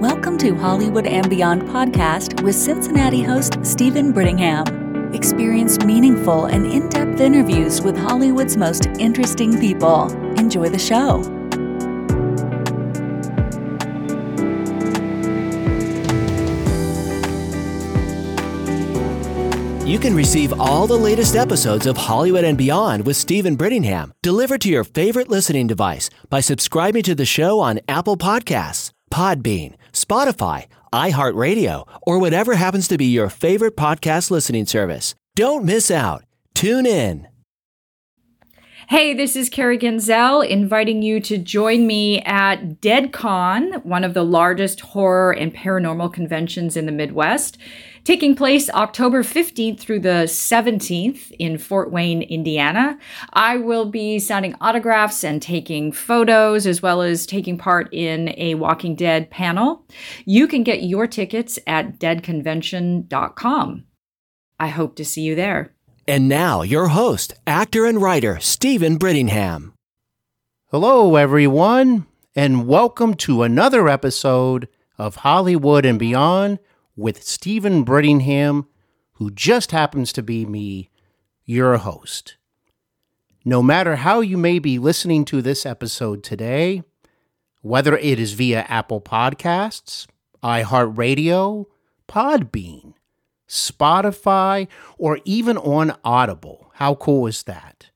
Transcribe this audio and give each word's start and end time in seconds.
Welcome 0.00 0.36
to 0.38 0.54
Hollywood 0.54 1.06
and 1.06 1.30
Beyond 1.30 1.62
podcast 1.62 2.42
with 2.42 2.54
Cincinnati 2.54 3.22
host 3.22 3.64
Steven 3.64 4.12
Brittingham. 4.12 5.14
Experience 5.14 5.78
meaningful 5.86 6.44
and 6.44 6.66
in 6.66 6.90
depth 6.90 7.18
interviews 7.18 7.80
with 7.80 7.96
Hollywood's 7.96 8.58
most 8.58 8.88
interesting 8.98 9.58
people. 9.58 10.12
Enjoy 10.38 10.68
the 10.68 10.78
show. 10.78 11.22
You 19.86 19.98
can 19.98 20.14
receive 20.14 20.52
all 20.60 20.86
the 20.86 20.98
latest 20.98 21.36
episodes 21.36 21.86
of 21.86 21.96
Hollywood 21.96 22.44
and 22.44 22.58
Beyond 22.58 23.06
with 23.06 23.16
Steven 23.16 23.56
Brittingham 23.56 24.10
delivered 24.20 24.60
to 24.60 24.68
your 24.68 24.84
favorite 24.84 25.28
listening 25.28 25.66
device 25.66 26.10
by 26.28 26.40
subscribing 26.40 27.02
to 27.04 27.14
the 27.14 27.24
show 27.24 27.60
on 27.60 27.80
Apple 27.88 28.18
Podcasts, 28.18 28.90
Podbean, 29.16 29.76
Spotify, 29.94 30.66
iHeartRadio, 30.92 31.88
or 32.02 32.18
whatever 32.18 32.54
happens 32.54 32.86
to 32.86 32.98
be 32.98 33.06
your 33.06 33.30
favorite 33.30 33.74
podcast 33.74 34.30
listening 34.30 34.66
service. 34.66 35.14
Don't 35.34 35.64
miss 35.64 35.90
out. 35.90 36.24
Tune 36.54 36.84
in. 36.84 37.26
Hey, 38.90 39.14
this 39.14 39.34
is 39.34 39.48
Carrie 39.48 39.78
Genzel 39.78 40.46
inviting 40.46 41.00
you 41.00 41.18
to 41.20 41.38
join 41.38 41.86
me 41.86 42.20
at 42.24 42.82
DeadCon, 42.82 43.86
one 43.86 44.04
of 44.04 44.12
the 44.12 44.22
largest 44.22 44.80
horror 44.80 45.32
and 45.32 45.52
paranormal 45.52 46.12
conventions 46.12 46.76
in 46.76 46.84
the 46.84 46.92
Midwest, 46.92 47.56
taking 48.06 48.36
place 48.36 48.70
October 48.70 49.24
15th 49.24 49.80
through 49.80 49.98
the 49.98 50.28
17th 50.28 51.32
in 51.40 51.58
Fort 51.58 51.90
Wayne, 51.90 52.22
Indiana. 52.22 52.96
I 53.32 53.56
will 53.56 53.86
be 53.86 54.20
signing 54.20 54.54
autographs 54.60 55.24
and 55.24 55.42
taking 55.42 55.90
photos, 55.90 56.68
as 56.68 56.80
well 56.80 57.02
as 57.02 57.26
taking 57.26 57.58
part 57.58 57.92
in 57.92 58.32
a 58.36 58.54
Walking 58.54 58.94
Dead 58.94 59.28
panel. 59.28 59.84
You 60.24 60.46
can 60.46 60.62
get 60.62 60.84
your 60.84 61.08
tickets 61.08 61.58
at 61.66 61.98
deadconvention.com. 61.98 63.84
I 64.60 64.68
hope 64.68 64.94
to 64.94 65.04
see 65.04 65.22
you 65.22 65.34
there. 65.34 65.74
And 66.06 66.28
now, 66.28 66.62
your 66.62 66.86
host, 66.86 67.34
actor 67.44 67.86
and 67.86 68.00
writer, 68.00 68.38
Steven 68.38 69.00
Brittingham. 69.00 69.72
Hello, 70.70 71.16
everyone, 71.16 72.06
and 72.36 72.68
welcome 72.68 73.14
to 73.14 73.42
another 73.42 73.88
episode 73.88 74.68
of 74.96 75.16
Hollywood 75.16 75.84
and 75.84 75.98
Beyond 75.98 76.60
with 76.96 77.22
Steven 77.22 77.84
Brittingham, 77.84 78.66
who 79.12 79.30
just 79.30 79.70
happens 79.70 80.12
to 80.14 80.22
be 80.22 80.46
me, 80.46 80.90
your 81.44 81.76
host. 81.76 82.36
No 83.44 83.62
matter 83.62 83.96
how 83.96 84.20
you 84.20 84.36
may 84.36 84.58
be 84.58 84.78
listening 84.78 85.24
to 85.26 85.40
this 85.40 85.64
episode 85.64 86.24
today, 86.24 86.82
whether 87.60 87.96
it 87.96 88.18
is 88.18 88.32
via 88.32 88.64
Apple 88.68 89.00
Podcasts, 89.00 90.06
iHeartRadio, 90.42 91.66
Podbean, 92.08 92.94
Spotify, 93.48 94.68
or 94.98 95.20
even 95.24 95.56
on 95.58 95.96
Audible. 96.04 96.70
How 96.74 96.94
cool 96.94 97.26
is 97.26 97.44
that? 97.44 97.90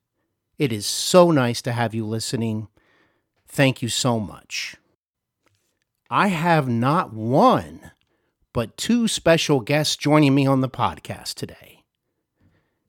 It 0.58 0.72
is 0.72 0.86
so 0.86 1.30
nice 1.30 1.62
to 1.62 1.72
have 1.72 1.94
you 1.94 2.06
listening. 2.06 2.68
Thank 3.48 3.82
you 3.82 3.88
so 3.88 4.20
much. 4.20 4.76
I 6.08 6.28
have 6.28 6.68
not 6.68 7.12
one, 7.12 7.92
but 8.52 8.76
two 8.76 9.06
special 9.08 9.60
guests 9.60 9.96
joining 9.96 10.34
me 10.34 10.46
on 10.46 10.60
the 10.60 10.68
podcast 10.68 11.34
today. 11.34 11.84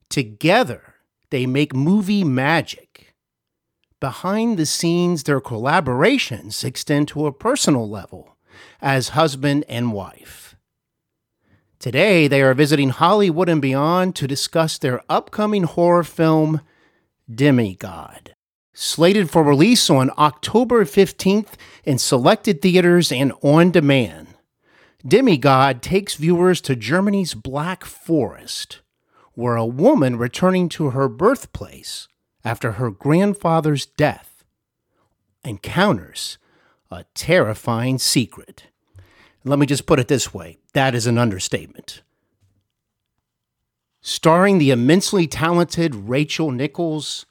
Together, 0.08 0.94
they 1.30 1.46
make 1.46 1.74
movie 1.74 2.24
magic. 2.24 3.14
Behind 4.00 4.58
the 4.58 4.66
scenes, 4.66 5.22
their 5.22 5.40
collaborations 5.40 6.64
extend 6.64 7.08
to 7.08 7.26
a 7.26 7.32
personal 7.32 7.88
level 7.88 8.36
as 8.80 9.10
husband 9.10 9.64
and 9.68 9.92
wife. 9.92 10.56
Today, 11.78 12.28
they 12.28 12.42
are 12.42 12.54
visiting 12.54 12.90
Hollywood 12.90 13.48
and 13.48 13.62
beyond 13.62 14.14
to 14.16 14.28
discuss 14.28 14.78
their 14.78 15.02
upcoming 15.08 15.64
horror 15.64 16.04
film, 16.04 16.60
Demigod. 17.32 18.34
Slated 18.74 19.30
for 19.30 19.42
release 19.42 19.90
on 19.90 20.10
October 20.16 20.84
15th 20.84 21.54
in 21.84 21.98
selected 21.98 22.62
theaters 22.62 23.10
and 23.10 23.32
on 23.42 23.70
demand, 23.70 24.28
Demigod 25.06 25.82
takes 25.82 26.14
viewers 26.14 26.60
to 26.60 26.76
Germany's 26.76 27.34
Black 27.34 27.84
Forest, 27.84 28.82
where 29.34 29.56
a 29.56 29.66
woman 29.66 30.16
returning 30.16 30.68
to 30.70 30.90
her 30.90 31.08
birthplace 31.08 32.06
after 32.44 32.72
her 32.72 32.90
grandfather's 32.90 33.84
death 33.84 34.44
encounters 35.44 36.38
a 36.88 37.04
terrifying 37.14 37.98
secret. 37.98 38.68
Let 39.44 39.58
me 39.58 39.66
just 39.66 39.86
put 39.86 39.98
it 39.98 40.06
this 40.06 40.32
way 40.32 40.58
that 40.72 40.94
is 40.94 41.08
an 41.08 41.18
understatement. 41.18 42.02
Starring 44.00 44.58
the 44.58 44.70
immensely 44.70 45.26
talented 45.26 45.94
Rachel 45.94 46.52
Nichols, 46.52 47.26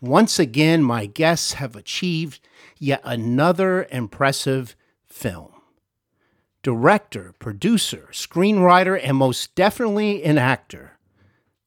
once 0.00 0.38
again, 0.40 0.82
my 0.82 1.06
guests 1.06 1.54
have 1.54 1.76
achieved 1.76 2.40
yet 2.78 3.00
another 3.04 3.86
impressive 3.90 4.74
film. 5.08 5.55
Director, 6.66 7.32
producer, 7.38 8.08
screenwriter, 8.10 9.00
and 9.00 9.16
most 9.18 9.54
definitely 9.54 10.24
an 10.24 10.36
actor, 10.36 10.98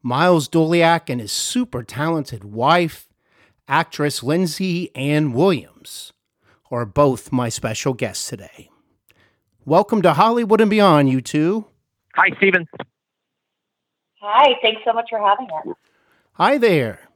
Miles 0.04 0.50
Doleac 0.50 1.10
and 1.10 1.22
his 1.22 1.32
super 1.32 1.84
talented 1.84 2.44
wife, 2.44 3.08
actress 3.66 4.22
Lindsay 4.24 4.94
Anne 4.94 5.32
Williams, 5.32 6.12
are 6.70 6.86
both 6.86 7.32
my 7.32 7.48
special 7.48 7.94
guests 7.94 8.28
today. 8.28 8.70
Welcome 9.64 10.02
to 10.02 10.16
Hollywood 10.16 10.60
and 10.60 10.70
Beyond, 10.70 11.08
you 11.08 11.22
two. 11.22 11.68
Hi, 12.16 12.36
Steven. 12.36 12.68
Hi, 14.20 14.56
thanks 14.62 14.82
so 14.84 14.92
much 14.92 15.08
for 15.10 15.20
having 15.20 15.48
us. 15.50 15.78
Hi 16.34 16.58
there. 16.58 17.08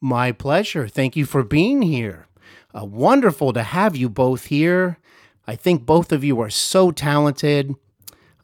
My 0.00 0.32
pleasure. 0.32 0.88
Thank 0.88 1.16
you 1.16 1.26
for 1.26 1.42
being 1.42 1.82
here. 1.82 2.28
Uh, 2.74 2.86
wonderful 2.86 3.52
to 3.52 3.62
have 3.62 3.94
you 3.94 4.08
both 4.08 4.46
here. 4.46 4.96
I 5.50 5.56
think 5.56 5.84
both 5.84 6.12
of 6.12 6.22
you 6.22 6.40
are 6.42 6.48
so 6.48 6.92
talented. 6.92 7.74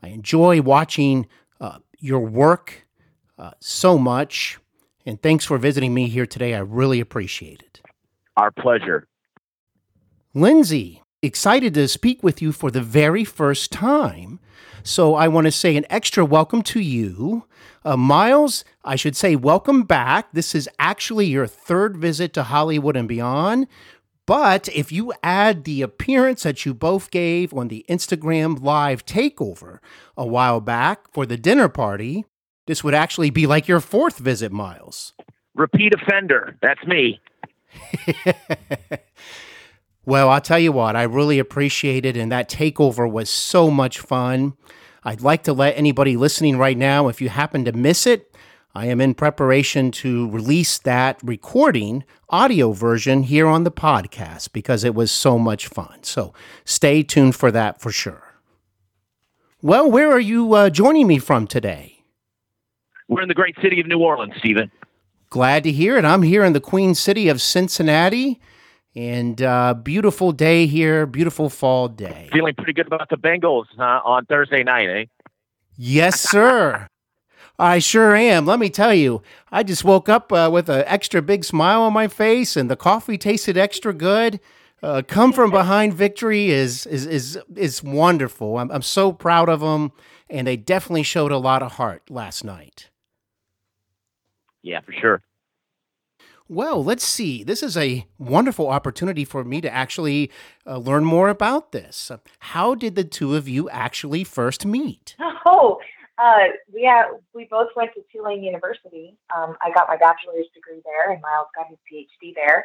I 0.03 0.09
enjoy 0.09 0.61
watching 0.61 1.29
uh, 1.61 1.79
your 2.01 2.19
work 2.19 2.85
uh, 3.39 3.53
so 3.61 3.97
much. 3.97 4.59
And 5.07 5.23
thanks 5.23 5.45
for 5.45 5.57
visiting 5.57 5.95
me 5.95 6.09
here 6.09 6.27
today. 6.27 6.53
I 6.53 6.59
really 6.59 6.99
appreciate 6.99 7.63
it. 7.63 7.81
Our 8.37 8.51
pleasure. 8.51 9.07
Lindsay, 10.35 11.05
excited 11.23 11.75
to 11.75 11.87
speak 11.87 12.25
with 12.25 12.43
you 12.43 12.51
for 12.51 12.73
the 12.73 12.83
very 12.83 13.23
first 13.23 13.71
time. 13.71 14.41
So 14.83 15.15
I 15.15 15.29
want 15.29 15.47
to 15.47 15.53
say 15.53 15.77
an 15.77 15.87
extra 15.89 16.25
welcome 16.25 16.63
to 16.63 16.81
you. 16.81 17.45
Uh, 17.85 17.97
Miles, 17.97 18.65
I 18.85 18.97
should 18.97 19.15
say 19.15 19.37
welcome 19.37 19.85
back. 19.85 20.33
This 20.33 20.57
is 20.57 20.69
actually 20.81 21.27
your 21.27 21.47
third 21.47 21.97
visit 21.97 22.33
to 22.33 22.43
Hollywood 22.43 22.97
and 22.97 23.07
Beyond. 23.07 23.69
But 24.27 24.69
if 24.75 24.91
you 24.91 25.13
add 25.23 25.65
the 25.65 25.83
appearance 25.83 26.43
that 26.43 26.67
you 26.67 26.75
both 26.75 27.13
gave 27.13 27.55
on 27.55 27.69
the 27.69 27.85
Instagram 27.89 28.61
live 28.61 29.07
takeover 29.07 29.79
a 30.17 30.27
while 30.27 30.61
back 30.61 31.13
for 31.13 31.25
the 31.27 31.37
dinner 31.37 31.69
party, 31.69 32.25
this 32.67 32.83
would 32.83 32.95
actually 32.95 33.31
be 33.31 33.47
like 33.47 33.69
your 33.69 33.81
fourth 33.81 34.19
visit, 34.19 34.51
Miles. 34.51 35.13
Repeat 35.55 35.95
offender. 35.95 36.57
That's 36.61 36.85
me. 36.85 37.21
well, 40.05 40.29
I'll 40.29 40.41
tell 40.41 40.59
you 40.59 40.73
what, 40.73 40.97
I 40.97 41.05
really 41.05 41.39
appreciate 41.39 42.05
it. 42.05 42.17
And 42.17 42.33
that 42.33 42.51
takeover 42.51 43.11
was 43.11 43.31
so 43.31 43.71
much 43.71 44.01
fun. 44.01 44.55
I'd 45.05 45.21
like 45.21 45.45
to 45.45 45.53
let 45.53 45.79
anybody 45.79 46.17
listening 46.17 46.59
right 46.59 46.77
now, 46.77 47.07
if 47.07 47.21
you 47.21 47.29
happen 47.29 47.65
to 47.65 47.73
miss 47.73 48.09
it, 48.09 48.36
I 48.77 48.89
am 48.89 49.01
in 49.01 49.15
preparation 49.15 49.91
to 50.03 50.29
release 50.29 50.77
that 50.81 51.19
recording 51.23 52.05
audio 52.29 52.73
version 52.73 53.23
here 53.23 53.47
on 53.47 53.65
the 53.65 53.71
podcast 53.71 54.53
because 54.53 54.85
it 54.85 54.95
was 54.95 55.11
so 55.11 55.39
much 55.39 55.67
fun. 55.67 56.03
So 56.03 56.35
stay 56.67 57.03
tuned 57.03 57.37
for 57.37 57.51
that 57.51 57.81
for 57.81 57.91
sure. 57.91 58.35
Well, 59.63 59.91
where 59.91 60.13
are 60.13 60.21
you 60.21 60.53
uh, 60.53 60.69
joining 60.69 61.07
me 61.07 61.19
from 61.19 61.47
today? 61.47 62.05
We're 63.09 63.23
in 63.23 63.29
the 63.29 63.35
great 63.35 63.57
city 63.63 63.81
of 63.81 63.87
New 63.87 64.01
Orleans, 64.01 64.35
Steven. 64.41 64.71
Glad 65.31 65.65
to 65.65 65.73
hear 65.73 65.97
it. 65.97 66.05
I'm 66.05 66.21
here 66.21 66.45
in 66.45 66.53
the 66.53 66.61
Queen 66.61 66.95
City 66.95 67.31
of 67.31 67.41
Cincinnati. 67.41 68.43
And 68.95 69.41
uh, 69.41 69.73
beautiful 69.73 70.33
day 70.33 70.67
here, 70.67 71.07
beautiful 71.07 71.49
fall 71.49 71.89
day. 71.89 72.29
Feeling 72.31 72.55
pretty 72.55 72.75
good 72.75 72.89
about 72.89 73.09
the 73.09 73.17
Bengals 73.17 73.65
uh, 73.79 74.03
on 74.05 74.27
Thursday 74.27 74.63
night, 74.65 74.91
eh? 74.91 75.05
Yes, 75.79 76.21
sir. 76.21 76.89
I 77.59 77.79
sure 77.79 78.15
am. 78.15 78.45
Let 78.45 78.59
me 78.59 78.69
tell 78.69 78.93
you, 78.93 79.23
I 79.51 79.63
just 79.63 79.85
woke 79.85 80.09
up 80.09 80.33
uh, 80.33 80.51
with 80.53 80.69
an 80.69 80.85
extra 80.87 81.23
big 81.23 81.45
smile 81.45 81.83
on 81.83 81.93
my 81.93 82.09
face, 82.09 82.57
and 82.57 82.71
the 82.71 82.77
coffee 82.77 83.19
tasted 83.19 83.57
extra 83.57 83.95
good. 83.95 84.41
Uh, 84.83 85.03
come 85.07 85.33
from 85.33 85.51
behind 85.63 85.95
victory 85.95 86.51
is 86.51 86.87
is 86.87 87.07
is 87.07 87.39
is 87.55 87.83
wonderful. 87.83 88.59
I'm 88.59 88.71
I'm 88.71 88.83
so 88.83 89.13
proud 89.13 89.49
of 89.49 89.61
them, 89.61 89.93
and 90.29 90.47
they 90.47 90.57
definitely 90.57 91.03
showed 91.03 91.33
a 91.33 91.39
lot 91.39 91.63
of 91.63 91.73
heart 91.73 92.11
last 92.11 92.45
night. 92.45 92.91
Yeah, 94.63 94.81
for 94.81 94.93
sure. 94.93 95.23
Well, 96.49 96.85
let's 96.85 97.05
see. 97.05 97.43
This 97.43 97.63
is 97.63 97.77
a 97.77 98.07
wonderful 98.19 98.69
opportunity 98.69 99.25
for 99.25 99.43
me 99.43 99.61
to 99.61 99.73
actually 99.73 100.31
uh, 100.65 100.79
learn 100.79 101.05
more 101.05 101.29
about 101.29 101.73
this. 101.73 102.13
How 102.39 102.77
did 102.77 102.95
the 102.95 103.03
two 103.03 103.35
of 103.35 103.49
you 103.49 103.69
actually 103.71 104.25
first 104.25 104.67
meet? 104.67 105.17
Oh, 105.49 105.79
uh, 106.19 106.49
yeah, 106.73 107.05
we 107.35 107.47
both 107.51 107.69
went 107.77 107.91
to 107.95 108.03
Tulane 108.13 108.43
University. 108.43 109.17
Um, 109.37 109.57
I 109.63 109.71
got 109.73 109.89
my 109.89 109.97
bachelor's 109.97 110.47
degree 110.55 110.81
there, 110.85 111.13
and 111.13 111.21
Miles 111.21 111.49
got 111.55 111.69
his 111.69 111.79
PhD 111.91 112.35
there. 112.35 112.65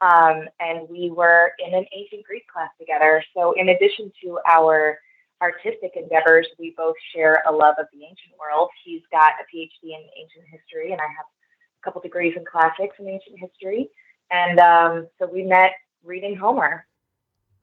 Um, 0.00 0.48
and 0.60 0.88
we 0.88 1.10
were 1.10 1.52
in 1.64 1.74
an 1.74 1.84
ancient 1.96 2.24
Greek 2.24 2.46
class 2.48 2.70
together. 2.78 3.22
So, 3.34 3.52
in 3.52 3.68
addition 3.68 4.12
to 4.22 4.38
our 4.50 4.98
artistic 5.40 5.92
endeavors, 5.96 6.46
we 6.58 6.74
both 6.76 6.94
share 7.14 7.42
a 7.48 7.52
love 7.52 7.74
of 7.78 7.86
the 7.92 8.02
ancient 8.02 8.34
world. 8.38 8.70
He's 8.84 9.02
got 9.10 9.32
a 9.40 9.44
PhD 9.54 9.94
in 9.94 10.02
ancient 10.20 10.44
history, 10.50 10.92
and 10.92 11.00
I 11.00 11.04
have 11.04 11.26
a 11.26 11.84
couple 11.84 12.00
degrees 12.00 12.34
in 12.36 12.44
classics 12.44 12.96
and 12.98 13.08
ancient 13.08 13.38
history. 13.38 13.90
And 14.30 14.60
um, 14.60 15.08
so 15.18 15.26
we 15.26 15.42
met 15.42 15.72
reading 16.04 16.36
Homer. 16.36 16.86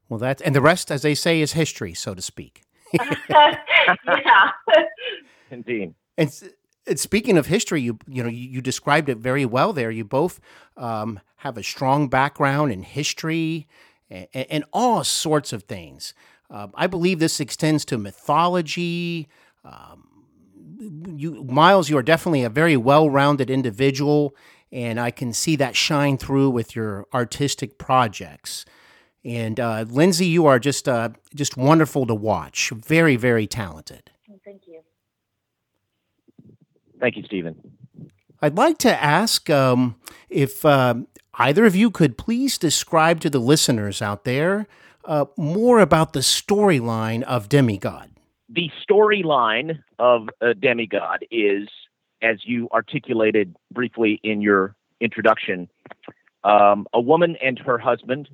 Well, 0.09 0.19
that's 0.19 0.41
and 0.41 0.55
the 0.55 0.61
rest, 0.61 0.91
as 0.91 1.01
they 1.01 1.15
say, 1.15 1.39
is 1.39 1.53
history, 1.53 1.93
so 1.93 2.13
to 2.13 2.21
speak. 2.21 2.63
yeah. 4.07 4.51
Indeed. 5.51 5.93
And, 6.17 6.31
and 6.87 6.99
speaking 6.99 7.37
of 7.37 7.47
history, 7.47 7.81
you 7.81 7.99
you 8.07 8.23
know 8.23 8.29
you, 8.29 8.49
you 8.49 8.61
described 8.61 9.09
it 9.09 9.17
very 9.17 9.45
well 9.45 9.73
there. 9.73 9.91
You 9.91 10.03
both 10.05 10.39
um, 10.77 11.19
have 11.37 11.57
a 11.57 11.63
strong 11.63 12.07
background 12.09 12.71
in 12.71 12.83
history 12.83 13.67
and, 14.09 14.27
and 14.33 14.65
all 14.73 15.03
sorts 15.03 15.53
of 15.53 15.63
things. 15.63 16.13
Uh, 16.49 16.67
I 16.73 16.87
believe 16.87 17.19
this 17.19 17.39
extends 17.39 17.85
to 17.85 17.97
mythology. 17.97 19.27
Um, 19.63 20.07
you, 21.15 21.43
Miles, 21.43 21.89
you 21.89 21.97
are 21.97 22.03
definitely 22.03 22.43
a 22.43 22.49
very 22.49 22.75
well-rounded 22.75 23.49
individual, 23.49 24.35
and 24.71 24.99
I 24.99 25.11
can 25.11 25.33
see 25.33 25.55
that 25.57 25.75
shine 25.75 26.17
through 26.17 26.49
with 26.49 26.75
your 26.75 27.05
artistic 27.13 27.77
projects. 27.77 28.65
And 29.25 29.59
uh, 29.59 29.85
Lindsay, 29.89 30.27
you 30.27 30.45
are 30.45 30.59
just 30.59 30.87
uh, 30.87 31.09
just 31.35 31.57
wonderful 31.57 32.05
to 32.07 32.15
watch. 32.15 32.71
Very, 32.71 33.15
very 33.15 33.47
talented. 33.47 34.11
Thank 34.45 34.61
you. 34.67 34.81
Thank 36.99 37.17
you, 37.17 37.23
Steven. 37.23 37.55
I'd 38.41 38.55
like 38.55 38.77
to 38.79 39.03
ask 39.03 39.49
um, 39.49 39.95
if 40.29 40.63
um, 40.65 41.07
either 41.33 41.65
of 41.65 41.75
you 41.75 41.91
could 41.91 42.17
please 42.17 42.57
describe 42.57 43.19
to 43.21 43.29
the 43.29 43.39
listeners 43.39 44.01
out 44.01 44.23
there 44.23 44.67
uh, 45.05 45.25
more 45.37 45.79
about 45.79 46.13
the 46.13 46.19
storyline 46.19 47.23
of 47.23 47.49
Demigod. 47.49 48.11
The 48.49 48.69
storyline 48.89 49.79
of 49.99 50.29
a 50.41 50.53
demigod 50.53 51.25
is, 51.29 51.67
as 52.21 52.37
you 52.45 52.67
articulated 52.73 53.55
briefly 53.71 54.19
in 54.23 54.41
your 54.41 54.75
introduction, 54.99 55.69
um, 56.43 56.87
a 56.93 56.99
woman 57.01 57.35
and 57.43 57.59
her 57.59 57.77
husband 57.77 58.29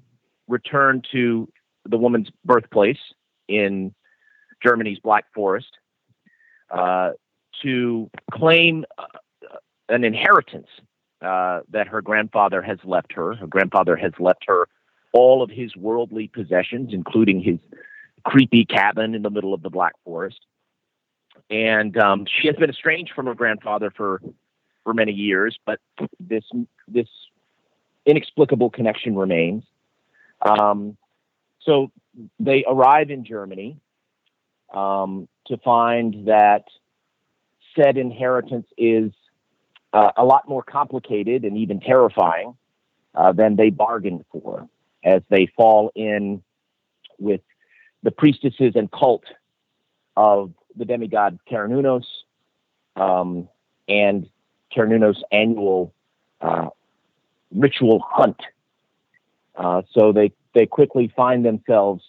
return 0.47 1.01
to 1.11 1.47
the 1.85 1.97
woman's 1.97 2.29
birthplace 2.43 2.99
in 3.47 3.93
Germany's 4.63 4.99
Black 4.99 5.25
Forest 5.33 5.77
uh, 6.71 7.11
to 7.61 8.09
claim 8.31 8.85
uh, 8.97 9.05
an 9.89 10.03
inheritance 10.03 10.67
uh, 11.21 11.61
that 11.69 11.87
her 11.87 12.01
grandfather 12.01 12.61
has 12.61 12.79
left 12.83 13.13
her. 13.13 13.35
Her 13.35 13.47
grandfather 13.47 13.95
has 13.95 14.13
left 14.19 14.45
her 14.47 14.67
all 15.13 15.41
of 15.41 15.49
his 15.49 15.75
worldly 15.75 16.27
possessions, 16.27 16.89
including 16.91 17.41
his 17.41 17.57
creepy 18.25 18.65
cabin 18.65 19.15
in 19.15 19.21
the 19.21 19.29
middle 19.29 19.53
of 19.53 19.61
the 19.61 19.69
Black 19.69 19.93
Forest. 20.03 20.39
And 21.49 21.97
um, 21.97 22.25
she 22.25 22.47
has 22.47 22.55
been 22.57 22.69
estranged 22.69 23.13
from 23.15 23.27
her 23.27 23.35
grandfather 23.35 23.91
for 23.95 24.21
for 24.83 24.93
many 24.93 25.11
years, 25.11 25.57
but 25.65 25.79
this 26.19 26.43
this 26.87 27.07
inexplicable 28.05 28.69
connection 28.69 29.15
remains. 29.15 29.63
Um, 30.45 30.97
so 31.61 31.91
they 32.39 32.63
arrive 32.67 33.09
in 33.09 33.25
Germany 33.25 33.77
um, 34.73 35.27
to 35.47 35.57
find 35.57 36.27
that 36.27 36.65
said 37.75 37.97
inheritance 37.97 38.67
is 38.77 39.11
uh, 39.91 40.11
a 40.15 40.23
lot 40.23 40.47
more 40.47 40.63
complicated 40.63 41.43
and 41.43 41.57
even 41.57 41.79
terrifying 41.79 42.55
uh, 43.15 43.31
than 43.31 43.55
they 43.55 43.69
bargained 43.69 44.23
for, 44.31 44.67
as 45.03 45.21
they 45.29 45.47
fall 45.57 45.91
in 45.95 46.41
with 47.17 47.41
the 48.03 48.11
priestesses 48.11 48.73
and 48.75 48.91
cult 48.91 49.23
of 50.15 50.53
the 50.75 50.85
demigod 50.85 51.39
Cernunnos 51.49 52.05
um, 52.95 53.49
and 53.87 54.29
Cernunnos' 54.75 55.21
annual 55.31 55.93
uh, 56.41 56.69
ritual 57.53 58.03
hunt 58.05 58.39
uh, 59.57 59.81
so 59.93 60.11
they 60.11 60.31
they 60.53 60.65
quickly 60.65 61.11
find 61.15 61.45
themselves 61.45 62.03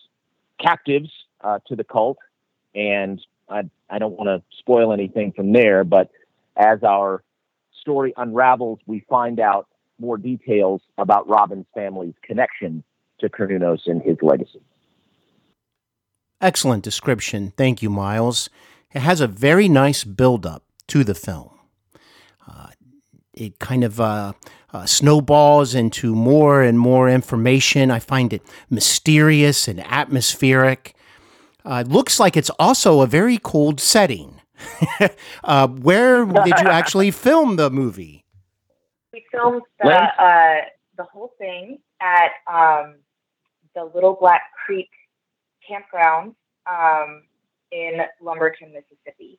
captives 0.60 1.10
uh, 1.42 1.58
to 1.66 1.76
the 1.76 1.84
cult, 1.84 2.18
and 2.74 3.20
I 3.48 3.62
I 3.88 3.98
don't 3.98 4.16
want 4.16 4.28
to 4.28 4.42
spoil 4.58 4.92
anything 4.92 5.32
from 5.32 5.52
there, 5.52 5.84
but 5.84 6.10
as 6.56 6.82
our 6.82 7.22
story 7.80 8.12
unravels, 8.16 8.80
we 8.86 9.04
find 9.08 9.38
out 9.38 9.68
more 9.98 10.18
details 10.18 10.82
about 10.98 11.28
Robin's 11.28 11.66
family's 11.74 12.14
connection 12.22 12.82
to 13.20 13.28
Cernunnos 13.28 13.86
and 13.86 14.02
his 14.02 14.16
legacy. 14.22 14.60
Excellent 16.40 16.84
description. 16.84 17.52
Thank 17.56 17.82
you, 17.82 17.88
Miles. 17.88 18.50
It 18.92 19.00
has 19.00 19.20
a 19.20 19.26
very 19.26 19.68
nice 19.68 20.04
build 20.04 20.44
up 20.44 20.64
to 20.88 21.02
the 21.02 21.14
film. 21.14 21.50
Uh, 22.46 22.68
it 23.36 23.58
kind 23.58 23.84
of 23.84 24.00
uh, 24.00 24.32
uh, 24.72 24.86
snowballs 24.86 25.74
into 25.74 26.14
more 26.14 26.62
and 26.62 26.78
more 26.78 27.08
information. 27.08 27.90
I 27.90 27.98
find 27.98 28.32
it 28.32 28.42
mysterious 28.70 29.68
and 29.68 29.80
atmospheric. 29.86 30.94
Uh, 31.64 31.84
it 31.86 31.88
looks 31.92 32.18
like 32.18 32.36
it's 32.36 32.50
also 32.58 33.02
a 33.02 33.06
very 33.06 33.38
cold 33.38 33.80
setting. 33.80 34.40
uh, 35.44 35.68
where 35.68 36.24
did 36.24 36.58
you 36.60 36.68
actually 36.68 37.10
film 37.26 37.56
the 37.56 37.70
movie? 37.70 38.24
We 39.12 39.24
filmed 39.30 39.62
the, 39.82 39.90
uh, 39.90 40.62
the 40.96 41.04
whole 41.04 41.32
thing 41.38 41.78
at 42.00 42.30
um, 42.50 42.96
the 43.74 43.84
Little 43.94 44.16
Black 44.18 44.42
Creek 44.64 44.88
campground 45.66 46.34
um, 46.66 47.22
in 47.70 48.00
Lumberton, 48.22 48.72
Mississippi. 48.72 49.38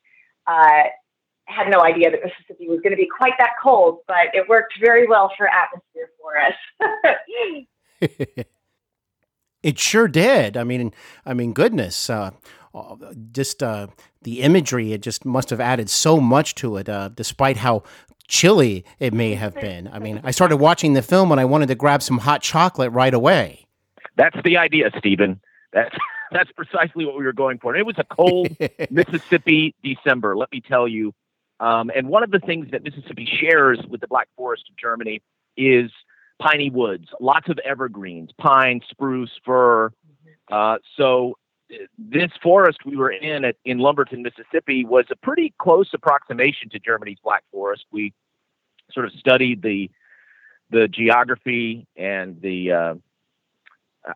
Uh, 1.48 1.54
had 1.54 1.70
no 1.70 1.82
idea 1.82 2.12
that 2.12 2.20
Mississippi 2.24 2.68
was 2.68 2.80
going 2.82 2.92
to 2.92 2.98
be 2.98 3.08
quite 3.08 3.34
that 3.40 3.52
cold, 3.62 4.00
but 4.08 4.28
it 4.34 4.48
worked 4.48 4.74
very 4.80 5.08
well 5.08 5.32
for 5.38 5.48
atmosphere 5.48 6.10
for 6.22 6.40
us. 6.40 6.54
it 9.64 9.80
sure 9.80 10.08
did. 10.08 10.58
I 10.58 10.64
mean, 10.64 10.94
I 11.26 11.34
mean, 11.34 11.54
goodness, 11.54 12.10
uh, 12.10 12.32
just 13.32 13.64
uh, 13.64 13.88
the 14.22 14.42
imagery. 14.42 14.94
It 14.94 15.02
just 15.02 15.26
must 15.26 15.50
have 15.50 15.60
added 15.60 15.90
so 15.90 16.20
much 16.20 16.56
to 16.56 16.78
it, 16.78 16.90
uh, 16.90 17.10
despite 17.10 17.58
how 17.58 17.84
chilly 18.28 18.86
it 19.00 19.14
may 19.14 19.36
have 19.36 19.56
been. 19.62 19.88
I 19.88 20.00
mean, 20.00 20.22
I 20.24 20.32
started 20.32 20.58
watching 20.58 20.94
the 20.94 21.02
film 21.02 21.32
and 21.32 21.40
I 21.40 21.46
wanted 21.46 21.68
to 21.68 21.76
grab 21.76 22.02
some 22.02 22.20
hot 22.20 22.42
chocolate 22.42 22.92
right 22.92 23.14
away. 23.14 23.66
That's 24.16 24.38
the 24.44 24.58
idea, 24.58 24.92
Steven. 24.98 25.40
That's 25.74 25.96
that's 26.32 26.52
precisely 26.52 27.06
what 27.06 27.18
we 27.18 27.24
were 27.24 27.34
going 27.34 27.60
for. 27.60 27.74
And 27.74 27.80
it 27.80 27.86
was 27.86 27.98
a 27.98 28.04
cold 28.04 28.50
Mississippi 28.90 29.76
December. 29.84 30.36
Let 30.36 30.52
me 30.52 30.62
tell 30.62 30.88
you, 30.88 31.14
um, 31.60 31.92
and 31.96 32.08
one 32.08 32.24
of 32.24 32.32
the 32.32 32.40
things 32.40 32.68
that 32.72 32.84
Mississippi 32.84 33.28
shares 33.40 33.80
with 33.90 34.02
the 34.02 34.08
Black 34.08 34.28
Forest 34.36 34.66
of 34.70 34.78
Germany 34.78 35.22
is 35.56 35.92
piney 36.40 36.70
woods, 36.70 37.08
lots 37.20 37.50
of 37.50 37.58
evergreens, 37.60 38.30
pine, 38.38 38.82
spruce, 38.90 39.32
fir. 39.44 39.92
Uh, 40.52 40.78
so 40.96 41.36
this 41.98 42.32
forest 42.42 42.80
we 42.86 42.96
were 42.96 43.12
in 43.12 43.44
at, 43.44 43.56
in 43.66 43.80
Lumberton, 43.80 44.22
Mississippi, 44.22 44.86
was 44.86 45.06
a 45.12 45.16
pretty 45.16 45.54
close 45.60 45.90
approximation 45.94 46.70
to 46.70 46.80
Germany's 46.80 47.18
Black 47.24 47.44
Forest. 47.52 47.86
We 47.92 48.14
sort 48.92 49.06
of 49.06 49.12
studied 49.14 49.62
the 49.62 49.90
the 50.70 50.90
geography 50.90 51.88
and 51.96 52.42
the, 52.42 52.72
uh, 52.74 52.96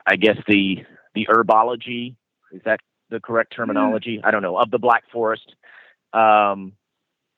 I 0.06 0.16
guess 0.18 0.38
the 0.48 0.86
the 1.16 1.26
herbology. 1.26 2.16
Is 2.52 2.62
that 2.66 2.82
the 3.10 3.20
correct 3.20 3.54
terminology? 3.56 4.22
I 4.24 4.32
don't 4.32 4.42
know 4.42 4.58
of 4.58 4.70
the 4.70 4.80
Black 4.80 5.04
Forest. 5.12 5.56
Um, 6.14 6.74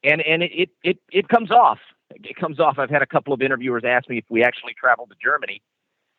and 0.04 0.22
and 0.22 0.44
it, 0.44 0.70
it 0.84 0.98
it 1.12 1.28
comes 1.28 1.52
off. 1.52 1.80
It 2.12 2.36
comes 2.36 2.60
off. 2.60 2.78
I've 2.78 2.90
had 2.90 3.02
a 3.02 3.08
couple 3.08 3.34
of 3.34 3.42
interviewers 3.42 3.84
ask 3.86 4.10
me 4.10 4.18
if 4.18 4.26
we 4.30 4.44
actually 4.44 4.74
traveled 4.74 5.10
to 5.10 5.16
Germany, 5.24 5.62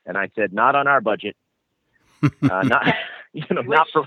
and 0.07 0.17
I 0.17 0.31
said 0.35 0.53
not 0.53 0.75
on 0.75 0.87
our 0.87 1.01
budget. 1.01 1.37
Uh, 2.43 2.63
not 2.63 2.87
you 3.35 3.45
know 3.51 3.61
not 3.61 3.87
for 3.93 4.07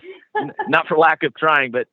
not 0.68 0.88
for 0.88 0.98
lack 0.98 1.22
of 1.22 1.36
trying, 1.36 1.70
but 1.70 1.88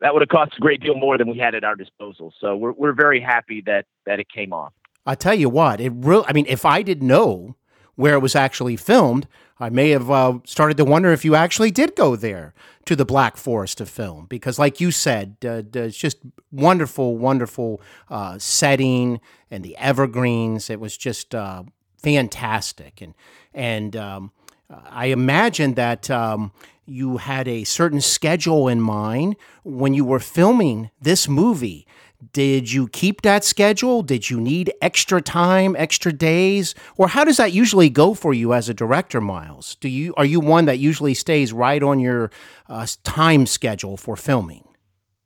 that 0.00 0.14
would 0.14 0.22
have 0.22 0.28
cost 0.30 0.52
a 0.56 0.60
great 0.60 0.80
deal 0.80 0.94
more 0.94 1.18
than 1.18 1.28
we 1.28 1.38
had 1.38 1.54
at 1.54 1.64
our 1.64 1.76
disposal. 1.76 2.32
So 2.40 2.56
we're 2.56 2.72
we're 2.72 2.94
very 2.94 3.20
happy 3.20 3.62
that 3.66 3.84
that 4.06 4.20
it 4.20 4.28
came 4.30 4.54
off. 4.54 4.72
I 5.04 5.16
tell 5.16 5.34
you 5.34 5.50
what, 5.50 5.80
it 5.82 5.92
really. 5.94 6.24
I 6.26 6.32
mean, 6.32 6.46
if 6.48 6.64
I 6.64 6.80
didn't 6.80 7.06
know 7.06 7.56
where 7.96 8.14
it 8.14 8.20
was 8.20 8.34
actually 8.34 8.76
filmed, 8.76 9.26
I 9.60 9.70
may 9.70 9.90
have 9.90 10.10
uh, 10.10 10.38
started 10.44 10.76
to 10.78 10.84
wonder 10.84 11.12
if 11.12 11.24
you 11.24 11.34
actually 11.34 11.70
did 11.70 11.94
go 11.94 12.16
there 12.16 12.54
to 12.86 12.96
the 12.96 13.04
Black 13.04 13.36
Forest 13.36 13.78
to 13.78 13.86
film. 13.86 14.26
Because, 14.26 14.58
like 14.58 14.80
you 14.80 14.90
said, 14.90 15.36
uh, 15.44 15.62
it's 15.72 15.96
just 15.96 16.18
wonderful, 16.50 17.16
wonderful 17.16 17.80
uh, 18.10 18.38
setting 18.38 19.20
and 19.50 19.64
the 19.64 19.76
evergreens. 19.76 20.70
It 20.70 20.80
was 20.80 20.96
just 20.96 21.34
uh, 21.34 21.62
fantastic. 22.02 23.00
And, 23.00 23.14
and 23.54 23.96
um, 23.96 24.32
I 24.70 25.06
imagine 25.06 25.74
that 25.74 26.10
um, 26.10 26.52
you 26.84 27.18
had 27.18 27.46
a 27.48 27.64
certain 27.64 28.00
schedule 28.00 28.68
in 28.68 28.80
mind 28.80 29.36
when 29.62 29.94
you 29.94 30.04
were 30.04 30.18
filming 30.18 30.90
this 31.00 31.28
movie. 31.28 31.86
Did 32.32 32.72
you 32.72 32.88
keep 32.88 33.22
that 33.22 33.44
schedule? 33.44 34.02
Did 34.02 34.30
you 34.30 34.40
need 34.40 34.72
extra 34.80 35.20
time, 35.20 35.74
extra 35.76 36.12
days, 36.12 36.74
or 36.96 37.08
how 37.08 37.24
does 37.24 37.36
that 37.38 37.52
usually 37.52 37.90
go 37.90 38.14
for 38.14 38.32
you 38.32 38.52
as 38.52 38.68
a 38.68 38.74
director, 38.74 39.20
Miles? 39.20 39.76
Do 39.76 39.88
you 39.88 40.14
are 40.16 40.24
you 40.24 40.40
one 40.40 40.64
that 40.66 40.78
usually 40.78 41.14
stays 41.14 41.52
right 41.52 41.82
on 41.82 41.98
your 41.98 42.30
uh, 42.68 42.86
time 43.02 43.46
schedule 43.46 43.96
for 43.96 44.16
filming? 44.16 44.64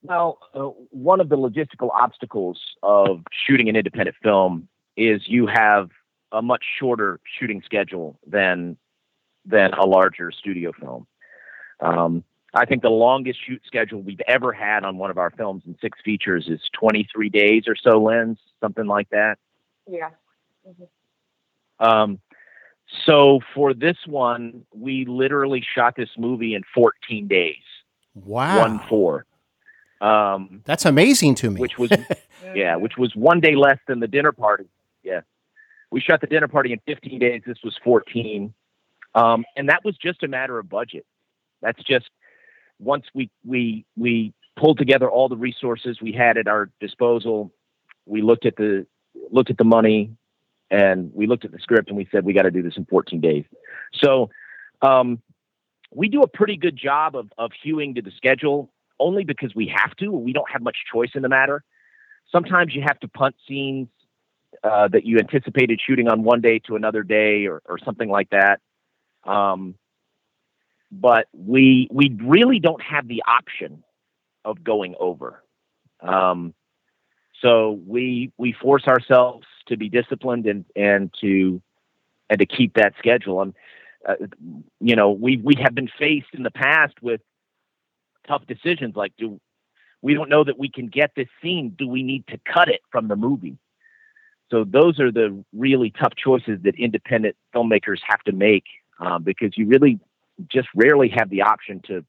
Well, 0.03 0.39
uh, 0.55 0.61
one 0.91 1.21
of 1.21 1.29
the 1.29 1.37
logistical 1.37 1.91
obstacles 1.93 2.61
of 2.83 3.23
shooting 3.47 3.69
an 3.69 3.77
independent 3.77 4.17
film 4.23 4.69
is 4.97 5.23
you 5.27 5.47
have 5.47 5.91
a 6.33 6.41
much 6.41 6.65
shorter 6.79 7.21
shooting 7.39 7.63
schedule 7.65 8.19
than 8.27 8.77
than 9.45 9.73
a 9.75 9.87
larger 9.87 10.31
studio 10.31 10.73
film. 10.79 11.07
Um, 11.81 12.25
I 12.55 12.65
think 12.65 12.83
the 12.83 12.91
longest 12.91 13.39
shoot 13.47 13.63
schedule 13.67 14.01
we've 14.01 14.21
ever 14.27 14.53
had 14.53 14.85
on 14.85 14.97
one 14.97 15.11
of 15.11 15.19
our 15.19 15.31
films 15.31 15.65
in 15.67 15.77
six 15.81 15.99
features 16.05 16.49
is 16.49 16.61
23 16.73 17.29
days 17.29 17.65
or 17.67 17.77
so, 17.77 18.03
Lens, 18.03 18.39
something 18.61 18.87
like 18.87 19.11
that. 19.11 19.37
Yeah. 19.87 20.11
Mm-hmm. 20.67 21.87
Um, 21.87 22.21
so 23.05 23.41
for 23.55 23.75
this 23.75 23.97
one, 24.07 24.65
we 24.75 25.05
literally 25.05 25.65
shot 25.75 25.95
this 25.97 26.09
movie 26.17 26.55
in 26.55 26.63
14 26.75 27.29
days. 27.29 27.57
Wow. 28.15 28.61
One 28.61 28.79
four. 28.89 29.27
Um, 30.01 30.63
That's 30.65 30.85
amazing 30.85 31.35
to 31.37 31.51
me. 31.51 31.61
which 31.61 31.79
was 31.79 31.91
yeah, 32.55 32.77
which 32.77 32.97
was 32.97 33.15
one 33.15 33.41
day 33.41 33.57
less 33.57 33.79
than 33.87 34.01
the 34.01 34.07
dinner 34.09 34.33
party. 34.33 34.67
Yeah, 35.03 35.21
we 35.91 36.01
shot 36.01 36.21
the 36.21 36.27
dinner 36.27 36.49
party 36.49 36.73
in 36.73 36.81
15 36.87 37.19
days. 37.19 37.43
This 37.47 37.59
was 37.65 37.77
14, 37.85 38.55
um, 39.15 39.45
and 39.57 39.69
that 39.69 39.85
was 39.85 39.97
just 39.97 40.23
a 40.23 40.29
matter 40.29 40.59
of 40.59 40.69
budget. 40.69 41.05
That's 41.63 41.83
just 41.83 42.11
once 42.79 43.07
we 43.15 43.31
we 43.45 43.85
we 43.97 44.33
pulled 44.57 44.79
together 44.79 45.11
all 45.11 45.29
the 45.29 45.37
resources 45.37 46.01
we 46.01 46.13
had 46.13 46.37
at 46.37 46.49
our 46.49 46.71
disposal. 46.81 47.53
We 48.07 48.23
looked 48.23 48.47
at 48.47 48.57
the 48.57 48.87
looked 49.31 49.51
at 49.51 49.59
the 49.59 49.65
money, 49.65 50.13
and 50.71 51.13
we 51.15 51.27
looked 51.27 51.45
at 51.45 51.53
the 51.53 51.59
script, 51.59 51.89
and 51.89 51.97
we 51.97 52.09
said 52.11 52.25
we 52.25 52.33
got 52.33 52.43
to 52.43 52.51
do 52.51 52.63
this 52.63 52.77
in 52.77 52.85
14 52.87 53.21
days. 53.21 53.45
So. 53.95 54.31
Um, 54.81 55.21
we 55.91 56.09
do 56.09 56.23
a 56.23 56.29
pretty 56.29 56.57
good 56.57 56.77
job 56.77 57.17
of, 57.17 57.33
of 57.39 57.51
hewing 57.63 57.95
to 57.95 58.03
the 58.03 58.11
schedule 58.17 58.71
only 59.01 59.25
because 59.25 59.55
we 59.55 59.73
have 59.75 59.95
to. 59.97 60.11
We 60.11 60.33
don't 60.33 60.51
have 60.51 60.63
much 60.63 60.77
choice 60.93 61.11
in 61.15 61.23
the 61.23 61.29
matter. 61.29 61.65
Sometimes 62.31 62.75
you 62.75 62.83
have 62.87 63.01
to 63.01 63.09
punt 63.09 63.37
scenes 63.47 63.89
uh, 64.63 64.89
that 64.89 65.05
you 65.05 65.19
anticipated 65.19 65.81
shooting 65.85 66.09
on 66.09 66.23
one 66.23 66.41
day 66.41 66.59
to 66.61 66.77
another 66.77 67.03
day 67.03 67.47
or, 67.47 67.63
or 67.65 67.79
something 67.79 68.09
like 68.09 68.31
that. 68.31 68.61
Um, 69.25 69.77
but 70.91 71.27
we 71.33 71.89
we 71.91 72.17
really 72.23 72.59
don't 72.59 72.83
have 72.83 73.09
the 73.09 73.23
option 73.27 73.83
of 74.45 74.65
going 74.65 74.95
over. 74.99 75.43
Um, 76.01 76.55
so 77.41 77.81
we 77.87 78.33
we 78.39 78.53
force 78.53 78.87
ourselves 78.87 79.47
to 79.67 79.77
be 79.77 79.89
disciplined 79.89 80.47
and 80.47 80.65
and 80.75 81.13
to 81.21 81.61
and 82.31 82.39
to 82.39 82.47
keep 82.47 82.75
that 82.75 82.95
schedule. 82.99 83.43
And 83.43 83.55
uh, 84.07 84.15
you 84.81 84.97
know 84.97 85.11
we 85.11 85.37
we 85.39 85.55
have 85.61 85.75
been 85.75 85.91
faced 85.99 86.29
in 86.33 86.43
the 86.43 86.51
past 86.51 86.95
with 87.03 87.21
tough 88.27 88.47
decisions 88.47 88.95
like 88.95 89.13
do 89.19 89.41
we 90.03 90.15
don't 90.15 90.29
know 90.29 90.45
that 90.45 90.59
we 90.59 90.69
can 90.69 90.87
get 90.87 91.11
this 91.17 91.27
scene 91.43 91.75
do 91.77 91.89
we 91.89 92.03
need 92.03 92.25
to 92.29 92.39
cut 92.53 92.69
it 92.69 92.81
from 92.93 93.09
the 93.09 93.17
movie 93.17 93.59
so 94.51 94.65
those 94.65 95.01
are 95.01 95.11
the 95.11 95.43
really 95.53 95.91
tough 95.91 96.13
choices 96.17 96.61
that 96.63 96.75
independent 96.77 97.35
filmmakers 97.55 97.99
have 98.07 98.23
to 98.23 98.33
make 98.33 98.65
um, 99.01 99.23
because 99.23 99.57
you 99.57 99.67
really 99.67 99.99
just 100.47 100.69
rarely 100.75 101.09
have 101.09 101.29
the 101.31 101.43
option 101.43 101.81
to 101.87 102.05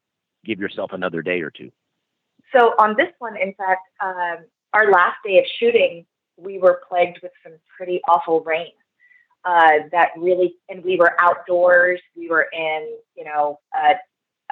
give 0.46 0.60
yourself 0.60 0.92
another 0.94 1.22
day 1.22 1.42
or 1.42 1.52
two 1.52 1.72
So 2.54 2.74
on 2.80 2.96
this 2.98 3.10
one, 3.20 3.36
in 3.38 3.54
fact, 3.54 3.82
um, 4.02 4.46
our 4.74 4.92
last 4.92 5.18
day 5.26 5.40
of 5.40 5.46
shooting, 5.60 6.06
we 6.38 6.60
were 6.60 6.82
plagued 6.88 7.20
with 7.22 7.32
some 7.44 7.54
pretty 7.76 8.02
awful 8.08 8.42
rain. 8.42 8.72
Uh, 9.46 9.88
that 9.92 10.10
really, 10.18 10.56
and 10.68 10.84
we 10.84 10.98
were 10.98 11.16
outdoors. 11.20 12.00
We 12.16 12.30
were 12.30 12.48
in, 12.54 12.98
you 13.16 13.24
know, 13.24 13.60
a, 13.74 13.96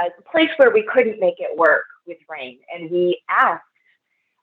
a 0.02 0.10
place 0.32 0.50
where 0.58 0.72
we 0.72 0.84
couldn't 0.92 1.20
make 1.20 1.36
it 1.40 1.58
work 1.58 1.84
with 2.06 2.18
rain, 2.30 2.60
and 2.74 2.90
we 2.90 3.22
asked 3.30 3.64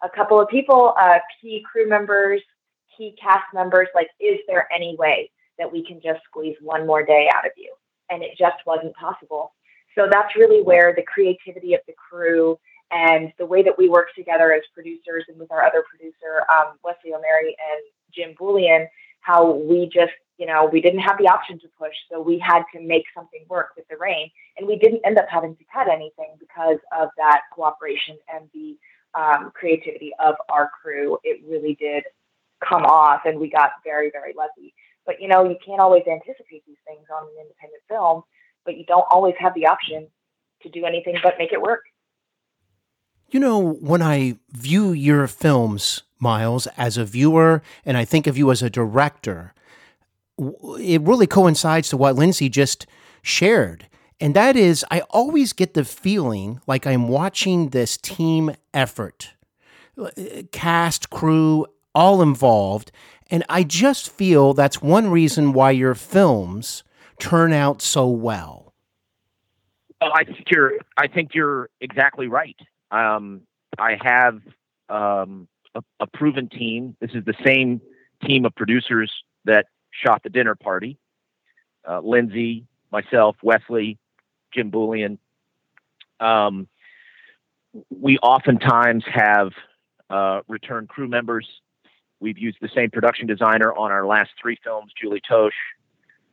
a 0.02 0.08
couple 0.10 0.38
of 0.38 0.48
people, 0.48 0.94
uh, 1.00 1.18
key 1.40 1.64
crew 1.70 1.88
members, 1.88 2.42
key 2.96 3.16
cast 3.20 3.44
members, 3.54 3.88
like, 3.94 4.08
is 4.20 4.38
there 4.46 4.68
any 4.72 4.96
way 4.98 5.30
that 5.58 5.72
we 5.72 5.84
can 5.84 6.00
just 6.02 6.20
squeeze 6.24 6.56
one 6.60 6.86
more 6.86 7.04
day 7.04 7.28
out 7.34 7.46
of 7.46 7.52
you? 7.56 7.74
And 8.10 8.22
it 8.22 8.36
just 8.38 8.56
wasn't 8.66 8.94
possible. 8.96 9.52
So 9.94 10.08
that's 10.10 10.34
really 10.36 10.62
where 10.62 10.92
the 10.94 11.02
creativity 11.02 11.74
of 11.74 11.80
the 11.86 11.94
crew 11.94 12.58
and 12.90 13.32
the 13.38 13.46
way 13.46 13.62
that 13.62 13.76
we 13.78 13.88
work 13.88 14.08
together 14.14 14.52
as 14.52 14.62
producers 14.74 15.24
and 15.28 15.38
with 15.38 15.50
our 15.50 15.64
other 15.64 15.84
producer, 15.88 16.44
um, 16.52 16.76
Wesley 16.84 17.14
O'Mary 17.14 17.56
and 17.72 17.82
Jim 18.12 18.34
Bullion, 18.38 18.88
how 19.20 19.52
we 19.52 19.86
just, 19.86 20.12
you 20.36 20.46
know, 20.46 20.66
we 20.66 20.80
didn't 20.80 21.00
have 21.00 21.16
the 21.18 21.28
option 21.28 21.58
to 21.60 21.68
push. 21.78 21.94
So 22.10 22.20
we 22.20 22.38
had 22.38 22.62
to 22.74 22.80
make 22.80 23.04
something 23.14 23.44
work 23.48 23.70
with 23.76 23.86
the 23.88 23.96
rain. 23.96 24.30
And 24.58 24.66
we 24.66 24.76
didn't 24.76 25.00
end 25.04 25.18
up 25.18 25.26
having 25.30 25.56
to 25.56 25.64
cut 25.72 25.88
anything 25.88 26.36
because 26.38 26.78
of 26.96 27.08
that 27.16 27.42
cooperation 27.52 28.18
and 28.32 28.48
the 28.52 28.76
um, 29.18 29.50
creativity 29.54 30.12
of 30.22 30.34
our 30.50 30.70
crew. 30.82 31.18
It 31.24 31.40
really 31.48 31.76
did 31.80 32.04
come 32.62 32.84
off, 32.84 33.22
and 33.24 33.38
we 33.38 33.48
got 33.50 33.72
very, 33.84 34.10
very 34.10 34.34
lucky. 34.36 34.74
But, 35.06 35.20
you 35.20 35.28
know, 35.28 35.44
you 35.44 35.56
can't 35.64 35.80
always 35.80 36.02
anticipate 36.06 36.64
these 36.66 36.78
things 36.86 37.06
on 37.14 37.24
an 37.24 37.34
independent 37.40 37.82
film, 37.88 38.22
but 38.64 38.76
you 38.76 38.84
don't 38.86 39.06
always 39.10 39.34
have 39.38 39.54
the 39.54 39.66
option 39.66 40.08
to 40.62 40.68
do 40.68 40.84
anything 40.86 41.16
but 41.22 41.34
make 41.38 41.52
it 41.52 41.60
work. 41.60 41.82
You 43.28 43.40
know, 43.40 43.74
when 43.74 44.00
I 44.00 44.36
view 44.52 44.92
your 44.92 45.26
films, 45.26 46.02
Miles, 46.18 46.66
as 46.76 46.96
a 46.96 47.04
viewer, 47.04 47.62
and 47.84 47.96
I 47.96 48.04
think 48.04 48.26
of 48.26 48.38
you 48.38 48.50
as 48.50 48.62
a 48.62 48.70
director, 48.70 49.52
it 50.38 51.00
really 51.02 51.26
coincides 51.26 51.88
to 51.90 51.96
what 51.96 52.16
Lindsay 52.16 52.48
just 52.48 52.86
shared. 53.22 53.88
And 54.20 54.34
that 54.34 54.56
is, 54.56 54.84
I 54.90 55.00
always 55.10 55.52
get 55.52 55.74
the 55.74 55.84
feeling 55.84 56.60
like 56.66 56.86
I'm 56.86 57.08
watching 57.08 57.70
this 57.70 57.96
team 57.96 58.54
effort 58.72 59.34
Uh, 59.96 60.10
cast, 60.50 61.08
crew, 61.10 61.66
all 61.94 62.20
involved. 62.20 62.90
And 63.30 63.44
I 63.48 63.62
just 63.62 64.10
feel 64.10 64.54
that's 64.54 64.82
one 64.82 65.10
reason 65.10 65.52
why 65.52 65.70
your 65.70 65.94
films 65.94 66.84
turn 67.18 67.52
out 67.52 67.80
so 67.80 68.08
well. 68.08 68.74
I 70.00 70.24
think 70.24 70.50
you're. 70.50 70.72
I 70.98 71.06
think 71.06 71.34
you're 71.34 71.70
exactly 71.80 72.26
right. 72.28 72.56
Um, 72.90 73.42
I 73.78 73.96
have 74.02 74.40
um, 74.88 75.48
a, 75.74 75.82
a 76.00 76.06
proven 76.06 76.48
team. 76.48 76.96
This 77.00 77.12
is 77.14 77.24
the 77.24 77.34
same 77.44 77.80
team 78.26 78.44
of 78.44 78.54
producers 78.54 79.10
that 79.46 79.66
shot 79.90 80.22
the 80.22 80.30
dinner 80.30 80.54
party. 80.54 80.98
Uh, 81.88 82.00
Lindsay, 82.00 82.66
myself, 82.90 83.36
Wesley, 83.42 83.98
Jim 84.52 84.70
Bullion. 84.70 85.18
Um, 86.20 86.68
we 87.90 88.18
oftentimes 88.18 89.04
have 89.12 89.52
uh, 90.10 90.40
return 90.48 90.86
crew 90.86 91.08
members. 91.08 91.46
We've 92.24 92.38
used 92.38 92.56
the 92.62 92.70
same 92.74 92.88
production 92.88 93.26
designer 93.26 93.70
on 93.74 93.92
our 93.92 94.06
last 94.06 94.30
three 94.40 94.56
films, 94.64 94.92
Julie 94.98 95.20
Tosh, 95.28 95.52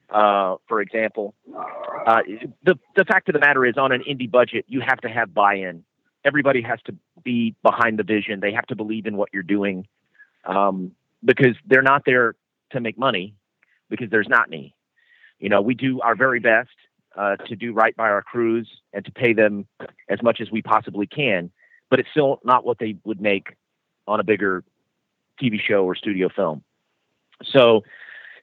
uh, 0.10 0.56
for 0.70 0.80
example. 0.80 1.36
Uh, 2.08 2.22
the 2.64 2.80
the 2.96 3.04
fact 3.04 3.28
of 3.28 3.34
the 3.34 3.42
matter 3.42 3.66
is, 3.66 3.76
on 3.78 3.92
an 3.92 4.02
indie 4.10 4.32
budget, 4.32 4.64
you 4.70 4.80
have 4.80 5.02
to 5.02 5.10
have 5.10 5.34
buy-in. 5.34 5.84
Everybody 6.24 6.62
has 6.62 6.80
to 6.86 6.96
be 7.26 7.56
behind 7.62 8.00
the 8.00 8.04
vision. 8.04 8.40
They 8.40 8.54
have 8.54 8.66
to 8.68 8.76
believe 8.78 9.06
in 9.06 9.18
what 9.18 9.32
you're 9.34 9.44
doing, 9.44 9.86
um, 10.46 10.94
because 11.26 11.58
they're 11.68 11.82
not 11.82 12.04
there 12.06 12.36
to 12.72 12.80
make 12.80 12.98
money, 12.98 13.36
because 13.90 14.10
there's 14.10 14.30
not 14.30 14.48
any. 14.48 14.74
You 15.40 15.50
know, 15.50 15.62
we 15.62 15.76
do 15.76 16.00
our 16.00 16.16
very 16.16 16.40
best 16.40 16.70
uh, 17.18 17.36
to 17.48 17.58
do 17.58 17.74
right 17.74 17.98
by 17.98 18.08
our 18.08 18.22
crews 18.22 18.70
and 18.94 19.04
to 19.04 19.12
pay 19.12 19.34
them 19.34 19.68
as 20.08 20.24
much 20.24 20.40
as 20.40 20.50
we 20.50 20.62
possibly 20.62 21.06
can, 21.06 21.52
but 21.90 22.00
it's 22.00 22.10
still 22.12 22.40
not 22.46 22.64
what 22.64 22.80
they 22.80 22.96
would 23.04 23.20
make 23.20 23.58
on 24.08 24.22
a 24.22 24.24
bigger 24.24 24.64
TV 25.42 25.60
show 25.60 25.86
or 25.86 25.96
studio 25.96 26.30
film. 26.36 26.64
So 27.44 27.82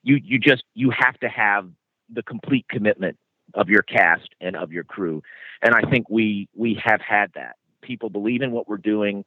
you 0.03 0.21
you 0.23 0.39
just 0.39 0.65
you 0.75 0.91
have 0.91 1.19
to 1.21 1.29
have 1.29 1.69
the 2.13 2.23
complete 2.23 2.67
commitment 2.69 3.19
of 3.55 3.69
your 3.69 3.83
cast 3.83 4.29
and 4.41 4.57
of 4.57 4.73
your 4.73 4.85
crew, 4.85 5.23
and 5.63 5.75
I 5.75 5.83
think 5.91 6.09
we 6.11 6.49
we 6.55 6.81
have 6.85 7.01
had 7.01 7.31
that. 7.35 7.57
People 7.83 8.11
believe 8.11 8.43
in 8.43 8.53
what 8.53 8.69
we're 8.69 8.77
doing. 8.77 9.25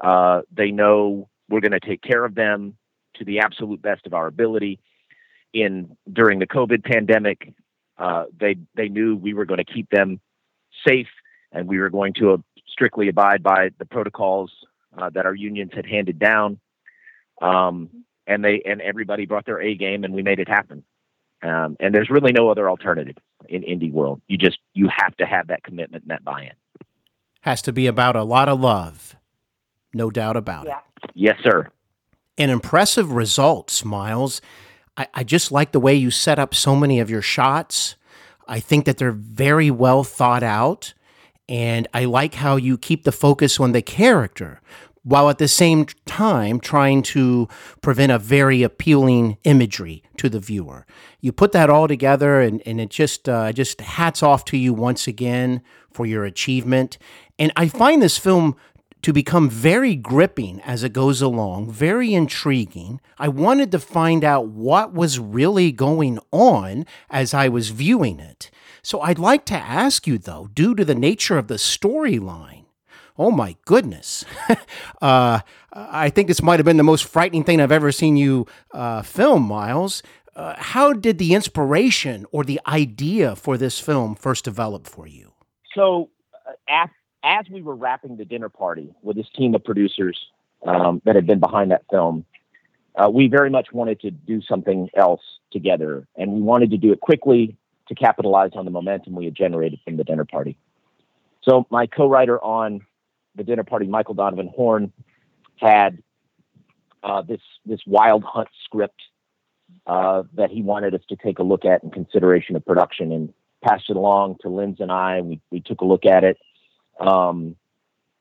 Uh, 0.00 0.42
they 0.52 0.70
know 0.70 1.28
we're 1.48 1.60
going 1.60 1.72
to 1.72 1.80
take 1.80 2.02
care 2.02 2.24
of 2.24 2.34
them 2.34 2.76
to 3.14 3.24
the 3.24 3.38
absolute 3.40 3.80
best 3.80 4.06
of 4.06 4.12
our 4.12 4.26
ability, 4.26 4.78
in 5.52 5.96
during 6.12 6.38
the 6.38 6.46
COVID 6.46 6.84
pandemic. 6.84 7.52
Uh, 7.98 8.24
they 8.38 8.56
they 8.74 8.88
knew 8.88 9.16
we 9.16 9.34
were 9.34 9.46
going 9.46 9.58
to 9.64 9.64
keep 9.64 9.88
them 9.90 10.20
safe, 10.86 11.08
and 11.52 11.66
we 11.66 11.78
were 11.78 11.90
going 11.90 12.12
to 12.14 12.32
uh, 12.32 12.36
strictly 12.68 13.08
abide 13.08 13.42
by 13.42 13.70
the 13.78 13.86
protocols 13.86 14.52
uh, 14.98 15.08
that 15.10 15.24
our 15.24 15.34
unions 15.34 15.72
had 15.74 15.86
handed 15.86 16.18
down. 16.18 16.60
Um, 17.40 17.90
and 18.26 18.44
they 18.44 18.62
and 18.64 18.80
everybody 18.80 19.26
brought 19.26 19.46
their 19.46 19.60
A 19.60 19.74
game, 19.76 20.04
and 20.04 20.12
we 20.14 20.22
made 20.22 20.38
it 20.40 20.48
happen. 20.48 20.82
Um, 21.42 21.76
and 21.80 21.94
there's 21.94 22.10
really 22.10 22.32
no 22.32 22.48
other 22.48 22.68
alternative 22.68 23.16
in 23.48 23.62
indie 23.62 23.92
world. 23.92 24.20
You 24.26 24.38
just 24.38 24.58
you 24.74 24.88
have 24.94 25.16
to 25.18 25.26
have 25.26 25.48
that 25.48 25.62
commitment 25.62 26.04
and 26.04 26.10
that 26.10 26.24
buy-in. 26.24 26.52
Has 27.42 27.62
to 27.62 27.72
be 27.72 27.86
about 27.86 28.16
a 28.16 28.24
lot 28.24 28.48
of 28.48 28.58
love, 28.60 29.14
no 29.94 30.10
doubt 30.10 30.36
about 30.36 30.66
Yeah. 30.66 30.78
it. 31.04 31.10
Yes, 31.14 31.36
sir. 31.42 31.68
An 32.38 32.50
impressive 32.50 33.12
results, 33.12 33.84
Miles. 33.84 34.40
I, 34.96 35.06
I 35.14 35.24
just 35.24 35.52
like 35.52 35.72
the 35.72 35.80
way 35.80 35.94
you 35.94 36.10
set 36.10 36.38
up 36.38 36.54
so 36.54 36.74
many 36.74 36.98
of 37.00 37.08
your 37.10 37.22
shots. 37.22 37.96
I 38.48 38.60
think 38.60 38.84
that 38.86 38.98
they're 38.98 39.12
very 39.12 39.70
well 39.70 40.02
thought 40.04 40.42
out. 40.42 40.94
And 41.48 41.86
I 41.94 42.06
like 42.06 42.34
how 42.34 42.56
you 42.56 42.76
keep 42.76 43.04
the 43.04 43.12
focus 43.12 43.60
on 43.60 43.70
the 43.72 43.82
character 43.82 44.60
while 45.06 45.30
at 45.30 45.38
the 45.38 45.46
same 45.46 45.86
time 46.04 46.58
trying 46.58 47.00
to 47.00 47.48
prevent 47.80 48.10
a 48.10 48.18
very 48.18 48.64
appealing 48.64 49.38
imagery 49.44 50.02
to 50.16 50.28
the 50.28 50.40
viewer. 50.40 50.84
You 51.20 51.30
put 51.30 51.52
that 51.52 51.70
all 51.70 51.86
together, 51.86 52.40
and, 52.40 52.60
and 52.66 52.80
it 52.80 52.90
just 52.90 53.28
uh, 53.28 53.52
just 53.52 53.80
hats 53.80 54.20
off 54.20 54.44
to 54.46 54.56
you 54.56 54.74
once 54.74 55.06
again 55.06 55.62
for 55.92 56.06
your 56.06 56.24
achievement. 56.24 56.98
And 57.38 57.52
I 57.54 57.68
find 57.68 58.02
this 58.02 58.18
film 58.18 58.56
to 59.02 59.12
become 59.12 59.48
very 59.48 59.94
gripping 59.94 60.60
as 60.62 60.82
it 60.82 60.92
goes 60.92 61.22
along, 61.22 61.70
very 61.70 62.12
intriguing. 62.12 63.00
I 63.16 63.28
wanted 63.28 63.70
to 63.70 63.78
find 63.78 64.24
out 64.24 64.48
what 64.48 64.92
was 64.92 65.20
really 65.20 65.70
going 65.70 66.18
on 66.32 66.84
as 67.10 67.32
I 67.32 67.46
was 67.48 67.68
viewing 67.68 68.18
it. 68.18 68.50
So 68.82 69.00
I'd 69.02 69.20
like 69.20 69.44
to 69.46 69.54
ask 69.54 70.08
you, 70.08 70.18
though, 70.18 70.48
due 70.52 70.74
to 70.74 70.84
the 70.84 70.96
nature 70.96 71.38
of 71.38 71.46
the 71.46 71.54
storyline, 71.54 72.65
oh 73.18 73.30
my 73.30 73.56
goodness, 73.64 74.24
uh, 75.02 75.40
I 75.72 76.10
think 76.10 76.28
this 76.28 76.42
might 76.42 76.58
have 76.58 76.64
been 76.64 76.76
the 76.76 76.82
most 76.82 77.04
frightening 77.04 77.44
thing 77.44 77.60
I've 77.60 77.72
ever 77.72 77.92
seen 77.92 78.16
you 78.16 78.46
uh, 78.72 79.02
film, 79.02 79.42
Miles. 79.42 80.02
Uh, 80.34 80.54
how 80.58 80.92
did 80.92 81.18
the 81.18 81.34
inspiration 81.34 82.26
or 82.30 82.44
the 82.44 82.60
idea 82.66 83.34
for 83.34 83.56
this 83.56 83.80
film 83.80 84.14
first 84.14 84.44
develop 84.44 84.86
for 84.86 85.06
you? 85.06 85.32
So, 85.74 86.10
uh, 86.46 86.52
as, 86.68 86.88
as 87.24 87.46
we 87.50 87.62
were 87.62 87.74
wrapping 87.74 88.16
the 88.18 88.24
dinner 88.24 88.50
party 88.50 88.92
with 89.02 89.16
this 89.16 89.26
team 89.34 89.54
of 89.54 89.64
producers 89.64 90.18
um, 90.66 91.00
that 91.04 91.14
had 91.14 91.26
been 91.26 91.40
behind 91.40 91.70
that 91.70 91.84
film, 91.90 92.26
uh, 92.96 93.08
we 93.08 93.28
very 93.28 93.48
much 93.48 93.68
wanted 93.72 94.00
to 94.00 94.10
do 94.10 94.42
something 94.42 94.90
else 94.94 95.22
together, 95.52 96.06
and 96.16 96.32
we 96.32 96.42
wanted 96.42 96.70
to 96.70 96.76
do 96.76 96.92
it 96.92 97.00
quickly 97.00 97.56
to 97.88 97.94
capitalize 97.94 98.50
on 98.54 98.64
the 98.64 98.70
momentum 98.70 99.14
we 99.14 99.24
had 99.24 99.34
generated 99.34 99.78
from 99.84 99.96
the 99.96 100.04
dinner 100.04 100.24
party. 100.24 100.58
So, 101.42 101.66
my 101.70 101.86
co-writer 101.86 102.42
on 102.42 102.82
the 103.36 103.44
dinner 103.44 103.64
party, 103.64 103.86
Michael 103.86 104.14
Donovan 104.14 104.50
Horn, 104.54 104.92
had 105.56 106.02
uh, 107.02 107.22
this 107.22 107.40
this 107.64 107.80
Wild 107.86 108.24
Hunt 108.24 108.48
script 108.64 109.00
uh, 109.86 110.24
that 110.34 110.50
he 110.50 110.62
wanted 110.62 110.94
us 110.94 111.02
to 111.08 111.16
take 111.16 111.38
a 111.38 111.42
look 111.42 111.64
at 111.64 111.84
in 111.84 111.90
consideration 111.90 112.56
of 112.56 112.64
production, 112.64 113.12
and 113.12 113.32
passed 113.62 113.88
it 113.88 113.96
along 113.96 114.36
to 114.42 114.48
Linz 114.48 114.80
and 114.80 114.90
I. 114.90 115.20
We 115.20 115.40
we 115.50 115.60
took 115.60 115.80
a 115.80 115.84
look 115.84 116.06
at 116.06 116.24
it, 116.24 116.38
um, 117.00 117.56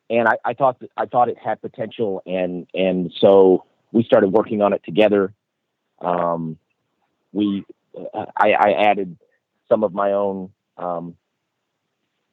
and 0.10 0.28
I, 0.28 0.38
I 0.44 0.54
thought 0.54 0.80
that, 0.80 0.92
I 0.98 1.06
thought 1.06 1.30
it 1.30 1.38
had 1.38 1.62
potential, 1.62 2.22
and 2.26 2.68
and 2.74 3.12
so 3.20 3.66
we 3.92 4.04
started 4.04 4.30
working 4.30 4.62
on 4.62 4.74
it 4.74 4.84
together. 4.84 5.34
Um, 6.02 6.58
we 7.32 7.66
uh, 8.14 8.26
I, 8.36 8.52
I 8.52 8.72
added 8.90 9.18
some 9.70 9.84
of 9.84 9.94
my 9.94 10.12
own 10.12 10.52
um, 10.78 11.16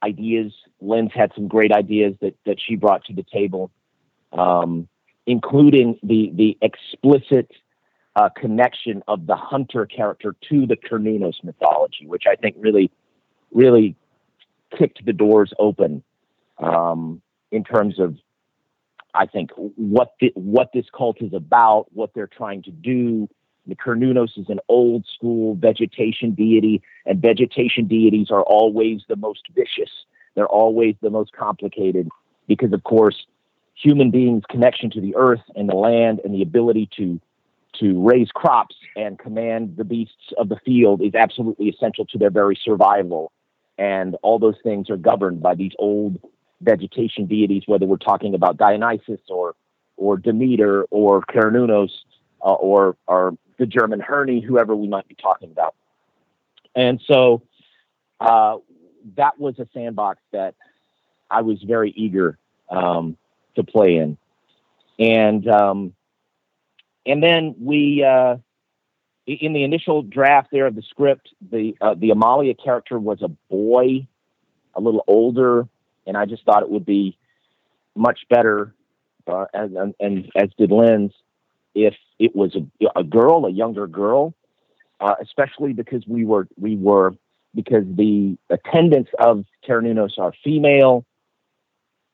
ideas. 0.03 0.53
Linz 0.81 1.11
had 1.13 1.31
some 1.35 1.47
great 1.47 1.71
ideas 1.71 2.15
that 2.21 2.35
that 2.45 2.57
she 2.59 2.75
brought 2.75 3.05
to 3.05 3.13
the 3.13 3.25
table, 3.33 3.71
um, 4.31 4.87
including 5.25 5.97
the 6.03 6.31
the 6.33 6.57
explicit 6.61 7.49
uh, 8.15 8.29
connection 8.29 9.01
of 9.07 9.25
the 9.25 9.35
hunter 9.35 9.85
character 9.85 10.35
to 10.49 10.65
the 10.67 10.75
Cernunnos 10.75 11.43
mythology, 11.43 12.05
which 12.05 12.23
I 12.29 12.35
think 12.35 12.55
really 12.59 12.91
really 13.51 13.95
kicked 14.77 15.05
the 15.05 15.13
doors 15.13 15.53
open 15.59 16.03
um, 16.57 17.21
in 17.51 17.63
terms 17.63 17.99
of 17.99 18.17
I 19.13 19.27
think 19.27 19.51
what 19.55 20.13
the, 20.19 20.31
what 20.35 20.71
this 20.73 20.85
cult 20.95 21.21
is 21.21 21.33
about, 21.33 21.85
what 21.91 22.11
they're 22.15 22.27
trying 22.27 22.63
to 22.63 22.71
do. 22.71 23.29
The 23.67 23.75
Cernunnos 23.75 24.37
is 24.37 24.49
an 24.49 24.59
old 24.67 25.05
school 25.15 25.55
vegetation 25.55 26.31
deity, 26.31 26.81
and 27.05 27.21
vegetation 27.21 27.87
deities 27.87 28.29
are 28.29 28.43
always 28.43 29.01
the 29.07 29.15
most 29.15 29.41
vicious. 29.55 29.91
They're 30.35 30.47
always 30.47 30.95
the 31.01 31.09
most 31.09 31.31
complicated 31.33 32.09
because, 32.47 32.73
of 32.73 32.83
course, 32.83 33.25
human 33.75 34.11
beings' 34.11 34.43
connection 34.49 34.89
to 34.91 35.01
the 35.01 35.15
earth 35.15 35.41
and 35.55 35.69
the 35.69 35.75
land 35.75 36.21
and 36.23 36.33
the 36.33 36.41
ability 36.41 36.89
to 36.97 37.19
to 37.79 37.99
raise 38.03 38.29
crops 38.29 38.75
and 38.95 39.17
command 39.17 39.75
the 39.77 39.83
beasts 39.83 40.31
of 40.37 40.47
the 40.47 40.57
field 40.63 41.01
is 41.01 41.15
absolutely 41.15 41.69
essential 41.69 42.05
to 42.05 42.19
their 42.19 42.29
very 42.29 42.55
survival. 42.63 43.31
And 43.79 44.15
all 44.21 44.37
those 44.37 44.57
things 44.61 44.91
are 44.91 44.97
governed 44.97 45.41
by 45.41 45.55
these 45.55 45.71
old 45.79 46.19
vegetation 46.61 47.25
deities, 47.25 47.63
whether 47.65 47.87
we're 47.87 47.97
talking 47.97 48.35
about 48.35 48.57
Dionysus 48.57 49.21
or 49.29 49.55
or 49.97 50.17
Demeter 50.17 50.83
or 50.91 51.21
Cernunnos 51.23 51.89
uh, 52.43 52.53
or 52.53 52.95
or 53.07 53.35
the 53.57 53.65
German 53.65 53.99
Herne, 53.99 54.41
whoever 54.41 54.75
we 54.75 54.87
might 54.87 55.07
be 55.07 55.15
talking 55.15 55.51
about. 55.51 55.75
And 56.75 57.01
so 57.07 57.43
uh, 58.19 58.57
that 59.15 59.39
was 59.39 59.59
a 59.59 59.67
sandbox 59.73 60.19
that 60.31 60.55
I 61.29 61.41
was 61.41 61.61
very 61.63 61.91
eager 61.91 62.37
um, 62.69 63.17
to 63.55 63.63
play 63.63 63.97
in, 63.97 64.17
and 64.99 65.47
um, 65.47 65.93
and 67.05 67.21
then 67.21 67.55
we 67.59 68.03
uh, 68.03 68.37
in 69.25 69.53
the 69.53 69.63
initial 69.63 70.01
draft 70.01 70.49
there 70.51 70.67
of 70.67 70.75
the 70.75 70.81
script, 70.83 71.29
the 71.51 71.75
uh, 71.81 71.95
the 71.95 72.11
Amalia 72.11 72.53
character 72.53 72.99
was 72.99 73.21
a 73.21 73.29
boy, 73.49 74.07
a 74.73 74.81
little 74.81 75.03
older, 75.07 75.67
and 76.05 76.17
I 76.17 76.25
just 76.25 76.43
thought 76.45 76.63
it 76.63 76.69
would 76.69 76.85
be 76.85 77.17
much 77.95 78.21
better, 78.29 78.73
uh, 79.27 79.45
and, 79.53 79.77
and, 79.77 79.95
and 79.99 80.31
as 80.35 80.49
did 80.57 80.71
Linz, 80.71 81.13
if 81.75 81.95
it 82.19 82.35
was 82.35 82.55
a, 82.55 82.99
a 82.99 83.03
girl, 83.03 83.45
a 83.45 83.51
younger 83.51 83.87
girl, 83.87 84.33
uh, 84.99 85.15
especially 85.21 85.73
because 85.73 86.03
we 86.07 86.25
were 86.25 86.47
we 86.57 86.75
were 86.75 87.15
because 87.55 87.83
the 87.87 88.37
attendants 88.49 89.11
of 89.19 89.45
Cernunnos 89.67 90.17
are 90.17 90.33
female, 90.43 91.05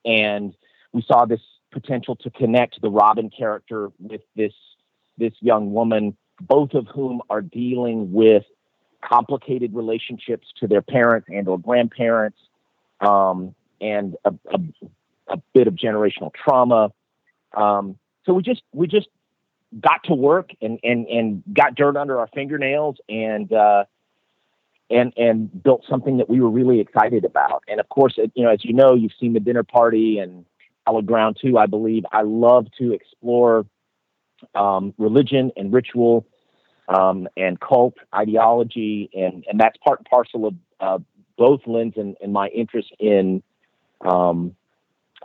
and 0.04 0.54
we 0.92 1.02
saw 1.02 1.24
this 1.24 1.40
potential 1.70 2.16
to 2.16 2.30
connect 2.30 2.80
the 2.80 2.90
Robin 2.90 3.30
character 3.30 3.90
with 3.98 4.22
this 4.36 4.52
this 5.18 5.32
young 5.40 5.72
woman, 5.72 6.16
both 6.40 6.74
of 6.74 6.86
whom 6.88 7.20
are 7.30 7.42
dealing 7.42 8.12
with 8.12 8.44
complicated 9.02 9.74
relationships 9.74 10.48
to 10.58 10.66
their 10.66 10.82
parents 10.82 11.28
and 11.30 11.48
or 11.48 11.58
grandparents, 11.58 12.38
um, 13.00 13.54
and 13.80 14.16
a, 14.24 14.32
a, 14.52 14.58
a, 15.28 15.36
bit 15.54 15.66
of 15.66 15.74
generational 15.74 16.30
trauma. 16.34 16.92
Um, 17.56 17.96
so 18.24 18.34
we 18.34 18.42
just 18.42 18.62
we 18.72 18.86
just 18.86 19.08
got 19.78 20.02
to 20.04 20.14
work 20.14 20.50
and 20.60 20.78
and 20.82 21.06
and 21.06 21.42
got 21.52 21.74
dirt 21.74 21.96
under 21.96 22.18
our 22.18 22.28
fingernails 22.34 22.96
and 23.08 23.52
uh, 23.52 23.84
and 24.90 25.12
and 25.16 25.62
built 25.62 25.84
something 25.88 26.18
that 26.18 26.28
we 26.28 26.40
were 26.40 26.50
really 26.50 26.80
excited 26.80 27.24
about. 27.24 27.62
And 27.68 27.78
of 27.78 27.88
course, 27.88 28.18
you 28.34 28.44
know, 28.44 28.50
as 28.50 28.64
you 28.64 28.72
know, 28.72 28.94
you've 28.94 29.12
seen 29.20 29.32
the 29.32 29.40
dinner 29.40 29.62
party 29.62 30.18
and 30.18 30.44
Hallowed 30.86 31.06
Ground 31.06 31.38
too. 31.40 31.56
I 31.58 31.66
believe 31.66 32.04
I 32.10 32.22
love 32.22 32.66
to 32.78 32.92
explore 32.92 33.66
um, 34.54 34.94
religion 34.98 35.52
and 35.56 35.72
ritual 35.72 36.26
um, 36.88 37.28
and 37.36 37.60
cult 37.60 37.94
ideology, 38.14 39.10
and 39.14 39.44
and 39.48 39.60
that's 39.60 39.76
part 39.78 40.00
and 40.00 40.06
parcel 40.06 40.46
of 40.46 40.54
uh, 40.80 40.98
both 41.38 41.60
Linz 41.66 41.94
and, 41.96 42.16
and 42.20 42.32
my 42.32 42.48
interest 42.48 42.88
in 42.98 43.42
um, 44.00 44.56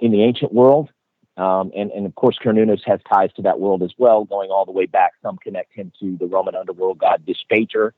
in 0.02 0.12
the 0.12 0.24
ancient 0.24 0.54
world. 0.54 0.90
Um, 1.38 1.72
and, 1.76 1.92
and 1.92 2.06
of 2.06 2.16
course, 2.16 2.38
Cernunnos 2.44 2.82
has 2.86 3.00
ties 3.12 3.32
to 3.34 3.42
that 3.42 3.60
world 3.60 3.84
as 3.84 3.92
well, 3.98 4.24
going 4.24 4.52
all 4.52 4.66
the 4.66 4.72
way 4.72 4.86
back. 4.86 5.14
Some 5.22 5.38
connect 5.38 5.74
him 5.74 5.92
to 6.00 6.18
the 6.18 6.28
Roman 6.28 6.56
underworld 6.56 6.98
god 7.00 7.26
Dispater. 7.26 7.94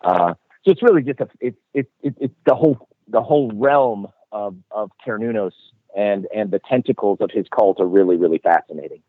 Uh, 0.00 0.34
so 0.64 0.70
it's 0.70 0.82
really 0.82 1.02
just 1.02 1.20
a, 1.20 1.28
it's 1.40 1.58
it's 1.74 1.90
it's 2.02 2.34
the 2.46 2.54
whole 2.54 2.88
the 3.08 3.22
whole 3.22 3.50
realm 3.54 4.08
of 4.32 4.56
of 4.70 4.90
Cernunnos 5.06 5.52
and 5.94 6.26
and 6.34 6.50
the 6.50 6.60
tentacles 6.60 7.18
of 7.20 7.30
his 7.30 7.46
cult 7.54 7.78
are 7.80 7.86
really 7.86 8.16
really 8.16 8.38
fascinating. 8.38 9.02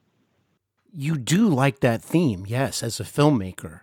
You 0.94 1.18
do 1.18 1.48
like 1.48 1.82
that 1.82 2.02
theme, 2.02 2.46
yes, 2.48 2.84
as 2.84 3.00
a 3.00 3.04
filmmaker, 3.04 3.82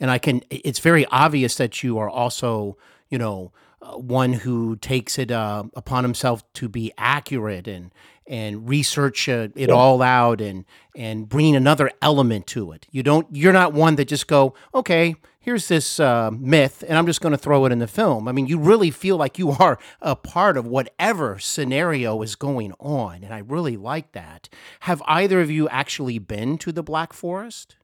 and 0.00 0.10
I 0.10 0.18
can. 0.18 0.42
It's 0.50 0.78
very 0.78 1.04
obvious 1.06 1.56
that 1.56 1.82
you 1.82 1.98
are 1.98 2.08
also 2.08 2.76
you 3.12 3.18
know, 3.18 3.52
one 3.90 4.32
who 4.32 4.76
takes 4.76 5.18
it 5.18 5.30
uh, 5.30 5.64
upon 5.74 6.04
himself 6.04 6.50
to 6.54 6.68
be 6.68 6.92
accurate 6.96 7.66
and 7.68 7.92
and 8.26 8.68
research 8.68 9.28
uh, 9.28 9.48
it 9.56 9.68
yeah. 9.68 9.74
all 9.74 10.00
out 10.00 10.40
and 10.40 10.64
and 10.96 11.28
bring 11.28 11.56
another 11.56 11.90
element 12.00 12.46
to 12.46 12.72
it. 12.72 12.86
You 12.90 13.02
don't. 13.02 13.26
You're 13.32 13.52
not 13.52 13.72
one 13.72 13.96
that 13.96 14.06
just 14.06 14.28
go, 14.28 14.54
okay, 14.74 15.16
here's 15.40 15.68
this 15.68 15.98
uh, 15.98 16.30
myth, 16.30 16.84
and 16.86 16.96
I'm 16.96 17.06
just 17.06 17.20
going 17.20 17.32
to 17.32 17.38
throw 17.38 17.64
it 17.66 17.72
in 17.72 17.78
the 17.78 17.86
film. 17.86 18.28
I 18.28 18.32
mean, 18.32 18.46
you 18.46 18.58
really 18.58 18.90
feel 18.90 19.16
like 19.16 19.38
you 19.38 19.50
are 19.50 19.78
a 20.00 20.16
part 20.16 20.56
of 20.56 20.66
whatever 20.66 21.38
scenario 21.38 22.22
is 22.22 22.36
going 22.36 22.72
on, 22.78 23.24
and 23.24 23.34
I 23.34 23.38
really 23.38 23.76
like 23.76 24.12
that. 24.12 24.48
Have 24.80 25.02
either 25.06 25.40
of 25.40 25.50
you 25.50 25.68
actually 25.68 26.18
been 26.18 26.58
to 26.58 26.72
the 26.72 26.82
Black 26.82 27.12
Forest? 27.12 27.76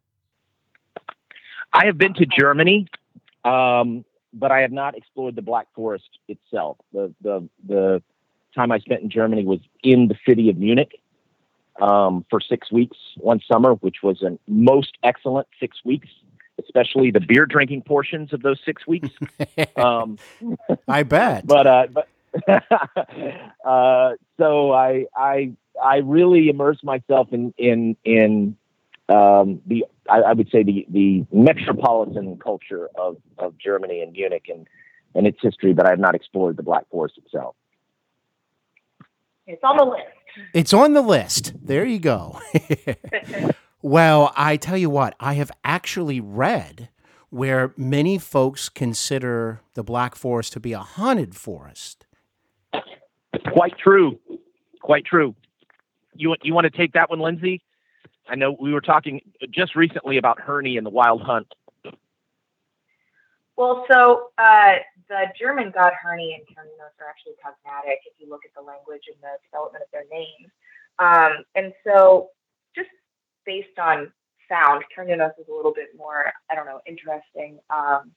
I 1.72 1.86
have 1.86 1.98
been 1.98 2.14
to 2.14 2.26
Germany. 2.26 2.86
Um, 3.44 4.04
but 4.32 4.50
I 4.50 4.60
have 4.60 4.72
not 4.72 4.96
explored 4.96 5.36
the 5.36 5.42
Black 5.42 5.66
Forest 5.74 6.18
itself. 6.28 6.78
The 6.92 7.14
the 7.22 7.48
the 7.66 8.02
time 8.54 8.72
I 8.72 8.78
spent 8.78 9.02
in 9.02 9.10
Germany 9.10 9.44
was 9.44 9.60
in 9.82 10.08
the 10.08 10.16
city 10.26 10.50
of 10.50 10.56
Munich 10.56 11.00
um, 11.80 12.24
for 12.30 12.40
six 12.40 12.70
weeks 12.72 12.96
one 13.16 13.40
summer, 13.50 13.74
which 13.74 13.96
was 14.02 14.22
a 14.22 14.38
most 14.46 14.96
excellent 15.02 15.48
six 15.60 15.78
weeks, 15.84 16.08
especially 16.62 17.10
the 17.10 17.20
beer 17.20 17.46
drinking 17.46 17.82
portions 17.82 18.32
of 18.32 18.42
those 18.42 18.60
six 18.64 18.86
weeks. 18.86 19.10
Um, 19.76 20.18
I 20.88 21.04
bet. 21.04 21.46
But 21.46 21.66
uh, 21.66 21.86
but 21.92 22.08
uh, 23.64 24.12
so 24.36 24.72
I 24.72 25.06
I 25.16 25.52
I 25.82 25.98
really 25.98 26.48
immersed 26.48 26.84
myself 26.84 27.28
in 27.32 27.54
in 27.58 27.96
in 28.04 28.56
um, 29.08 29.60
the 29.66 29.84
I, 30.08 30.18
I, 30.18 30.32
would 30.32 30.48
say 30.50 30.62
the 30.62 30.86
the 30.90 31.26
metropolitan 31.32 32.38
culture 32.38 32.88
of, 32.98 33.16
of 33.38 33.54
Germany 33.58 34.02
and 34.02 34.12
Munich 34.12 34.46
and 34.48 34.66
and 35.14 35.26
its 35.26 35.38
history, 35.40 35.72
but 35.72 35.86
I 35.86 35.90
have 35.90 35.98
not 35.98 36.14
explored 36.14 36.56
the 36.56 36.62
Black 36.62 36.88
Forest 36.90 37.18
itself. 37.18 37.56
It's 39.46 39.62
on 39.64 39.76
the 39.78 39.84
list. 39.84 40.52
It's 40.52 40.72
on 40.74 40.92
the 40.92 41.00
list. 41.00 41.54
There 41.60 41.86
you 41.86 41.98
go. 41.98 42.38
well, 43.82 44.32
I 44.36 44.56
tell 44.58 44.76
you 44.76 44.90
what, 44.90 45.14
I 45.18 45.34
have 45.34 45.50
actually 45.64 46.20
read 46.20 46.90
where 47.30 47.72
many 47.76 48.18
folks 48.18 48.68
consider 48.68 49.62
the 49.74 49.82
Black 49.82 50.14
Forest 50.14 50.52
to 50.54 50.60
be 50.60 50.74
a 50.74 50.80
haunted 50.80 51.34
forest. 51.34 52.06
Quite 53.52 53.78
true. 53.78 54.18
Quite 54.82 55.04
true. 55.06 55.34
You 56.14 56.34
you 56.42 56.52
want 56.52 56.64
to 56.64 56.76
take 56.76 56.92
that 56.92 57.08
one, 57.08 57.20
Lindsay? 57.20 57.62
I 58.28 58.34
know 58.34 58.56
we 58.58 58.72
were 58.72 58.80
talking 58.80 59.20
just 59.50 59.74
recently 59.74 60.18
about 60.18 60.40
Herne 60.40 60.76
and 60.76 60.84
the 60.84 60.90
Wild 60.90 61.22
Hunt. 61.22 61.52
Well, 63.56 63.84
so 63.90 64.28
uh, 64.38 64.74
the 65.08 65.24
German 65.38 65.72
god 65.74 65.92
Herne 66.00 66.20
and 66.20 66.42
Cernunnos 66.46 66.94
are 67.00 67.08
actually 67.08 67.34
cognatic 67.42 68.00
if 68.06 68.12
you 68.18 68.30
look 68.30 68.42
at 68.44 68.54
the 68.54 68.62
language 68.64 69.02
and 69.12 69.16
the 69.20 69.34
development 69.50 69.82
of 69.82 69.90
their 69.90 70.04
names. 70.12 70.52
Um, 71.00 71.44
and 71.56 71.72
so, 71.84 72.30
just 72.76 72.90
based 73.44 73.78
on 73.78 74.12
sound, 74.48 74.84
Cernunnos 74.96 75.32
is 75.40 75.48
a 75.48 75.52
little 75.52 75.72
bit 75.72 75.88
more, 75.96 76.32
I 76.50 76.54
don't 76.54 76.66
know, 76.66 76.80
interesting. 76.86 77.58
Um, 77.70 78.12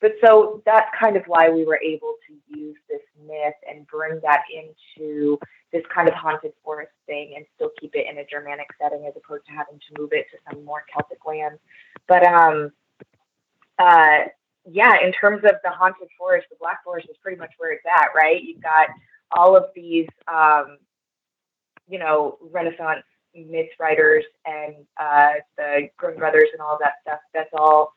but 0.00 0.12
so 0.24 0.62
that's 0.64 0.88
kind 0.98 1.16
of 1.16 1.24
why 1.26 1.50
we 1.50 1.64
were 1.64 1.80
able 1.84 2.14
to 2.26 2.58
use 2.58 2.76
this 2.88 3.02
myth 3.26 3.54
and 3.68 3.86
bring 3.86 4.20
that 4.22 4.42
into 4.52 5.38
this 5.72 5.82
kind 5.94 6.08
of 6.08 6.14
haunted 6.14 6.52
forest 6.64 6.92
thing 7.06 7.34
and 7.36 7.44
still 7.54 7.70
keep 7.78 7.94
it 7.94 8.06
in 8.10 8.18
a 8.18 8.24
Germanic 8.24 8.68
setting 8.80 9.04
as 9.06 9.12
opposed 9.16 9.44
to 9.46 9.52
having 9.52 9.78
to 9.78 10.00
move 10.00 10.10
it 10.12 10.26
to 10.30 10.38
some 10.50 10.64
more 10.64 10.84
Celtic 10.92 11.24
land. 11.26 11.58
But 12.08 12.26
um, 12.26 12.72
uh, 13.78 14.24
yeah, 14.70 14.92
in 15.04 15.12
terms 15.12 15.44
of 15.44 15.52
the 15.62 15.70
haunted 15.70 16.08
forest, 16.18 16.46
the 16.50 16.56
Black 16.58 16.82
Forest 16.84 17.08
is 17.10 17.16
pretty 17.22 17.38
much 17.38 17.52
where 17.58 17.72
it's 17.72 17.84
at, 17.86 18.08
right? 18.14 18.42
You've 18.42 18.62
got 18.62 18.88
all 19.32 19.56
of 19.56 19.66
these, 19.74 20.08
um, 20.28 20.78
you 21.88 21.98
know, 21.98 22.38
Renaissance 22.50 23.04
myth 23.34 23.70
writers 23.78 24.24
and 24.44 24.74
uh, 25.00 25.34
the 25.56 25.88
Grimm 25.96 26.18
brothers 26.18 26.48
and 26.52 26.60
all 26.60 26.78
that 26.80 26.94
stuff. 27.02 27.20
That's 27.32 27.50
all 27.52 27.92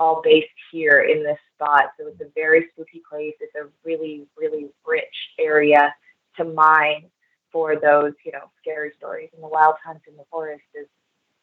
all 0.00 0.20
based 0.22 0.48
here 0.70 0.98
in 0.98 1.22
this 1.22 1.38
spot. 1.54 1.86
So 1.98 2.06
it's 2.06 2.20
a 2.20 2.30
very 2.34 2.68
spooky 2.72 3.02
place. 3.08 3.34
It's 3.40 3.54
a 3.54 3.68
really, 3.84 4.26
really 4.36 4.68
rich 4.86 5.04
area 5.38 5.94
to 6.36 6.44
mine 6.44 7.06
for 7.50 7.76
those, 7.76 8.12
you 8.24 8.32
know, 8.32 8.50
scary 8.60 8.92
stories. 8.96 9.30
And 9.34 9.42
the 9.42 9.48
wild 9.48 9.76
hunt 9.84 10.00
in 10.06 10.16
the 10.16 10.24
forest 10.30 10.64
is 10.74 10.86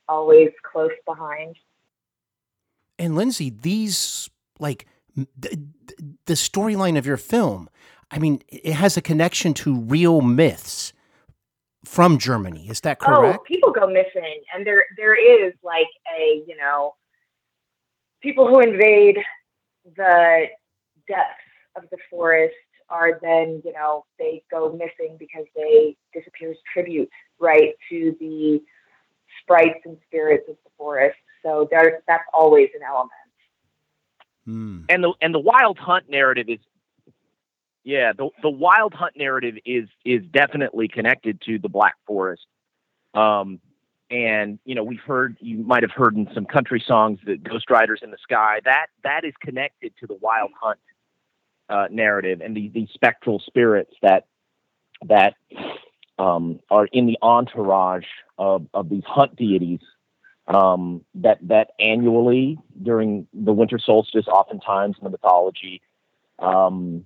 always 0.07 0.49
close 0.63 0.91
behind. 1.05 1.57
And 2.97 3.15
Lindsay, 3.15 3.49
these 3.49 4.29
like 4.59 4.87
the, 5.15 5.59
the 6.25 6.33
storyline 6.33 6.97
of 6.97 7.05
your 7.05 7.17
film, 7.17 7.69
I 8.11 8.19
mean, 8.19 8.41
it 8.47 8.73
has 8.73 8.95
a 8.97 9.01
connection 9.01 9.53
to 9.55 9.79
real 9.79 10.21
myths 10.21 10.93
from 11.83 12.17
Germany. 12.17 12.67
Is 12.69 12.81
that 12.81 12.97
oh, 13.01 13.05
correct? 13.05 13.39
Oh, 13.41 13.43
people 13.45 13.71
go 13.71 13.87
missing, 13.87 14.41
and 14.53 14.65
there 14.65 14.85
there 14.97 15.15
is 15.15 15.53
like 15.63 15.87
a 16.17 16.43
you 16.47 16.55
know 16.57 16.95
people 18.25 18.47
who 18.47 18.59
invade 18.59 19.17
the 19.95 20.45
depths 21.07 21.43
of 21.77 21.83
the 21.91 21.97
forest 22.09 22.55
are 22.89 23.19
then, 23.21 23.61
you 23.63 23.71
know, 23.71 24.03
they 24.17 24.43
go 24.49 24.71
missing 24.71 25.15
because 25.19 25.45
they 25.55 25.95
disappear 26.11 26.51
as 26.51 26.57
tribute, 26.73 27.09
right, 27.39 27.73
to 27.89 28.15
the 28.19 28.59
sprites 29.41 29.79
and 29.85 29.97
spirits 30.07 30.45
of 30.49 30.55
the 30.63 30.71
forest. 30.75 31.17
So 31.43 31.67
there, 31.69 32.01
that's 32.07 32.23
always 32.33 32.69
an 32.75 32.81
element. 32.81 33.11
Mm. 34.47 34.85
And 34.89 35.03
the 35.03 35.13
and 35.21 35.33
the 35.33 35.39
wild 35.39 35.77
hunt 35.77 36.09
narrative 36.09 36.47
is, 36.49 36.59
yeah, 37.83 38.13
the 38.13 38.29
the 38.41 38.49
wild 38.49 38.93
hunt 38.95 39.13
narrative 39.15 39.55
is 39.65 39.87
is 40.03 40.23
definitely 40.31 40.87
connected 40.87 41.41
to 41.41 41.59
the 41.59 41.69
Black 41.69 41.95
Forest. 42.07 42.45
Um, 43.13 43.59
and 44.09 44.59
you 44.65 44.75
know 44.75 44.83
we've 44.83 44.99
heard 44.99 45.37
you 45.39 45.57
might 45.57 45.83
have 45.83 45.91
heard 45.91 46.15
in 46.15 46.27
some 46.33 46.45
country 46.45 46.83
songs 46.85 47.19
that 47.25 47.43
ghost 47.43 47.69
riders 47.69 48.01
in 48.03 48.11
the 48.11 48.17
sky. 48.21 48.59
That 48.65 48.87
that 49.03 49.23
is 49.23 49.33
connected 49.41 49.93
to 49.99 50.07
the 50.07 50.15
wild 50.15 50.51
hunt 50.59 50.79
uh, 51.69 51.87
narrative 51.89 52.41
and 52.41 52.55
the, 52.55 52.69
the 52.69 52.87
spectral 52.93 53.39
spirits 53.39 53.93
that 54.01 54.25
that 55.07 55.35
um, 56.17 56.59
are 56.69 56.85
in 56.85 57.05
the 57.05 57.17
entourage 57.21 58.05
of, 58.37 58.67
of 58.73 58.89
these 58.89 59.03
hunt 59.05 59.35
deities 59.35 59.81
um, 60.47 61.03
that 61.15 61.39
that 61.41 61.71
annually 61.79 62.57
during 62.81 63.27
the 63.33 63.51
winter 63.51 63.79
solstice 63.79 64.27
oftentimes 64.27 64.95
in 64.99 65.03
the 65.03 65.09
mythology 65.09 65.81
um, 66.39 67.05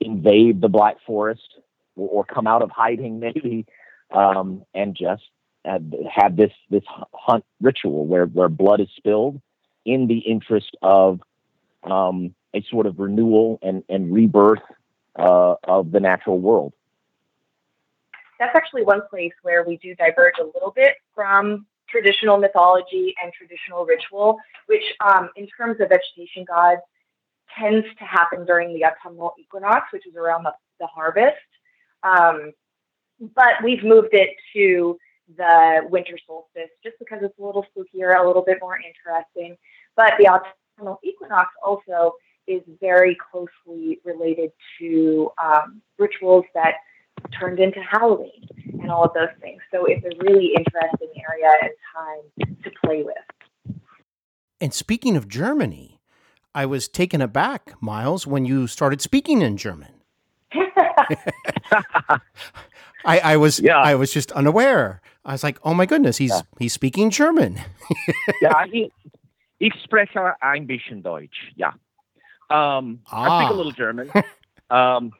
invade 0.00 0.60
the 0.60 0.68
black 0.68 0.96
forest 1.06 1.56
or, 1.96 2.08
or, 2.08 2.24
come 2.24 2.46
out 2.46 2.62
of 2.62 2.70
hiding 2.70 3.20
maybe 3.20 3.64
um, 4.10 4.64
and 4.74 4.94
just 4.94 5.22
have 5.64 6.36
this 6.36 6.52
this 6.70 6.82
hunt 7.14 7.44
ritual 7.60 8.06
where 8.06 8.26
where 8.26 8.48
blood 8.48 8.80
is 8.80 8.88
spilled 8.96 9.40
in 9.84 10.06
the 10.06 10.18
interest 10.18 10.76
of 10.82 11.20
um, 11.84 12.34
a 12.54 12.62
sort 12.70 12.86
of 12.86 12.98
renewal 12.98 13.58
and 13.62 13.84
and 13.88 14.12
rebirth 14.12 14.62
uh, 15.16 15.54
of 15.64 15.92
the 15.92 16.00
natural 16.00 16.38
world. 16.38 16.72
That's 18.38 18.56
actually 18.56 18.82
one 18.82 19.02
place 19.08 19.32
where 19.42 19.62
we 19.62 19.76
do 19.76 19.94
diverge 19.94 20.34
a 20.40 20.44
little 20.44 20.72
bit 20.74 20.94
from 21.14 21.66
traditional 21.88 22.38
mythology 22.38 23.14
and 23.22 23.32
traditional 23.32 23.84
ritual, 23.84 24.38
which, 24.66 24.82
um, 25.06 25.28
in 25.36 25.46
terms 25.46 25.80
of 25.80 25.90
vegetation 25.90 26.44
gods, 26.44 26.80
tends 27.56 27.86
to 27.98 28.04
happen 28.04 28.44
during 28.44 28.74
the 28.74 28.84
autumnal 28.84 29.34
equinox, 29.38 29.92
which 29.92 30.06
is 30.06 30.16
around 30.16 30.42
the, 30.42 30.52
the 30.80 30.86
harvest. 30.86 31.36
Um, 32.02 32.52
but 33.34 33.62
we've 33.62 33.84
moved 33.84 34.08
it 34.12 34.30
to 34.54 34.98
the 35.36 35.80
winter 35.90 36.18
solstice 36.26 36.70
just 36.82 36.96
because 36.98 37.20
it's 37.22 37.38
a 37.38 37.42
little 37.42 37.64
spookier, 37.76 38.18
a 38.18 38.26
little 38.26 38.42
bit 38.42 38.58
more 38.60 38.76
interesting. 38.76 39.56
But 39.96 40.14
the 40.18 40.28
autumnal 40.28 40.98
equinox 41.02 41.50
also 41.64 42.14
is 42.46 42.62
very 42.80 43.16
closely 43.30 44.00
related 44.04 44.50
to 44.78 45.30
um, 45.42 45.80
rituals 45.98 46.44
that 46.54 46.74
turned 47.38 47.60
into 47.60 47.80
Halloween 47.80 48.48
and 48.80 48.90
all 48.90 49.04
of 49.04 49.14
those 49.14 49.28
things. 49.40 49.60
So 49.72 49.84
it's 49.84 50.04
a 50.04 50.24
really 50.24 50.54
interesting 50.56 51.22
area 51.28 51.52
and 51.62 51.70
time 51.94 52.56
to 52.64 52.70
play 52.84 53.04
with. 53.04 53.76
And 54.60 54.74
speaking 54.74 55.16
of 55.16 55.28
Germany, 55.28 56.00
I 56.54 56.66
was 56.66 56.88
taken 56.88 57.20
aback, 57.20 57.74
Miles, 57.80 58.26
when 58.26 58.44
you 58.44 58.66
started 58.66 59.00
speaking 59.00 59.42
in 59.42 59.56
German. 59.56 59.92
I, 63.04 63.18
I 63.18 63.36
was 63.36 63.60
yeah. 63.60 63.78
I 63.78 63.94
was 63.94 64.12
just 64.12 64.32
unaware. 64.32 65.00
I 65.24 65.32
was 65.32 65.42
like, 65.42 65.58
oh 65.64 65.74
my 65.74 65.86
goodness, 65.86 66.16
he's 66.16 66.30
yeah. 66.30 66.42
he's 66.58 66.72
speaking 66.72 67.10
German. 67.10 67.60
yeah, 68.40 68.66
he, 68.70 68.90
ich 69.60 69.72
spreche 69.84 70.34
ein 70.42 70.66
bisschen 70.66 71.02
Deutsch. 71.02 71.52
Yeah, 71.54 71.72
um, 72.50 73.00
ah. 73.10 73.22
I 73.22 73.44
speak 73.44 73.50
a 73.50 73.54
ah. 73.54 73.56
little 73.56 73.72
German. 73.72 74.10
um, 74.70 75.12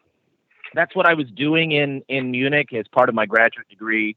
that's 0.75 0.95
what 0.97 1.07
I 1.07 1.15
was 1.15 1.27
doing 1.31 1.73
in 1.73 2.03
in 2.09 2.31
Munich 2.31 2.73
as 2.73 2.87
part 2.89 3.09
of 3.09 3.15
my 3.15 3.27
graduate 3.27 3.69
degree. 3.69 4.17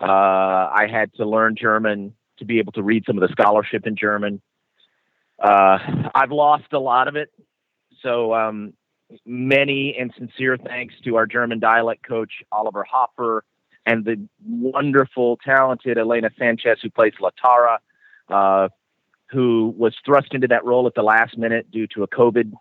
Uh, 0.00 0.06
I 0.06 0.88
had 0.90 1.12
to 1.14 1.26
learn 1.26 1.56
German 1.56 2.14
to 2.38 2.44
be 2.44 2.58
able 2.58 2.72
to 2.72 2.82
read 2.82 3.04
some 3.06 3.18
of 3.18 3.20
the 3.20 3.32
scholarship 3.32 3.86
in 3.86 3.96
German. 3.96 4.40
Uh, 5.38 5.78
I've 6.14 6.32
lost 6.32 6.72
a 6.72 6.78
lot 6.78 7.06
of 7.06 7.16
it 7.16 7.30
so 8.02 8.34
um, 8.34 8.72
many 9.26 9.96
and 9.98 10.12
sincere 10.16 10.56
thanks 10.56 10.94
to 11.04 11.16
our 11.16 11.26
German 11.26 11.60
dialect 11.60 12.06
coach 12.06 12.30
Oliver 12.52 12.84
Hopper 12.84 13.44
and 13.90 14.04
the 14.04 14.20
wonderful, 14.46 15.38
talented 15.44 15.98
Elena 15.98 16.30
Sanchez 16.38 16.78
who 16.80 16.90
plays 16.90 17.12
Latara, 17.20 17.78
uh, 18.28 18.68
who 19.26 19.74
was 19.76 19.94
thrust 20.04 20.32
into 20.32 20.46
that 20.48 20.64
role 20.64 20.86
at 20.86 20.94
the 20.94 21.02
last 21.02 21.36
minute 21.36 21.70
due 21.70 21.88
to 21.88 22.04
a 22.04 22.08
COVID 22.08 22.52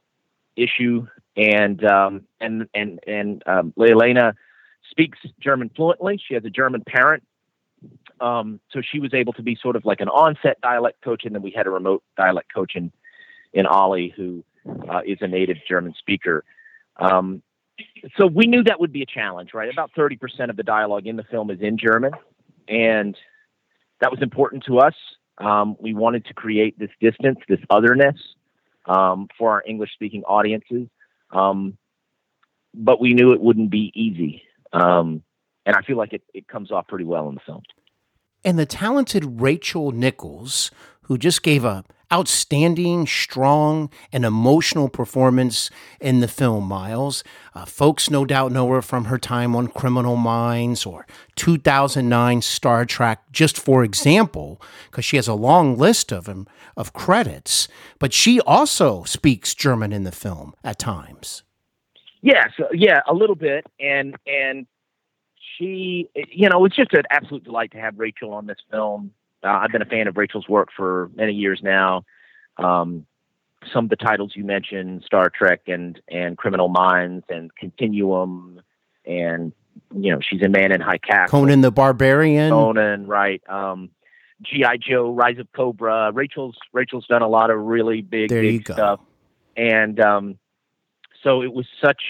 issue, 0.56 1.06
and 1.38 1.84
um, 1.86 2.26
and 2.42 2.68
and 2.74 3.00
and 3.06 3.44
um, 3.46 3.74
Elena 3.80 4.34
speaks 4.90 5.20
German 5.40 5.70
fluently. 5.76 6.20
She 6.28 6.34
has 6.34 6.44
a 6.46 6.50
German 6.50 6.84
parent, 6.88 7.24
um, 8.20 8.60
so 8.72 8.82
she 8.82 9.00
was 9.00 9.14
able 9.14 9.34
to 9.34 9.44
be 9.44 9.56
sort 9.62 9.76
of 9.76 9.86
like 9.86 10.00
an 10.00 10.10
onset 10.10 10.60
dialect 10.62 11.02
coach, 11.02 11.26
and 11.26 11.36
then 11.36 11.44
we 11.44 11.52
had 11.52 11.68
a 11.68 11.70
remote 11.70 12.04
dialect 12.18 12.52
coach 12.54 12.74
in 12.76 12.92
in 13.54 13.68
Ollie 13.68 14.14
who 14.16 14.44
uh, 14.92 15.02
is 15.06 15.20
a 15.22 15.28
native 15.28 15.58
German 15.68 15.94
speaker. 15.98 16.44
Um, 16.98 17.44
so 18.18 18.26
we 18.28 18.46
knew 18.46 18.64
that 18.64 18.80
would 18.80 18.92
be 18.92 19.02
a 19.02 19.06
challenge, 19.06 19.52
right? 19.54 19.72
About 19.72 19.92
30% 19.98 20.50
of 20.50 20.58
the 20.58 20.64
dialogue 20.64 21.08
in 21.08 21.16
the 21.16 21.24
film 21.24 21.50
is 21.50 21.60
in 21.62 21.78
German, 21.78 22.14
and 22.68 23.18
that 24.02 24.12
was 24.12 24.22
important 24.22 24.64
to 24.66 24.80
us. 24.80 24.94
Um, 25.38 25.76
we 25.80 25.94
wanted 25.94 26.26
to 26.26 26.34
create 26.34 26.78
this 26.78 26.90
distance, 27.00 27.40
this 27.48 27.60
otherness 27.70 28.16
um, 28.86 29.28
for 29.38 29.52
our 29.52 29.64
English 29.66 29.92
speaking 29.94 30.24
audiences. 30.24 30.88
Um, 31.32 31.78
but 32.74 33.00
we 33.00 33.14
knew 33.14 33.32
it 33.34 33.42
wouldn't 33.42 33.70
be 33.70 33.92
easy. 33.96 34.44
Um, 34.74 35.24
and 35.66 35.76
I 35.76 35.82
feel 35.82 35.98
like 35.98 36.14
it, 36.14 36.24
it 36.34 36.48
comes 36.48 36.72
off 36.72 36.88
pretty 36.88 37.06
well 37.06 37.30
in 37.30 37.36
the 37.36 37.42
film. 37.46 37.64
And 38.44 38.58
the 38.58 38.66
talented 38.66 39.42
Rachel 39.42 39.92
Nichols, 39.92 40.72
who 41.04 41.18
just 41.18 41.44
gave 41.44 41.66
a 41.66 41.84
outstanding, 42.12 43.06
strong, 43.08 43.90
and 44.12 44.26
emotional 44.26 44.90
performance 44.90 45.70
in 46.00 46.20
the 46.20 46.28
film, 46.28 46.66
Miles. 46.66 47.24
Uh, 47.54 47.66
folks 47.66 48.10
no 48.10 48.26
doubt 48.26 48.52
know 48.52 48.70
her 48.72 48.82
from 48.82 49.06
her 49.06 49.18
time 49.18 49.56
on 49.56 49.68
Criminal 49.68 50.16
Minds 50.16 50.86
or 50.86 51.06
2009 51.36 52.42
Star 52.42 52.86
Trek, 52.86 53.24
just 53.32 53.58
for 53.58 53.84
example, 53.84 54.62
because 54.90 55.06
she 55.06 55.16
has 55.16 55.28
a 55.28 55.34
long 55.34 55.78
list 55.78 56.12
of, 56.12 56.28
um, 56.28 56.48
of 56.76 56.94
credits. 56.94 57.68
But 58.00 58.14
she 58.14 58.40
also 58.42 59.04
speaks 59.04 59.54
German 59.54 59.94
in 59.94 60.04
the 60.04 60.12
film 60.12 60.54
at 60.64 60.80
times. 60.80 61.44
Yes, 62.22 62.50
yeah, 62.74 63.02
a 63.08 63.14
little 63.14 63.36
bit. 63.36 63.66
And, 63.80 64.16
and, 64.26 64.68
she, 65.60 66.10
you 66.32 66.50
know, 66.50 66.64
it's 66.66 66.76
just 66.76 66.94
an 66.94 67.04
absolute 67.10 67.44
delight 67.44 67.72
to 67.72 67.80
have 67.80 68.00
Rachel 68.00 68.34
on 68.34 68.46
this 68.46 68.58
film. 68.72 69.12
Uh, 69.44 69.48
I've 69.48 69.72
been 69.72 69.82
a 69.82 69.86
fan 69.86 70.08
of 70.08 70.18
Rachel's 70.18 70.48
work 70.48 70.70
for 70.76 71.10
many 71.16 71.34
years 71.34 71.62
now. 71.64 72.04
Um, 72.58 73.06
some 73.74 73.86
of 73.86 73.90
the 73.90 73.96
titles 73.96 74.34
you 74.36 74.44
mentioned, 74.44 75.04
Star 75.06 75.30
Trek 75.30 75.62
and 75.68 76.00
and 76.08 76.38
Criminal 76.38 76.70
Minds 76.70 77.26
and 77.30 77.54
Continuum, 77.56 78.62
and 79.06 79.54
you 79.94 80.12
know 80.12 80.20
she's 80.22 80.42
a 80.42 80.50
Man 80.50 80.72
in 80.72 80.82
High 80.82 80.98
Castle. 80.98 81.40
Conan 81.40 81.62
the 81.62 81.72
Barbarian. 81.72 82.52
Conan, 82.52 83.08
right? 83.08 83.42
Um, 83.50 83.90
GI 84.42 84.80
Joe, 84.80 85.12
Rise 85.14 85.40
of 85.40 85.52
Cobra. 85.54 86.12
Rachel's 86.14 86.58
Rachel's 86.74 87.06
done 87.08 87.22
a 87.22 87.28
lot 87.28 87.50
of 87.50 87.60
really 87.60 88.02
big, 88.02 88.30
there 88.30 88.42
big 88.42 88.64
stuff, 88.64 89.00
and 89.58 90.00
um, 90.00 90.40
so 91.24 91.42
it 91.42 91.54
was 91.54 91.66
such 91.82 92.02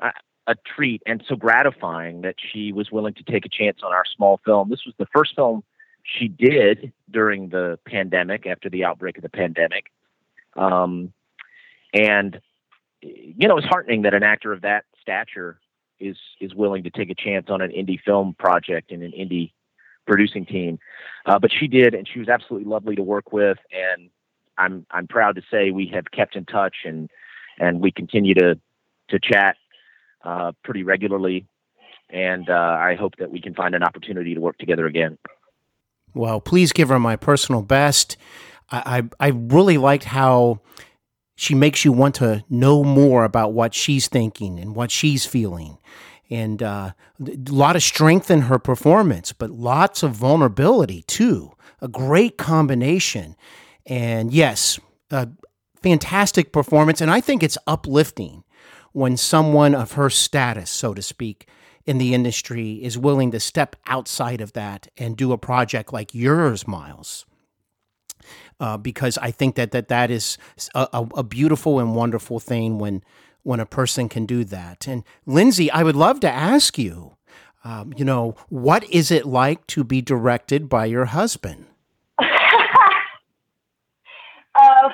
a, 0.00 0.10
a 0.46 0.54
treat 0.76 1.02
and 1.06 1.24
so 1.28 1.36
gratifying 1.36 2.22
that 2.22 2.36
she 2.52 2.72
was 2.72 2.90
willing 2.90 3.14
to 3.14 3.22
take 3.22 3.46
a 3.46 3.48
chance 3.48 3.78
on 3.82 3.92
our 3.92 4.04
small 4.16 4.40
film. 4.44 4.68
This 4.68 4.84
was 4.84 4.94
the 4.98 5.06
first 5.14 5.34
film 5.34 5.62
she 6.08 6.28
did 6.28 6.92
during 7.10 7.48
the 7.48 7.78
pandemic, 7.86 8.46
after 8.46 8.70
the 8.70 8.84
outbreak 8.84 9.18
of 9.18 9.22
the 9.22 9.28
pandemic. 9.28 9.92
Um, 10.56 11.12
and 11.92 12.40
you 13.00 13.46
know, 13.46 13.58
it's 13.58 13.66
heartening 13.66 14.02
that 14.02 14.14
an 14.14 14.22
actor 14.22 14.52
of 14.52 14.62
that 14.62 14.84
stature 15.00 15.60
is 16.00 16.16
is 16.40 16.54
willing 16.54 16.84
to 16.84 16.90
take 16.90 17.10
a 17.10 17.14
chance 17.14 17.46
on 17.48 17.60
an 17.60 17.70
indie 17.70 18.00
film 18.00 18.34
project 18.38 18.90
and 18.90 19.02
an 19.02 19.12
indie 19.12 19.52
producing 20.06 20.46
team. 20.46 20.78
Uh, 21.26 21.38
but 21.38 21.52
she 21.52 21.68
did, 21.68 21.94
and 21.94 22.08
she 22.08 22.18
was 22.18 22.28
absolutely 22.28 22.68
lovely 22.68 22.96
to 22.96 23.02
work 23.02 23.32
with. 23.32 23.58
And 23.72 24.10
I'm 24.56 24.86
I'm 24.90 25.06
proud 25.06 25.36
to 25.36 25.42
say 25.50 25.70
we 25.70 25.86
have 25.94 26.10
kept 26.10 26.36
in 26.36 26.44
touch 26.44 26.76
and 26.84 27.10
and 27.58 27.80
we 27.80 27.92
continue 27.92 28.34
to 28.34 28.58
to 29.10 29.18
chat 29.20 29.56
uh, 30.24 30.52
pretty 30.64 30.82
regularly. 30.82 31.46
And 32.10 32.48
uh, 32.48 32.76
I 32.80 32.94
hope 32.94 33.16
that 33.18 33.30
we 33.30 33.40
can 33.40 33.54
find 33.54 33.74
an 33.74 33.82
opportunity 33.82 34.34
to 34.34 34.40
work 34.40 34.56
together 34.58 34.86
again. 34.86 35.18
Well, 36.18 36.40
please 36.40 36.72
give 36.72 36.88
her 36.88 36.98
my 36.98 37.14
personal 37.14 37.62
best. 37.62 38.16
I, 38.70 39.02
I, 39.20 39.26
I 39.26 39.28
really 39.28 39.78
liked 39.78 40.04
how 40.04 40.60
she 41.36 41.54
makes 41.54 41.84
you 41.84 41.92
want 41.92 42.16
to 42.16 42.44
know 42.50 42.82
more 42.82 43.22
about 43.22 43.52
what 43.52 43.72
she's 43.72 44.08
thinking 44.08 44.58
and 44.58 44.74
what 44.74 44.90
she's 44.90 45.24
feeling. 45.24 45.78
And 46.28 46.60
uh, 46.60 46.90
a 47.24 47.52
lot 47.52 47.76
of 47.76 47.84
strength 47.84 48.32
in 48.32 48.42
her 48.42 48.58
performance, 48.58 49.32
but 49.32 49.50
lots 49.50 50.02
of 50.02 50.10
vulnerability 50.10 51.02
too. 51.02 51.52
A 51.80 51.86
great 51.86 52.36
combination. 52.36 53.36
And 53.86 54.32
yes, 54.32 54.80
a 55.12 55.28
fantastic 55.80 56.52
performance. 56.52 57.00
And 57.00 57.12
I 57.12 57.20
think 57.20 57.44
it's 57.44 57.58
uplifting 57.68 58.42
when 58.90 59.16
someone 59.16 59.72
of 59.72 59.92
her 59.92 60.10
status, 60.10 60.68
so 60.68 60.94
to 60.94 61.00
speak, 61.00 61.48
in 61.88 61.96
the 61.96 62.12
industry 62.12 62.72
is 62.84 62.98
willing 62.98 63.30
to 63.30 63.40
step 63.40 63.74
outside 63.86 64.42
of 64.42 64.52
that 64.52 64.88
and 64.98 65.16
do 65.16 65.32
a 65.32 65.38
project 65.38 65.90
like 65.90 66.14
yours, 66.14 66.68
Miles. 66.68 67.24
Uh, 68.60 68.76
because 68.76 69.16
I 69.16 69.30
think 69.30 69.54
that 69.54 69.70
that, 69.70 69.88
that 69.88 70.10
is 70.10 70.36
a, 70.74 71.06
a, 71.16 71.22
beautiful 71.22 71.80
and 71.80 71.94
wonderful 71.94 72.40
thing 72.40 72.78
when 72.78 73.02
when 73.42 73.58
a 73.58 73.64
person 73.64 74.10
can 74.10 74.26
do 74.26 74.44
that. 74.44 74.86
And 74.86 75.02
Lindsay, 75.24 75.70
I 75.70 75.82
would 75.82 75.96
love 75.96 76.20
to 76.20 76.30
ask 76.30 76.76
you, 76.76 77.16
um, 77.64 77.94
you 77.96 78.04
know, 78.04 78.34
what 78.50 78.84
is 78.90 79.10
it 79.10 79.24
like 79.24 79.66
to 79.68 79.82
be 79.82 80.02
directed 80.02 80.68
by 80.68 80.84
your 80.84 81.06
husband? 81.06 81.64
uh, 82.18 82.26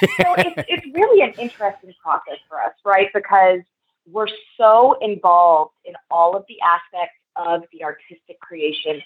so 0.00 0.34
it's, 0.38 0.68
it's 0.68 0.86
really 0.94 1.20
an 1.20 1.34
interesting 1.38 1.92
process 2.02 2.38
for 2.48 2.58
us, 2.62 2.72
right? 2.86 3.08
Because 3.12 3.60
we're 4.10 4.28
so 4.56 4.96
involved 5.00 5.74
in 5.84 5.94
all 6.10 6.36
of 6.36 6.44
the 6.48 6.56
aspects 6.60 7.16
of 7.36 7.62
the 7.72 7.84
artistic 7.84 8.40
creation 8.40 9.02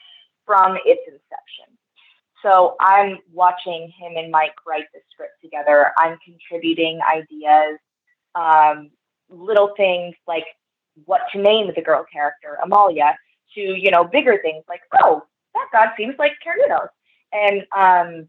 from 0.46 0.76
its 0.84 1.00
inception. 1.06 1.76
So 2.42 2.76
I'm 2.80 3.18
watching 3.32 3.92
him 3.96 4.16
and 4.16 4.30
Mike 4.30 4.54
write 4.66 4.86
the 4.92 5.00
script 5.12 5.40
together. 5.42 5.92
I'm 5.96 6.18
contributing 6.24 6.98
ideas, 7.08 7.78
um, 8.34 8.90
little 9.28 9.72
things 9.76 10.14
like 10.26 10.44
what 11.04 11.22
to 11.32 11.38
name 11.40 11.70
the 11.74 11.82
girl 11.82 12.04
character, 12.12 12.58
Amalia, 12.62 13.16
to, 13.54 13.60
you 13.60 13.90
know, 13.90 14.04
bigger 14.04 14.38
things 14.42 14.64
like, 14.68 14.80
oh, 15.02 15.22
that 15.54 15.68
god 15.72 15.90
seems 15.96 16.14
like 16.18 16.32
Carlitos. 16.44 16.88
And 17.32 17.62
um, 17.76 18.28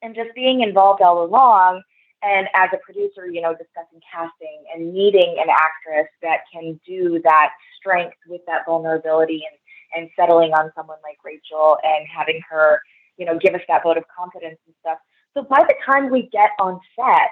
and 0.00 0.14
just 0.14 0.34
being 0.34 0.60
involved 0.60 1.02
all 1.02 1.24
along 1.24 1.82
and 2.24 2.48
as 2.54 2.70
a 2.72 2.78
producer, 2.78 3.28
you 3.28 3.42
know, 3.42 3.52
discussing 3.52 4.00
casting 4.10 4.64
and 4.74 4.94
needing 4.94 5.36
an 5.38 5.48
actress 5.50 6.08
that 6.22 6.38
can 6.50 6.80
do 6.86 7.20
that 7.22 7.50
strength 7.76 8.16
with 8.26 8.40
that 8.46 8.62
vulnerability 8.66 9.42
and, 9.50 10.02
and 10.02 10.10
settling 10.18 10.52
on 10.52 10.72
someone 10.74 10.96
like 11.02 11.18
Rachel 11.22 11.76
and 11.82 12.06
having 12.08 12.40
her, 12.48 12.80
you 13.18 13.26
know, 13.26 13.38
give 13.38 13.54
us 13.54 13.60
that 13.68 13.82
vote 13.82 13.98
of 13.98 14.04
confidence 14.16 14.58
and 14.66 14.74
stuff. 14.80 14.98
So 15.34 15.42
by 15.42 15.64
the 15.68 15.74
time 15.84 16.10
we 16.10 16.28
get 16.32 16.50
on 16.58 16.80
set, 16.96 17.30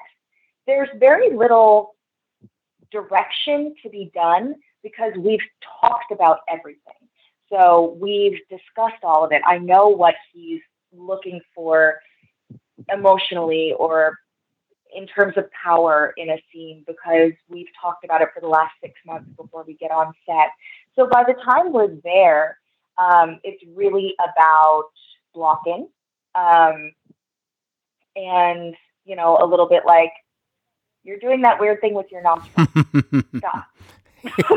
there's 0.67 0.89
very 1.01 1.35
little 1.35 1.95
direction 2.91 3.75
to 3.83 3.89
be 3.89 4.11
done 4.15 4.55
because 4.83 5.13
we've 5.17 5.41
talked 5.81 6.13
about 6.13 6.41
everything. 6.49 6.93
So 7.51 7.97
we've 7.99 8.39
discussed 8.51 9.03
all 9.03 9.25
of 9.25 9.33
it. 9.33 9.41
I 9.47 9.59
know 9.59 9.89
what 9.89 10.15
he's 10.33 10.61
looking 10.93 11.41
for 11.55 11.99
emotionally 12.93 13.75
or 13.79 14.19
in 14.95 15.07
terms 15.07 15.37
of 15.37 15.45
power 15.53 16.13
in 16.17 16.31
a 16.31 16.43
scene 16.53 16.85
because 16.87 17.33
we've 17.49 17.69
talked 17.81 18.05
about 18.05 18.23
it 18.23 18.29
for 18.35 18.41
the 18.41 18.49
last 18.49 18.73
six 18.81 18.95
months 19.07 19.29
before 19.37 19.65
we 19.67 19.75
get 19.75 19.91
on 19.91 20.13
set. 20.27 20.51
So 20.95 21.09
by 21.09 21.25
the 21.25 21.35
time 21.45 21.73
we're 21.73 21.97
there, 22.05 22.59
um, 22.99 23.41
it's 23.43 23.63
really 23.75 24.15
about 24.19 24.91
blocking 25.35 25.89
um, 26.35 26.93
and, 28.17 28.75
you 29.05 29.17
know, 29.17 29.39
a 29.41 29.47
little 29.47 29.69
bit 29.69 29.85
like 29.87 30.13
you're 31.05 31.19
doing 31.19 31.43
that 31.43 31.61
weird 31.61 31.81
thing 31.81 31.95
with 31.95 32.07
your 32.11 32.23
nostrils. 32.23 32.69
Stop. 33.39 33.67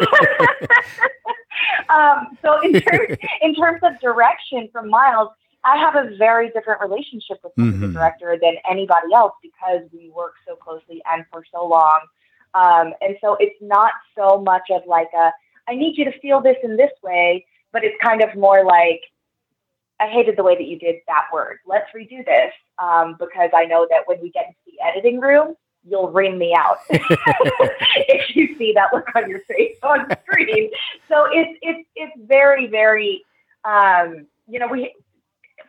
um, 1.90 2.38
so 2.42 2.62
in 2.62 2.74
terms, 2.82 3.18
in 3.42 3.56
terms 3.56 3.80
of 3.84 4.00
direction 4.00 4.70
from 4.72 4.90
Miles, 4.90 5.30
I 5.66 5.78
have 5.78 5.96
a 5.96 6.16
very 6.16 6.52
different 6.52 6.80
relationship 6.80 7.40
with 7.44 7.54
mm-hmm. 7.56 7.82
the 7.82 7.88
director 7.88 8.38
than 8.42 8.56
anybody 8.70 9.14
else 9.14 9.34
because 9.42 9.82
we 9.92 10.12
work 10.16 10.36
so 10.48 10.56
closely 10.56 11.02
and 11.12 11.26
for 11.32 11.44
so 11.52 11.66
long. 11.66 12.00
Um, 12.54 12.94
and 13.02 13.18
so 13.20 13.36
it's 13.40 13.60
not 13.62 13.92
so 14.16 14.40
much 14.42 14.70
of 14.70 14.84
like 14.88 15.10
a, 15.18 15.32
I 15.68 15.76
need 15.76 15.98
you 15.98 16.06
to 16.06 16.20
feel 16.20 16.40
this 16.40 16.56
in 16.64 16.78
this 16.78 16.92
way, 17.04 17.46
but 17.74 17.84
it's 17.84 17.96
kind 18.02 18.22
of 18.22 18.34
more 18.36 18.64
like, 18.64 19.02
I 20.00 20.08
hated 20.08 20.38
the 20.38 20.44
way 20.44 20.56
that 20.56 20.66
you 20.66 20.78
did 20.78 20.98
that 21.08 21.28
word. 21.34 21.58
Let's 21.66 21.90
redo 21.96 22.24
this 22.24 22.54
um, 22.78 23.16
because 23.20 23.50
I 23.56 23.66
know 23.66 23.88
that 23.90 24.02
when 24.06 24.22
we 24.22 24.30
get 24.30 24.46
into 24.48 24.60
the 24.68 24.86
editing 24.86 25.20
room, 25.20 25.56
you'll 25.88 26.12
ring 26.12 26.38
me 26.38 26.54
out 26.58 26.78
if 26.90 28.36
you 28.36 28.56
see 28.58 28.74
that 28.74 28.94
look 28.94 29.08
on 29.16 29.30
your 29.30 29.40
face 29.42 29.78
on 29.84 30.08
screen. 30.24 30.70
So 31.08 31.28
it's 31.32 31.58
it's 31.62 31.88
it's 31.96 32.14
very 32.28 32.68
very 32.68 33.24
um, 33.64 34.26
you 34.48 34.60
know 34.60 34.68
we 34.68 34.94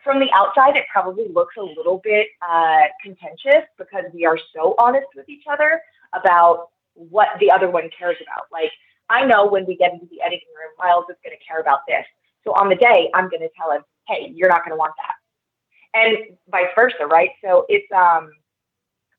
from 0.07 0.21
the 0.21 0.31
outside 0.33 0.77
it 0.77 0.85
probably 0.91 1.27
looks 1.29 1.57
a 1.59 1.63
little 1.63 2.01
bit 2.03 2.29
uh, 2.49 2.85
contentious 3.03 3.67
because 3.77 4.05
we 4.15 4.25
are 4.25 4.39
so 4.55 4.75
honest 4.79 5.09
with 5.17 5.29
each 5.29 5.45
other 5.53 5.83
about 6.15 6.69
what 6.95 7.29
the 7.41 7.51
other 7.51 7.69
one 7.71 7.91
cares 7.99 8.17
about. 8.23 8.47
Like 8.53 8.71
I 9.11 9.27
know 9.27 9.47
when 9.47 9.67
we 9.67 9.77
get 9.77 9.93
into 9.93 10.07
the 10.07 10.23
editing 10.23 10.49
room, 10.57 10.73
Miles 10.79 11.05
is 11.11 11.17
going 11.25 11.37
to 11.37 11.45
care 11.45 11.61
about 11.61 11.81
this. 11.89 12.07
So 12.45 12.53
on 12.53 12.71
the 12.71 12.77
day, 12.77 13.11
I'm 13.15 13.29
going 13.29 13.43
to 13.43 13.51
tell 13.59 13.73
him, 13.73 13.83
hey, 14.09 14.33
you're 14.35 14.49
not 14.49 14.65
going 14.65 14.73
to 14.73 14.77
want 14.79 14.95
that, 14.99 16.01
and 16.01 16.19
vice 16.51 16.71
versa, 16.77 17.07
right? 17.07 17.31
So 17.45 17.67
it's 17.69 17.91
um, 17.93 18.31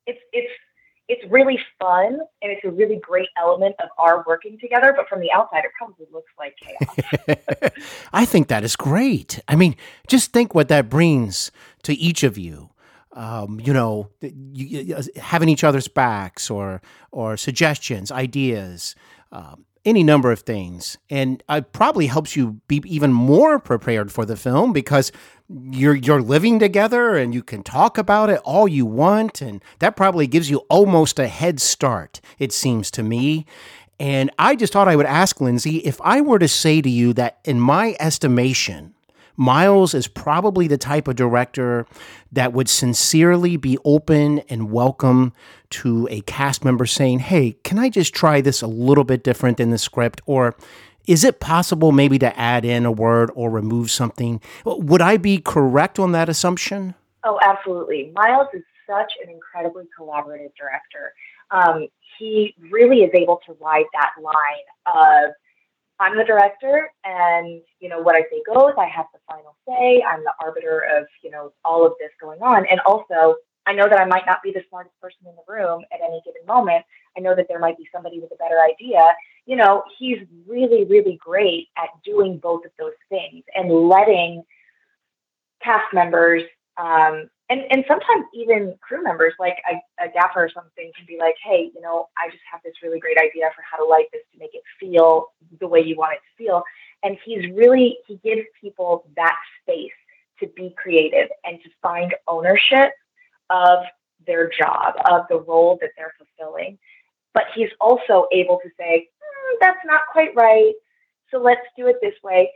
it's 0.08 0.20
it's 0.32 0.52
it's 1.08 1.24
really 1.32 1.60
fun 1.80 2.20
and 2.42 2.52
it's 2.52 2.64
a 2.66 2.70
really 2.70 3.00
great 3.02 3.30
element 3.38 3.76
of 3.82 3.90
our 3.98 4.24
working 4.28 4.58
together. 4.60 4.94
But 4.96 5.08
from 5.08 5.22
the 5.22 5.32
outside, 5.32 5.64
it 5.64 5.72
probably 5.78 6.06
looks 6.12 6.32
like 6.38 6.56
chaos. 6.58 7.72
I 8.14 8.26
think 8.26 8.48
that 8.50 8.64
is 8.64 8.76
great. 8.76 9.42
I 9.48 9.56
mean, 9.56 9.76
just 10.08 10.34
think 10.34 10.54
what 10.54 10.68
that 10.68 10.90
brings 10.90 11.52
to 11.84 11.94
each 11.94 12.24
of 12.24 12.38
you. 12.38 12.72
Um, 13.14 13.60
you 13.60 13.74
know, 13.74 14.10
uh, 14.24 15.02
having 15.16 15.50
each 15.50 15.64
other's 15.64 15.88
backs 15.88 16.52
or 16.52 16.82
or 17.12 17.36
suggestions, 17.36 18.12
ideas. 18.12 18.96
Um, 19.32 19.66
any 19.86 20.04
number 20.04 20.32
of 20.32 20.40
things. 20.42 20.98
And 21.10 21.44
it 21.50 21.72
probably 21.74 22.08
helps 22.08 22.36
you 22.36 22.60
be 22.68 22.82
even 22.86 23.14
more 23.14 23.60
prepared 23.60 24.12
for 24.12 24.26
the 24.26 24.36
film 24.36 24.74
because 24.74 25.12
you're 25.50 25.96
you're 25.96 26.22
living 26.22 26.60
together 26.60 27.16
and 27.16 27.34
you 27.34 27.42
can 27.42 27.64
talk 27.64 27.98
about 27.98 28.30
it 28.30 28.40
all 28.44 28.68
you 28.68 28.86
want 28.86 29.42
and 29.42 29.64
that 29.80 29.96
probably 29.96 30.28
gives 30.28 30.50
you 30.50 30.58
almost 30.70 31.20
a 31.20 31.28
head 31.28 31.62
start 31.62 32.20
it 32.38 32.52
seems 32.52 32.92
to 32.92 33.02
me 33.02 33.46
and 33.98 34.30
i 34.38 34.58
just 34.58 34.74
thought 34.74 34.90
i 34.90 34.96
would 34.96 35.06
ask 35.06 35.40
lindsay 35.40 35.78
if 35.78 36.02
i 36.02 36.20
were 36.20 36.38
to 36.38 36.50
say 36.50 36.82
to 36.82 36.90
you 36.90 37.14
that 37.14 37.40
in 37.46 37.62
my 37.62 37.96
estimation 37.98 38.94
miles 39.38 39.94
is 39.94 40.08
probably 40.08 40.68
the 40.68 40.78
type 40.78 41.08
of 41.08 41.16
director 41.16 41.86
that 42.32 42.52
would 42.52 42.68
sincerely 42.68 43.56
be 43.56 43.78
open 43.86 44.40
and 44.50 44.72
welcome 44.72 45.32
to 45.70 46.08
a 46.10 46.22
cast 46.22 46.64
member 46.64 46.86
saying 46.86 47.20
hey 47.20 47.58
can 47.64 47.78
i 47.80 47.90
just 47.90 48.14
try 48.14 48.42
this 48.42 48.62
a 48.62 48.68
little 48.68 49.04
bit 49.04 49.24
different 49.24 49.58
than 49.58 49.70
the 49.70 49.78
script 49.78 50.22
or 50.26 50.56
is 51.08 51.24
it 51.24 51.40
possible 51.40 51.94
maybe 51.94 52.20
to 52.20 52.38
add 52.38 52.66
in 52.66 52.86
a 52.86 52.92
word 52.92 53.32
or 53.34 53.50
remove 53.50 53.90
something? 53.90 54.42
Would 54.66 55.02
I 55.02 55.16
be 55.16 55.40
correct 55.40 55.98
on 55.98 56.12
that 56.12 56.28
assumption? 56.28 56.96
Oh, 57.24 57.40
absolutely. 57.42 58.12
Miles 58.14 58.48
is 58.54 58.64
such 58.88 59.14
an 59.24 59.30
incredibly 59.30 59.86
collaborative 59.98 60.52
director. 60.60 61.14
Um, 61.50 61.88
he 62.20 62.54
really 62.72 62.98
is 63.04 63.12
able 63.14 63.40
to 63.46 63.54
ride 63.62 63.86
that 63.94 64.12
line 64.22 64.36
of 64.86 65.32
I'm 66.00 66.16
the 66.16 66.24
director, 66.24 66.92
and 67.04 67.62
you 67.80 67.90
know 67.90 68.00
what 68.02 68.16
I 68.16 68.22
say 68.30 68.44
goes. 68.46 68.74
I 68.78 68.86
have 68.86 69.08
the 69.14 69.20
final 69.28 69.56
say. 69.68 70.04
I'm 70.08 70.24
the 70.24 70.34
arbiter 70.40 70.86
of 70.96 71.08
you 71.24 71.32
know 71.32 71.54
all 71.66 71.88
of 71.88 71.94
this 72.00 72.12
going 72.22 72.40
on, 72.42 72.68
and 72.70 72.80
also 72.82 73.36
I 73.68 73.74
know 73.74 73.88
that 73.90 74.00
I 74.00 74.06
might 74.06 74.26
not 74.26 74.42
be 74.42 74.52
the 74.52 74.64
smartest 74.70 75.00
person 75.02 75.20
in 75.28 75.36
the 75.36 75.52
room 75.52 75.84
at 75.92 76.00
any 76.02 76.22
given 76.26 76.46
moment. 76.48 76.86
I 77.16 77.20
know 77.20 77.36
that 77.36 77.48
there 77.48 77.60
might 77.60 77.78
be 77.78 77.88
somebody 77.94 78.20
with 78.20 78.32
a 78.32 78.38
better 78.38 78.60
idea, 78.62 79.02
you 79.46 79.56
know, 79.56 79.84
he's 79.98 80.20
really, 80.46 80.84
really 80.86 81.18
great 81.22 81.70
at 81.78 81.90
doing 82.04 82.38
both 82.38 82.66
of 82.66 82.72
those 82.78 82.94
things 83.10 83.44
and 83.56 83.72
letting 83.72 84.44
cast 85.64 85.94
members 85.94 86.44
um, 86.78 87.30
and 87.50 87.62
and 87.72 87.84
sometimes 87.88 88.26
even 88.34 88.76
crew 88.82 89.02
members, 89.02 89.34
like 89.40 89.58
a, 89.72 90.04
a 90.04 90.10
gaffer 90.12 90.44
or 90.44 90.50
something, 90.50 90.92
can 90.96 91.06
be 91.08 91.18
like, 91.18 91.36
hey, 91.44 91.72
you 91.74 91.82
know, 91.82 92.10
I 92.18 92.30
just 92.30 92.44
have 92.52 92.62
this 92.64 92.74
really 92.84 93.00
great 93.00 93.18
idea 93.18 93.50
for 93.56 93.64
how 93.70 93.78
to 93.78 93.86
light 93.86 94.08
this 94.12 94.22
to 94.34 94.40
make 94.40 94.54
it 94.54 94.64
feel 94.80 95.28
the 95.60 95.68
way 95.68 95.80
you 95.80 95.96
want 95.96 96.14
it 96.14 96.18
to 96.18 96.44
feel. 96.44 96.64
And 97.04 97.18
he's 97.24 97.50
really 97.54 97.98
he 98.06 98.20
gives 98.24 98.42
people 98.60 99.08
that 99.16 99.38
space 99.62 99.92
to 100.40 100.48
be 100.56 100.76
creative 100.78 101.30
and 101.46 101.58
to 101.64 101.70
find 101.82 102.14
ownership 102.28 102.92
of 103.50 103.80
their 104.26 104.50
job, 104.50 104.96
of 105.10 105.26
the 105.30 105.40
role 105.40 105.78
that 105.82 105.92
they're 105.98 106.14
fulfilling. 106.18 106.78
But 107.34 107.46
he's 107.56 107.70
also 107.80 108.28
able 108.32 108.60
to 108.64 108.70
say, 108.78 109.10
that's 109.62 109.80
not 109.86 110.02
quite 110.12 110.36
right. 110.36 110.74
So 111.32 111.40
let's 111.40 111.62
do 111.78 111.88
it 111.88 111.98
this 112.02 112.16
way. 112.24 112.52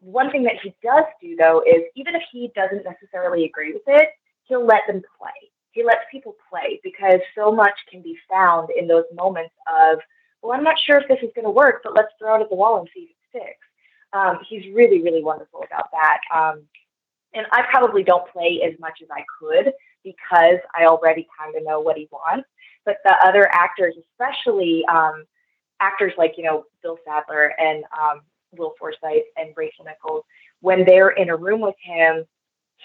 One 0.00 0.30
thing 0.30 0.44
that 0.44 0.60
he 0.62 0.74
does 0.82 1.04
do, 1.20 1.36
though, 1.36 1.62
is 1.66 1.82
even 1.96 2.14
if 2.14 2.22
he 2.30 2.52
doesn't 2.54 2.84
necessarily 2.84 3.44
agree 3.44 3.72
with 3.72 3.82
it, 3.86 4.10
he'll 4.44 4.64
let 4.64 4.82
them 4.86 5.02
play. 5.18 5.50
He 5.72 5.84
lets 5.84 6.00
people 6.10 6.34
play 6.48 6.80
because 6.82 7.20
so 7.34 7.52
much 7.52 7.74
can 7.90 8.02
be 8.02 8.16
found 8.30 8.70
in 8.70 8.86
those 8.86 9.04
moments 9.14 9.54
of, 9.68 9.98
well, 10.42 10.56
I'm 10.56 10.64
not 10.64 10.78
sure 10.78 10.98
if 10.98 11.08
this 11.08 11.18
is 11.22 11.32
going 11.34 11.44
to 11.44 11.50
work, 11.50 11.80
but 11.82 11.94
let's 11.94 12.12
throw 12.18 12.36
it 12.36 12.42
at 12.42 12.48
the 12.48 12.56
wall 12.56 12.78
and 12.78 12.88
see 12.94 13.02
if 13.02 13.10
it 13.10 13.38
sticks. 13.38 13.66
Um, 14.12 14.38
he's 14.48 14.72
really, 14.72 15.02
really 15.02 15.22
wonderful 15.22 15.64
about 15.66 15.90
that. 15.92 16.20
Um, 16.34 16.62
and 17.34 17.46
I 17.52 17.62
probably 17.70 18.02
don't 18.02 18.30
play 18.32 18.62
as 18.64 18.78
much 18.80 19.00
as 19.02 19.08
I 19.10 19.24
could 19.38 19.72
because 20.04 20.58
I 20.74 20.86
already 20.86 21.26
kind 21.38 21.54
of 21.56 21.64
know 21.64 21.80
what 21.80 21.96
he 21.96 22.08
wants. 22.10 22.48
But 22.84 22.98
the 23.04 23.14
other 23.24 23.48
actors, 23.52 23.94
especially 23.98 24.84
um, 24.90 25.24
actors 25.80 26.12
like 26.16 26.34
you 26.36 26.44
know 26.44 26.64
Bill 26.82 26.98
Sadler 27.04 27.52
and 27.58 27.84
um, 27.98 28.20
Will 28.56 28.74
Forsythe 28.78 29.28
and 29.36 29.50
Rachel 29.56 29.84
Nichols, 29.84 30.24
when 30.60 30.84
they're 30.84 31.10
in 31.10 31.28
a 31.28 31.36
room 31.36 31.60
with 31.60 31.74
him, 31.82 32.24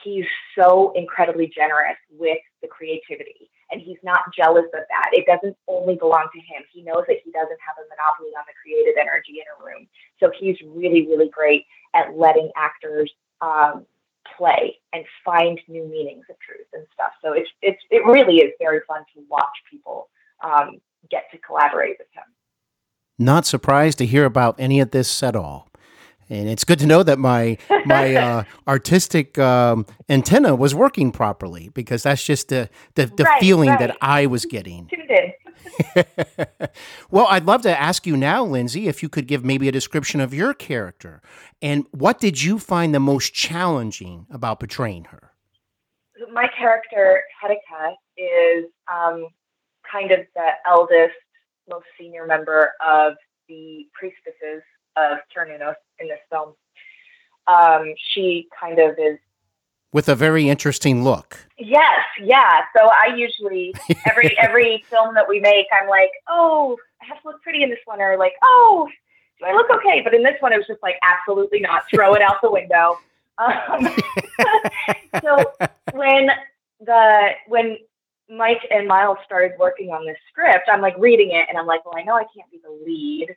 he's 0.04 0.26
so 0.58 0.92
incredibly 0.96 1.48
generous 1.48 1.98
with 2.12 2.40
the 2.62 2.68
creativity, 2.68 3.50
and 3.72 3.80
he's 3.80 3.98
not 4.04 4.20
jealous 4.36 4.66
of 4.74 4.84
that. 4.90 5.10
It 5.14 5.26
doesn't 5.26 5.56
only 5.68 5.96
belong 5.96 6.28
to 6.34 6.40
him. 6.40 6.64
He 6.72 6.82
knows 6.82 7.04
that 7.08 7.18
he 7.24 7.32
doesn't 7.32 7.60
have 7.66 7.78
a 7.80 7.88
monopoly 7.88 8.32
on 8.38 8.44
the 8.48 8.54
creative 8.62 8.96
energy 9.00 9.40
in 9.40 9.46
a 9.56 9.64
room, 9.64 9.88
so 10.20 10.32
he's 10.38 10.58
really, 10.66 11.08
really 11.08 11.30
great 11.30 11.66
at 11.94 12.18
letting 12.18 12.52
actors. 12.58 13.12
Um, 13.42 13.86
play 14.38 14.78
and 14.94 15.06
find 15.24 15.60
new 15.68 15.86
meanings 15.88 16.26
of 16.30 16.36
truth 16.40 16.68
and 16.74 16.86
stuff. 16.94 17.12
So 17.22 17.34
it's 17.34 17.50
it's 17.62 17.82
it 17.90 18.06
really 18.06 18.38
is 18.38 18.54
very 18.60 18.82
fun 18.88 19.04
to 19.16 19.24
watch 19.30 19.56
people 19.70 20.10
um, 20.44 20.80
get 21.10 21.24
to 21.32 21.38
collaborate 21.38 21.98
with 22.00 22.08
him. 22.14 22.24
Not 23.20 23.46
surprised 23.46 23.98
to 24.00 24.06
hear 24.06 24.26
about 24.26 24.56
any 24.60 24.80
of 24.80 24.92
this 24.92 25.22
at 25.22 25.36
all. 25.36 25.68
And 26.30 26.50
it's 26.50 26.64
good 26.64 26.80
to 26.80 26.86
know 26.86 27.04
that 27.04 27.20
my 27.20 27.58
my 27.86 28.16
uh, 28.28 28.44
artistic 28.68 29.38
um, 29.38 29.86
antenna 30.10 30.56
was 30.56 30.74
working 30.74 31.12
properly 31.12 31.70
because 31.70 32.04
that's 32.04 32.24
just 32.24 32.50
the 32.50 32.70
the, 32.96 33.08
the 33.08 33.24
right, 33.24 33.40
feeling 33.40 33.70
right. 33.70 33.80
that 33.80 33.98
I 34.02 34.26
was 34.26 34.46
getting. 34.46 34.90
well, 37.12 37.28
I'd 37.30 37.46
love 37.46 37.62
to 37.64 37.80
ask 37.80 38.06
you 38.06 38.18
now, 38.18 38.44
Lindsay, 38.44 38.88
if 38.88 39.02
you 39.02 39.10
could 39.10 39.28
give 39.28 39.44
maybe 39.44 39.68
a 39.68 39.72
description 39.72 40.20
of 40.22 40.34
your 40.34 40.54
character 40.54 41.22
and 41.62 41.86
what 41.92 42.20
did 42.20 42.44
you 42.44 42.60
find 42.60 42.94
the 42.94 43.00
most 43.00 43.34
challenging 43.34 44.28
about 44.30 44.60
portraying 44.60 45.06
her? 45.06 45.32
My 46.32 46.48
character, 46.58 47.24
Hedika, 47.42 47.94
is 48.18 48.66
um, 48.94 49.28
kind 49.90 50.12
of 50.12 50.20
the 50.36 50.50
eldest 50.68 51.16
most 51.70 51.86
senior 51.98 52.28
member 52.28 52.72
of 52.86 53.14
the 53.48 53.86
priestesses 53.98 54.62
of 54.96 55.20
Cernunnos 55.36 55.76
in 56.00 56.08
this 56.08 56.20
film. 56.30 56.54
Um, 57.48 57.94
she 58.14 58.48
kind 58.60 58.80
of 58.80 58.98
is 58.98 59.18
with 59.94 60.10
a 60.10 60.16
very 60.16 60.50
interesting 60.50 61.04
look. 61.04 61.38
Yes, 61.58 62.02
yeah. 62.20 62.62
So 62.76 62.90
I 62.90 63.16
usually 63.16 63.74
every 64.10 64.38
every 64.38 64.84
film 64.90 65.14
that 65.16 65.28
we 65.28 65.40
make, 65.40 65.68
I'm 65.72 65.88
like, 65.88 66.12
oh, 66.28 66.78
I 67.02 67.06
have 67.06 67.22
to 67.22 67.30
look 67.30 67.42
pretty 67.42 67.64
in 67.64 67.70
this 67.70 67.80
one, 67.86 68.02
or 68.02 68.18
like, 68.18 68.34
oh, 68.44 68.90
do 69.40 69.46
I 69.46 69.54
look 69.54 69.70
okay? 69.70 70.02
But 70.04 70.14
in 70.14 70.24
this 70.24 70.36
one, 70.40 70.52
it 70.52 70.58
was 70.58 70.68
just 70.68 70.82
like, 70.82 70.96
absolutely 71.04 71.60
not. 71.60 71.84
Throw 71.94 72.14
it 72.16 72.22
out 72.22 72.38
the 72.42 72.52
window. 72.52 72.98
Um, 73.38 73.88
so 75.22 75.54
when 75.94 76.30
the 76.80 77.30
when 77.48 77.78
Mike 78.30 78.66
and 78.72 78.88
Miles 78.88 79.18
started 79.26 79.52
working 79.60 79.90
on 79.90 80.06
this 80.06 80.18
script, 80.32 80.70
I'm 80.72 80.82
like 80.82 80.96
reading 80.98 81.32
it 81.32 81.46
and 81.50 81.58
I'm 81.58 81.66
like, 81.66 81.86
well, 81.86 81.96
I 81.98 82.04
know 82.04 82.16
I 82.16 82.26
can't 82.36 82.50
be 82.52 82.60
the 82.64 82.72
lead. 82.86 83.36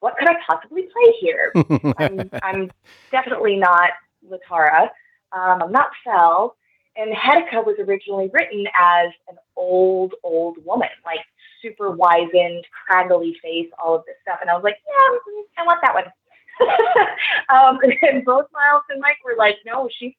What 0.00 0.16
could 0.16 0.28
I 0.28 0.36
possibly 0.46 0.82
play 0.82 1.14
here? 1.20 1.52
I'm, 1.98 2.30
I'm, 2.42 2.70
definitely 3.10 3.56
not 3.56 3.90
Latara. 4.28 4.90
Um, 5.32 5.62
I'm 5.62 5.72
not 5.72 5.90
Fel. 6.04 6.56
And 6.96 7.14
Hedika 7.14 7.64
was 7.64 7.76
originally 7.78 8.28
written 8.32 8.66
as 8.78 9.10
an 9.28 9.36
old, 9.56 10.14
old 10.24 10.64
woman, 10.64 10.88
like 11.04 11.20
super 11.62 11.90
wizened, 11.90 12.64
craggly 12.90 13.34
face, 13.40 13.68
all 13.82 13.94
of 13.94 14.04
this 14.04 14.16
stuff. 14.22 14.38
And 14.40 14.50
I 14.50 14.54
was 14.54 14.64
like, 14.64 14.76
yeah, 14.86 15.62
I 15.62 15.66
want 15.66 15.80
that 15.82 15.94
one. 15.94 16.04
um, 17.48 17.78
and 18.02 18.24
both 18.24 18.46
Miles 18.52 18.82
and 18.90 19.00
Mike 19.00 19.18
were 19.24 19.36
like, 19.36 19.58
no, 19.64 19.88
she's 19.98 20.12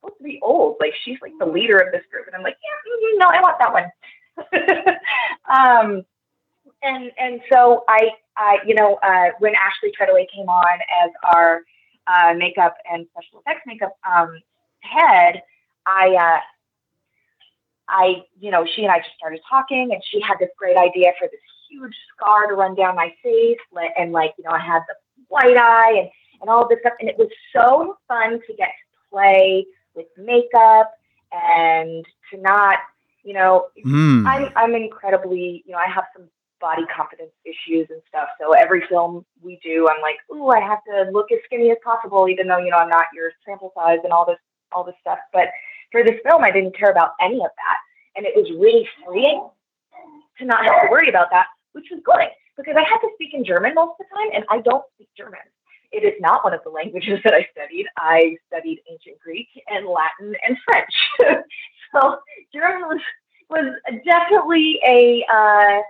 supposed 0.00 0.18
to 0.18 0.24
be 0.24 0.38
old. 0.42 0.76
Like 0.80 0.94
she's 1.04 1.18
like 1.20 1.32
the 1.38 1.46
leader 1.46 1.78
of 1.78 1.92
this 1.92 2.04
group. 2.10 2.26
And 2.26 2.36
I'm 2.36 2.42
like, 2.42 2.56
yeah, 2.62 2.92
mm, 2.92 3.18
no, 3.18 3.26
I 3.26 3.40
want 3.40 3.58
that 3.58 3.72
one. 3.72 3.90
um, 5.50 6.04
and 6.82 7.12
and 7.18 7.40
so 7.52 7.84
I, 7.88 8.10
I 8.40 8.58
you 8.66 8.74
know, 8.74 8.94
uh, 9.02 9.30
when 9.38 9.52
Ashley 9.54 9.92
Treadaway 9.92 10.26
came 10.34 10.48
on 10.48 10.78
as 11.04 11.10
our 11.34 11.62
uh, 12.06 12.34
makeup 12.34 12.74
and 12.90 13.06
special 13.12 13.40
effects 13.40 13.62
makeup 13.66 13.96
um, 14.10 14.40
head, 14.80 15.42
I 15.86 16.16
uh, 16.16 16.40
I, 17.88 18.22
you 18.38 18.50
know, 18.50 18.64
she 18.64 18.82
and 18.82 18.90
I 18.90 18.98
just 18.98 19.14
started 19.18 19.40
talking, 19.48 19.90
and 19.92 20.02
she 20.10 20.20
had 20.20 20.38
this 20.38 20.48
great 20.56 20.76
idea 20.76 21.12
for 21.18 21.28
this 21.30 21.40
huge 21.68 21.94
scar 22.16 22.46
to 22.46 22.54
run 22.54 22.74
down 22.74 22.96
my 22.96 23.12
face, 23.22 23.58
and 23.98 24.12
like, 24.12 24.32
you 24.38 24.44
know, 24.44 24.50
I 24.50 24.60
had 24.60 24.82
the 24.88 24.94
white 25.28 25.56
eye 25.56 25.94
and 25.98 26.08
and 26.40 26.48
all 26.48 26.66
this 26.66 26.78
stuff, 26.80 26.94
and 27.00 27.08
it 27.10 27.18
was 27.18 27.28
so 27.52 27.98
fun 28.08 28.40
to 28.46 28.54
get 28.54 28.68
to 28.68 29.10
play 29.10 29.66
with 29.94 30.06
makeup 30.16 30.90
and 31.32 32.06
to 32.30 32.40
not, 32.40 32.78
you 33.22 33.34
know, 33.34 33.66
Mm. 33.84 34.26
I'm 34.26 34.52
I'm 34.56 34.74
incredibly, 34.74 35.62
you 35.66 35.72
know, 35.72 35.78
I 35.78 35.88
have 35.88 36.04
some 36.16 36.28
body 36.60 36.82
confidence 36.94 37.32
issues 37.44 37.88
and 37.90 38.00
stuff. 38.08 38.28
So 38.40 38.52
every 38.52 38.82
film 38.88 39.24
we 39.42 39.58
do, 39.62 39.88
I'm 39.88 40.02
like, 40.02 40.16
ooh, 40.32 40.48
I 40.48 40.60
have 40.60 40.80
to 40.84 41.10
look 41.10 41.32
as 41.32 41.38
skinny 41.46 41.70
as 41.70 41.78
possible, 41.82 42.28
even 42.28 42.46
though 42.46 42.58
you 42.58 42.70
know 42.70 42.78
I'm 42.78 42.88
not 42.88 43.06
your 43.14 43.32
sample 43.44 43.72
size 43.74 43.98
and 44.04 44.12
all 44.12 44.26
this 44.26 44.38
all 44.72 44.84
this 44.84 44.94
stuff. 45.00 45.18
But 45.32 45.48
for 45.90 46.04
this 46.04 46.20
film, 46.24 46.44
I 46.44 46.50
didn't 46.50 46.76
care 46.76 46.90
about 46.90 47.12
any 47.20 47.36
of 47.40 47.50
that, 47.50 47.78
and 48.16 48.26
it 48.26 48.34
was 48.36 48.50
really 48.58 48.88
freeing 49.04 49.48
to 50.38 50.44
not 50.44 50.64
have 50.64 50.82
to 50.82 50.88
worry 50.90 51.08
about 51.08 51.28
that, 51.30 51.46
which 51.72 51.86
was 51.90 52.00
good 52.04 52.28
because 52.56 52.76
I 52.76 52.88
had 52.88 52.98
to 52.98 53.08
speak 53.14 53.34
in 53.34 53.44
German 53.44 53.74
most 53.74 53.92
of 53.98 54.06
the 54.06 54.14
time, 54.14 54.30
and 54.34 54.44
I 54.50 54.60
don't 54.60 54.84
speak 54.94 55.08
German. 55.16 55.40
It 55.92 56.04
is 56.04 56.14
not 56.20 56.44
one 56.44 56.54
of 56.54 56.60
the 56.62 56.70
languages 56.70 57.20
that 57.24 57.34
I 57.34 57.48
studied. 57.52 57.86
I 57.96 58.36
studied 58.46 58.80
ancient 58.90 59.18
Greek 59.20 59.48
and 59.68 59.86
Latin 59.86 60.34
and 60.46 60.56
French. 60.64 60.94
so 61.94 62.18
German 62.52 62.82
was 62.88 63.00
was 63.48 63.74
definitely 64.06 64.78
a 64.86 65.24
uh, 65.32 65.80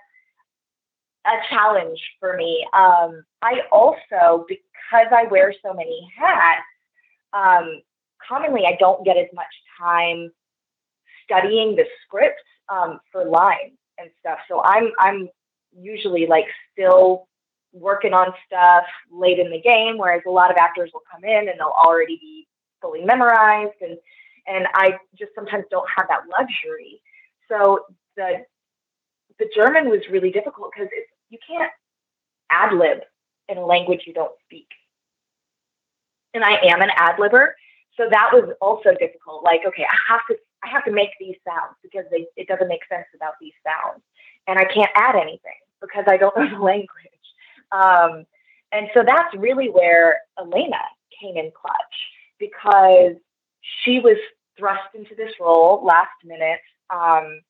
a 1.26 1.36
challenge 1.48 2.00
for 2.18 2.36
me. 2.36 2.66
Um, 2.72 3.24
I 3.42 3.60
also, 3.72 4.44
because 4.48 5.08
I 5.12 5.24
wear 5.30 5.54
so 5.64 5.72
many 5.74 6.08
hats, 6.16 6.62
um, 7.32 7.82
commonly 8.26 8.64
I 8.66 8.76
don't 8.78 9.04
get 9.04 9.16
as 9.16 9.28
much 9.34 9.46
time 9.78 10.30
studying 11.24 11.76
the 11.76 11.84
scripts 12.04 12.42
um, 12.68 13.00
for 13.12 13.24
lines 13.24 13.76
and 13.98 14.10
stuff. 14.20 14.38
So 14.48 14.62
I'm 14.62 14.90
I'm 14.98 15.28
usually 15.76 16.26
like 16.26 16.46
still 16.72 17.28
working 17.72 18.12
on 18.12 18.32
stuff 18.46 18.84
late 19.12 19.38
in 19.38 19.50
the 19.50 19.60
game, 19.60 19.96
whereas 19.98 20.22
a 20.26 20.30
lot 20.30 20.50
of 20.50 20.56
actors 20.56 20.90
will 20.92 21.02
come 21.10 21.24
in 21.24 21.48
and 21.48 21.58
they'll 21.58 21.74
already 21.84 22.16
be 22.16 22.48
fully 22.80 23.04
memorized 23.04 23.80
and 23.80 23.96
and 24.46 24.66
I 24.74 24.98
just 25.18 25.32
sometimes 25.34 25.64
don't 25.70 25.88
have 25.96 26.08
that 26.08 26.22
luxury. 26.30 27.00
So 27.48 27.84
the 28.16 28.44
the 29.41 29.51
German 29.57 29.88
was 29.88 30.01
really 30.11 30.30
difficult 30.30 30.70
because 30.72 30.88
you 31.30 31.38
can't 31.49 31.72
ad 32.51 32.74
lib 32.74 32.99
in 33.49 33.59
a 33.59 33.66
language 33.66 34.03
you 34.07 34.12
don't 34.12 34.34
speak. 34.45 34.68
And 36.34 36.45
I 36.45 36.53
am 36.70 36.80
an 36.80 36.91
ad 36.95 37.16
libber, 37.16 37.49
so 37.97 38.05
that 38.09 38.30
was 38.32 38.55
also 38.61 38.91
difficult. 39.01 39.43
Like, 39.43 39.62
okay, 39.66 39.82
I 39.82 40.12
have 40.12 40.20
to 40.30 40.36
I 40.62 40.68
have 40.68 40.84
to 40.84 40.93
make 40.93 41.11
these 41.18 41.36
sounds 41.45 41.74
because 41.82 42.05
they, 42.11 42.26
it 42.36 42.47
doesn't 42.47 42.68
make 42.68 42.82
sense 42.88 43.07
without 43.12 43.32
these 43.41 43.55
sounds, 43.64 44.03
and 44.47 44.59
I 44.59 44.64
can't 44.64 44.91
add 44.95 45.16
anything 45.16 45.59
because 45.80 46.05
I 46.07 46.18
don't 46.18 46.36
know 46.38 46.49
the 46.49 46.62
language. 46.62 46.88
Um, 47.72 48.26
and 48.72 48.88
so 48.95 49.03
that's 49.05 49.34
really 49.36 49.68
where 49.68 50.20
Elena 50.38 50.78
came 51.20 51.36
in 51.36 51.51
clutch 51.51 51.74
because 52.38 53.16
she 53.82 53.99
was 53.99 54.16
thrust 54.59 54.95
into 54.95 55.14
this 55.16 55.32
role 55.41 55.84
last 55.84 56.11
minute. 56.24 56.61
Um, 56.91 57.41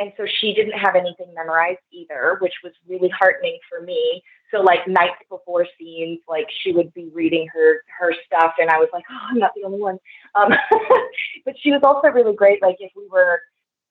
and 0.00 0.12
so 0.16 0.24
she 0.40 0.54
didn't 0.54 0.78
have 0.78 0.96
anything 0.96 1.32
memorized 1.34 1.78
either, 1.92 2.38
which 2.40 2.54
was 2.64 2.72
really 2.88 3.10
heartening 3.10 3.58
for 3.68 3.84
me. 3.84 4.22
So 4.50 4.62
like 4.62 4.88
nights 4.88 5.22
before 5.28 5.66
scenes, 5.78 6.20
like 6.26 6.46
she 6.62 6.72
would 6.72 6.92
be 6.94 7.10
reading 7.14 7.46
her 7.52 7.82
her 7.98 8.12
stuff, 8.26 8.54
and 8.58 8.70
I 8.70 8.78
was 8.78 8.88
like, 8.92 9.04
oh, 9.10 9.26
I'm 9.30 9.38
not 9.38 9.52
the 9.54 9.64
only 9.64 9.78
one. 9.78 9.98
Um, 10.34 10.52
but 11.44 11.54
she 11.60 11.70
was 11.70 11.82
also 11.84 12.08
really 12.08 12.34
great. 12.34 12.62
Like 12.62 12.76
if 12.80 12.90
we 12.96 13.06
were 13.08 13.40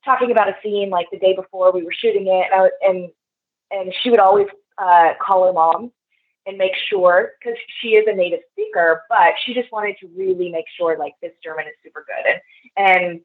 talking 0.03 0.32
about 0.32 0.49
a 0.49 0.55
scene, 0.64 0.89
like 0.89 1.07
the 1.12 1.20
day 1.20 1.36
before 1.36 1.72
we 1.72 1.84
were 1.84 1.93
shooting 1.93 2.28
it, 2.28 2.47
and 2.51 2.53
I, 2.53 2.62
was- 2.62 2.72
and, 2.82 3.10
and 3.72 3.93
she 4.01 4.10
would 4.10 4.20
always 4.20 4.47
uh, 4.78 5.14
call 5.22 5.45
her 5.45 5.53
mom 5.53 5.91
and 6.47 6.57
make 6.57 6.74
sure 6.89 7.34
because 7.39 7.57
she 7.80 7.89
is 7.89 8.07
a 8.07 8.16
native 8.16 8.39
speaker, 8.51 9.03
but 9.10 9.34
she 9.45 9.53
just 9.53 9.72
wanted 9.72 9.95
to 9.99 10.07
really 10.18 10.49
make 10.49 10.66
sure 10.76 10.97
like 10.97 11.14
this 11.22 11.34
German 11.43 11.68
is 11.68 11.74
super 11.84 12.03
good 12.07 12.34
and 12.34 12.41
and 12.78 13.22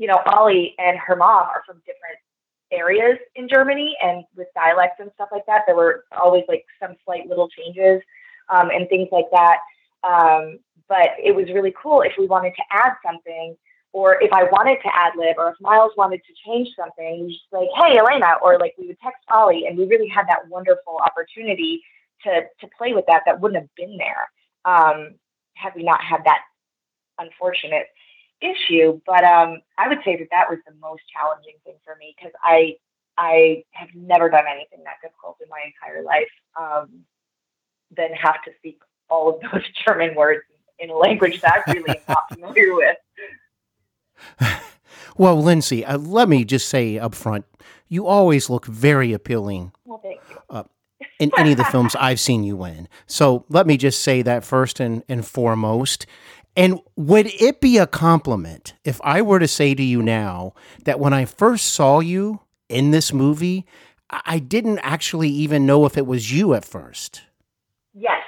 you 0.00 0.06
know, 0.06 0.18
Ollie 0.32 0.74
and 0.78 0.98
her 0.98 1.14
mom 1.14 1.42
are 1.42 1.62
from 1.66 1.76
different 1.80 2.16
areas 2.72 3.18
in 3.36 3.46
Germany 3.46 3.94
and 4.02 4.24
with 4.34 4.48
dialects 4.54 4.96
and 4.98 5.10
stuff 5.14 5.28
like 5.30 5.44
that. 5.44 5.64
There 5.66 5.76
were 5.76 6.04
always 6.18 6.44
like 6.48 6.64
some 6.80 6.96
slight 7.04 7.28
little 7.28 7.50
changes 7.50 8.00
um, 8.48 8.70
and 8.70 8.88
things 8.88 9.08
like 9.12 9.26
that. 9.30 9.58
Um, 10.02 10.58
but 10.88 11.10
it 11.22 11.34
was 11.34 11.52
really 11.52 11.74
cool 11.80 12.00
if 12.00 12.14
we 12.18 12.26
wanted 12.26 12.54
to 12.56 12.62
add 12.72 12.94
something 13.04 13.54
or 13.92 14.18
if 14.22 14.32
I 14.32 14.44
wanted 14.44 14.78
to 14.84 14.96
ad 14.96 15.12
lib 15.18 15.36
or 15.36 15.50
if 15.50 15.56
Miles 15.60 15.92
wanted 15.98 16.22
to 16.26 16.32
change 16.46 16.70
something, 16.74 17.26
we 17.26 17.32
just 17.34 17.44
like, 17.52 17.68
hey, 17.76 17.98
Elena, 17.98 18.36
or 18.42 18.58
like 18.58 18.72
we 18.78 18.86
would 18.86 19.00
text 19.00 19.22
Ollie 19.30 19.66
and 19.66 19.76
we 19.76 19.84
really 19.84 20.08
had 20.08 20.26
that 20.28 20.48
wonderful 20.48 20.98
opportunity 21.04 21.82
to, 22.22 22.40
to 22.60 22.70
play 22.78 22.94
with 22.94 23.04
that 23.06 23.24
that 23.26 23.38
wouldn't 23.38 23.60
have 23.60 23.74
been 23.76 23.98
there 23.98 24.30
um, 24.64 25.16
had 25.52 25.74
we 25.76 25.82
not 25.82 26.02
had 26.02 26.24
that 26.24 26.40
unfortunate 27.18 27.88
issue. 28.40 29.00
But 29.06 29.24
um, 29.24 29.60
I 29.78 29.88
would 29.88 29.98
say 30.04 30.16
that 30.16 30.28
that 30.30 30.48
was 30.48 30.58
the 30.66 30.74
most 30.80 31.02
challenging 31.12 31.54
thing 31.64 31.76
for 31.84 31.96
me 31.96 32.14
because 32.16 32.32
I 32.42 32.76
I 33.18 33.64
have 33.72 33.88
never 33.94 34.30
done 34.30 34.44
anything 34.50 34.84
that 34.84 34.96
difficult 35.02 35.36
in 35.42 35.48
my 35.48 35.60
entire 35.64 36.02
life. 36.02 36.30
Um, 36.58 37.04
than 37.96 38.12
have 38.12 38.42
to 38.44 38.50
speak 38.58 38.80
all 39.08 39.28
of 39.30 39.40
those 39.40 39.62
German 39.86 40.14
words 40.14 40.42
in 40.78 40.90
a 40.90 40.96
language 40.96 41.40
that 41.40 41.62
I 41.66 41.72
really 41.72 41.98
am 41.98 42.02
not 42.08 42.32
familiar 42.32 42.74
with. 42.74 42.96
Well, 45.16 45.42
Lindsay, 45.42 45.84
uh, 45.84 45.98
let 45.98 46.28
me 46.28 46.44
just 46.44 46.68
say 46.68 46.98
up 46.98 47.14
front, 47.14 47.44
you 47.88 48.06
always 48.06 48.48
look 48.48 48.64
very 48.64 49.12
appealing 49.12 49.72
Well, 49.84 50.00
thank 50.02 50.20
you. 50.30 50.64
in 51.18 51.30
any 51.36 51.52
of 51.52 51.58
the 51.58 51.64
films 51.64 51.94
I've 52.00 52.20
seen 52.20 52.44
you 52.44 52.64
in. 52.64 52.88
So 53.06 53.44
let 53.48 53.66
me 53.66 53.76
just 53.76 54.02
say 54.02 54.22
that 54.22 54.44
first 54.44 54.80
and, 54.80 55.02
and 55.08 55.26
foremost. 55.26 56.06
And 56.56 56.80
would 56.96 57.26
it 57.26 57.60
be 57.60 57.78
a 57.78 57.86
compliment 57.86 58.74
if 58.84 59.00
I 59.02 59.22
were 59.22 59.38
to 59.38 59.48
say 59.48 59.74
to 59.74 59.82
you 59.82 60.02
now 60.02 60.52
that 60.84 60.98
when 61.00 61.12
I 61.12 61.24
first 61.24 61.68
saw 61.68 62.00
you 62.00 62.40
in 62.68 62.90
this 62.90 63.12
movie, 63.12 63.66
I 64.10 64.38
didn't 64.40 64.78
actually 64.80 65.28
even 65.30 65.64
know 65.64 65.86
if 65.86 65.96
it 65.96 66.06
was 66.06 66.32
you 66.32 66.54
at 66.54 66.64
first? 66.64 67.22
Yes. 67.94 68.22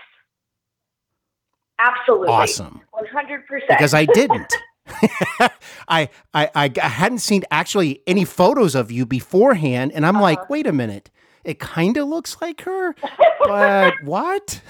Absolutely. 1.78 2.28
Awesome. 2.28 2.82
100%. 2.94 3.40
Because 3.68 3.92
I 3.94 4.04
didn't. 4.04 4.52
I, 5.88 6.08
I 6.34 6.50
I 6.54 6.72
I 6.82 6.88
hadn't 6.88 7.20
seen 7.20 7.44
actually 7.52 8.02
any 8.06 8.24
photos 8.24 8.74
of 8.74 8.90
you 8.90 9.06
beforehand, 9.06 9.92
and 9.94 10.04
I'm 10.04 10.16
Uh-huh. 10.16 10.22
like, 10.22 10.50
wait 10.50 10.66
a 10.66 10.72
minute, 10.72 11.08
it 11.44 11.58
kind 11.58 11.96
of 11.96 12.08
looks 12.08 12.36
like 12.40 12.62
her, 12.62 12.94
but 13.44 13.94
what? 14.02 14.60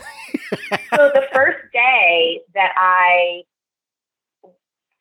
so 0.95 1.11
the 1.15 1.27
first 1.33 1.59
day 1.73 2.41
that 2.55 2.73
I 2.77 3.43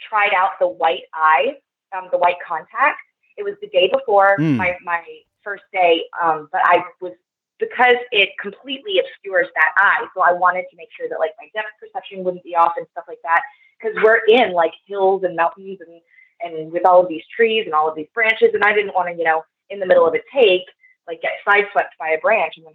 tried 0.07 0.33
out 0.35 0.51
the 0.59 0.67
white 0.67 1.03
eye, 1.13 1.55
um, 1.95 2.09
the 2.11 2.17
white 2.17 2.37
contact, 2.45 2.99
it 3.37 3.43
was 3.43 3.55
the 3.61 3.67
day 3.67 3.89
before 3.91 4.35
Mm. 4.39 4.57
my, 4.57 4.77
my 4.83 5.03
first 5.43 5.63
day. 5.73 6.03
Um, 6.21 6.49
but 6.51 6.61
I 6.65 6.83
was 6.99 7.13
because 7.59 7.95
it 8.11 8.29
completely 8.41 8.99
obscures 8.99 9.47
that 9.55 9.71
eye, 9.77 10.05
so 10.15 10.21
I 10.21 10.33
wanted 10.33 10.65
to 10.71 10.75
make 10.77 10.89
sure 10.97 11.07
that 11.09 11.19
like 11.19 11.31
my 11.39 11.47
depth 11.53 11.69
perception 11.79 12.23
wouldn't 12.23 12.43
be 12.43 12.55
off 12.55 12.73
and 12.77 12.87
stuff 12.91 13.05
like 13.07 13.19
that. 13.23 13.41
Because 13.79 13.97
we're 14.03 14.25
in 14.27 14.51
like 14.53 14.73
hills 14.87 15.23
and 15.23 15.35
mountains 15.35 15.79
and 15.79 16.01
and 16.43 16.71
with 16.71 16.85
all 16.87 17.01
of 17.03 17.07
these 17.07 17.21
trees 17.35 17.65
and 17.65 17.73
all 17.75 17.87
of 17.87 17.95
these 17.95 18.07
branches, 18.15 18.49
and 18.55 18.63
I 18.63 18.73
didn't 18.73 18.95
want 18.95 19.09
to, 19.09 19.15
you 19.15 19.23
know, 19.23 19.43
in 19.69 19.79
the 19.79 19.85
middle 19.85 20.07
of 20.07 20.15
a 20.15 20.19
take, 20.33 20.63
like 21.11 21.21
get 21.21 21.33
sideswept 21.45 21.91
by 21.99 22.09
a 22.09 22.19
branch 22.19 22.53
and 22.57 22.65
then 22.65 22.73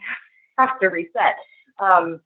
have 0.59 0.79
to 0.81 0.89
reset. 0.89 1.37
Um, 1.79 2.21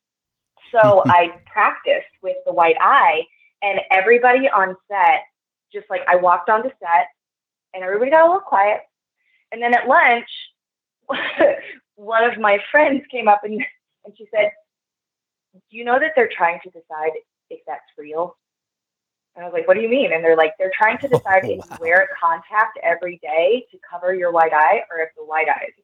so 0.72 1.02
I 1.06 1.32
practiced 1.46 2.12
with 2.22 2.36
the 2.44 2.52
white 2.52 2.76
eye, 2.80 3.22
and 3.62 3.80
everybody 3.90 4.48
on 4.48 4.76
set, 4.90 5.24
just 5.72 5.88
like 5.90 6.02
I 6.08 6.16
walked 6.16 6.48
onto 6.48 6.70
set, 6.80 7.06
and 7.74 7.84
everybody 7.84 8.11
got 8.11 8.22
a 8.22 8.26
little 8.26 8.40
quiet. 8.40 8.80
And 9.52 9.62
then 9.62 9.74
at 9.74 9.86
lunch, 9.86 10.28
one 11.96 12.24
of 12.24 12.38
my 12.38 12.58
friends 12.70 13.02
came 13.11 13.28
up 13.28 13.40
and, 13.44 13.62
and 14.04 14.14
she 14.16 14.26
said, 14.34 14.50
Do 15.52 15.76
you 15.76 15.84
know 15.84 15.98
that 15.98 16.12
they're 16.16 16.30
trying 16.34 16.61
to 16.62 16.70
decide 16.70 17.11
if 17.50 17.61
that's 17.66 17.84
real? 17.98 18.36
And 19.34 19.44
I 19.44 19.48
was 19.48 19.52
like, 19.52 19.68
What 19.68 19.74
do 19.74 19.80
you 19.80 19.88
mean? 19.88 20.12
And 20.12 20.24
they're 20.24 20.36
like, 20.36 20.54
They're 20.58 20.72
trying 20.74 20.98
to 20.98 21.08
decide 21.08 21.44
if 21.44 21.50
you 21.50 21.76
wear 21.80 22.02
a 22.02 22.06
contact 22.20 22.78
every 22.82 23.18
day 23.22 23.66
to 23.70 23.78
cover 23.88 24.14
your 24.14 24.32
white 24.32 24.52
eye 24.52 24.82
or 24.90 24.98
if 24.98 25.11
the 25.16 25.24
white 25.24 25.48
eye 25.48 25.66
is. 25.68 25.74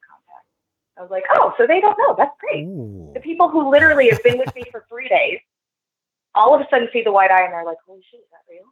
I 0.97 1.01
was 1.01 1.11
like, 1.11 1.23
Oh, 1.33 1.53
so 1.57 1.67
they 1.67 1.79
don't 1.79 1.97
know. 1.99 2.15
That's 2.17 2.35
great 2.39 2.65
Ooh. 2.65 3.11
the 3.13 3.19
people 3.19 3.49
who 3.49 3.69
literally 3.69 4.09
have 4.09 4.23
been 4.23 4.37
with 4.37 4.53
me 4.55 4.63
for 4.71 4.85
three 4.89 5.07
days 5.09 5.39
all 6.35 6.53
of 6.53 6.61
a 6.61 6.67
sudden 6.69 6.87
see 6.93 7.01
the 7.03 7.11
white 7.11 7.31
eye 7.31 7.43
and 7.45 7.53
they're 7.53 7.65
like, 7.65 7.77
holy 7.87 8.01
shit, 8.11 8.19
is 8.19 8.25
that 8.31 8.45
real? 8.47 8.65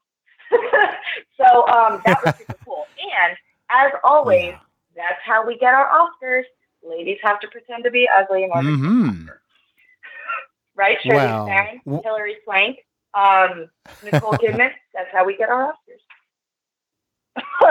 so 1.38 1.68
um, 1.68 2.00
that 2.06 2.20
was 2.24 2.36
super 2.38 2.60
cool. 2.64 2.86
And 3.24 3.36
as 3.72 3.92
always, 4.04 4.52
Yeah. 4.52 4.60
that's 4.96 5.20
how 5.26 5.46
we 5.48 5.58
get 5.58 5.74
our 5.74 5.90
Oscars. 5.90 6.44
Ladies 6.88 7.18
have 7.24 7.40
to 7.40 7.48
pretend 7.48 7.84
to 7.86 7.90
be 7.90 8.08
ugly 8.16 8.44
in 8.44 8.52
order 8.52 8.70
to 8.70 8.76
get 8.78 8.86
an 8.86 8.92
Mhm. 9.04 9.22
Oscar. 9.24 9.42
Right? 10.76 10.98
Charlize 11.04 11.16
Well, 11.16 11.46
Theron, 11.48 11.82
w- 11.86 12.02
Hilary 12.04 12.36
Swank, 12.44 12.78
um, 13.16 13.68
Nicole 14.04 14.34
Kidman. 14.38 14.70
That's 14.94 15.10
how 15.12 15.26
we 15.26 15.36
get 15.36 15.50
our 15.50 15.72
Oscars. 15.72 16.05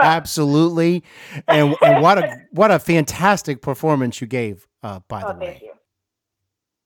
Absolutely, 0.03 1.05
and, 1.49 1.75
and 1.83 2.03
what 2.03 2.19
a 2.19 2.37
what 2.51 2.71
a 2.71 2.79
fantastic 2.79 3.63
performance 3.63 4.21
you 4.21 4.27
gave. 4.27 4.67
Uh, 4.83 5.01
by 5.09 5.23
oh, 5.23 5.33
the 5.33 5.39
way, 5.39 5.47
thank 5.47 5.63
you. 5.63 5.73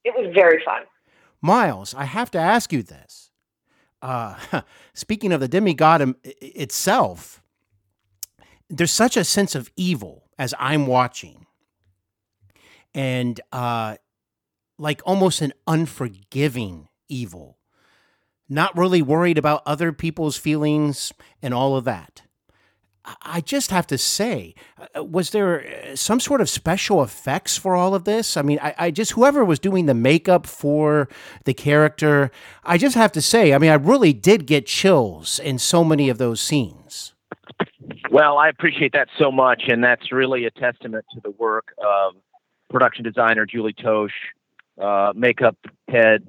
It 0.04 0.14
was 0.16 0.34
very 0.34 0.62
fun. 0.64 0.82
Miles, 1.40 1.94
I 1.94 2.04
have 2.04 2.30
to 2.32 2.38
ask 2.38 2.72
you 2.72 2.82
this. 2.82 3.30
Uh, 4.00 4.36
speaking 4.94 5.32
of 5.32 5.40
the 5.40 5.48
demigod 5.48 6.14
itself, 6.24 7.42
there's 8.68 8.90
such 8.90 9.16
a 9.16 9.24
sense 9.24 9.54
of 9.54 9.70
evil 9.76 10.28
as 10.38 10.54
I'm 10.58 10.86
watching, 10.86 11.46
and 12.94 13.40
uh, 13.52 13.96
like 14.78 15.02
almost 15.04 15.40
an 15.40 15.52
unforgiving 15.66 16.88
evil, 17.08 17.58
not 18.48 18.76
really 18.76 19.02
worried 19.02 19.38
about 19.38 19.62
other 19.66 19.92
people's 19.92 20.36
feelings 20.36 21.12
and 21.42 21.52
all 21.52 21.76
of 21.76 21.84
that. 21.84 22.22
I- 23.22 23.40
just 23.40 23.70
have 23.70 23.86
to 23.88 23.98
say, 23.98 24.54
uh, 24.96 25.04
was 25.04 25.30
there 25.30 25.64
uh, 25.66 25.96
some 25.96 26.20
sort 26.20 26.40
of 26.40 26.48
special 26.48 27.02
effects 27.02 27.56
for 27.56 27.74
all 27.74 27.94
of 27.94 28.04
this? 28.04 28.36
I 28.36 28.42
mean, 28.42 28.58
I, 28.60 28.74
I 28.78 28.90
just, 28.90 29.12
whoever 29.12 29.44
was 29.44 29.58
doing 29.58 29.86
the 29.86 29.94
makeup 29.94 30.46
for 30.46 31.08
the 31.44 31.54
character, 31.54 32.30
I 32.64 32.78
just 32.78 32.96
have 32.96 33.12
to 33.12 33.22
say, 33.22 33.54
I 33.54 33.58
mean, 33.58 33.70
I 33.70 33.74
really 33.74 34.12
did 34.12 34.46
get 34.46 34.66
chills 34.66 35.38
in 35.38 35.58
so 35.58 35.84
many 35.84 36.08
of 36.08 36.18
those 36.18 36.40
scenes. 36.40 37.14
Well, 38.10 38.38
I 38.38 38.48
appreciate 38.48 38.92
that 38.92 39.08
so 39.18 39.30
much, 39.30 39.64
and 39.68 39.82
that's 39.82 40.12
really 40.12 40.44
a 40.44 40.50
testament 40.50 41.04
to 41.14 41.20
the 41.22 41.30
work 41.30 41.74
of 41.78 42.14
production 42.70 43.04
designer 43.04 43.46
Julie 43.46 43.74
Tosh, 43.74 44.12
uh, 44.80 45.12
makeup 45.14 45.56
head 45.88 46.26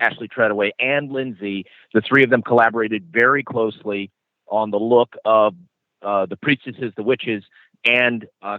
Ashley 0.00 0.28
Treadaway, 0.28 0.70
and 0.78 1.10
Lindsay. 1.10 1.64
The 1.94 2.02
three 2.06 2.24
of 2.24 2.30
them 2.30 2.42
collaborated 2.42 3.06
very 3.10 3.42
closely 3.42 4.10
on 4.48 4.70
the 4.70 4.78
look 4.78 5.14
of 5.24 5.54
uh, 6.02 6.26
the 6.26 6.36
priestesses, 6.36 6.92
the 6.96 7.02
witches, 7.02 7.44
and 7.84 8.26
uh, 8.42 8.58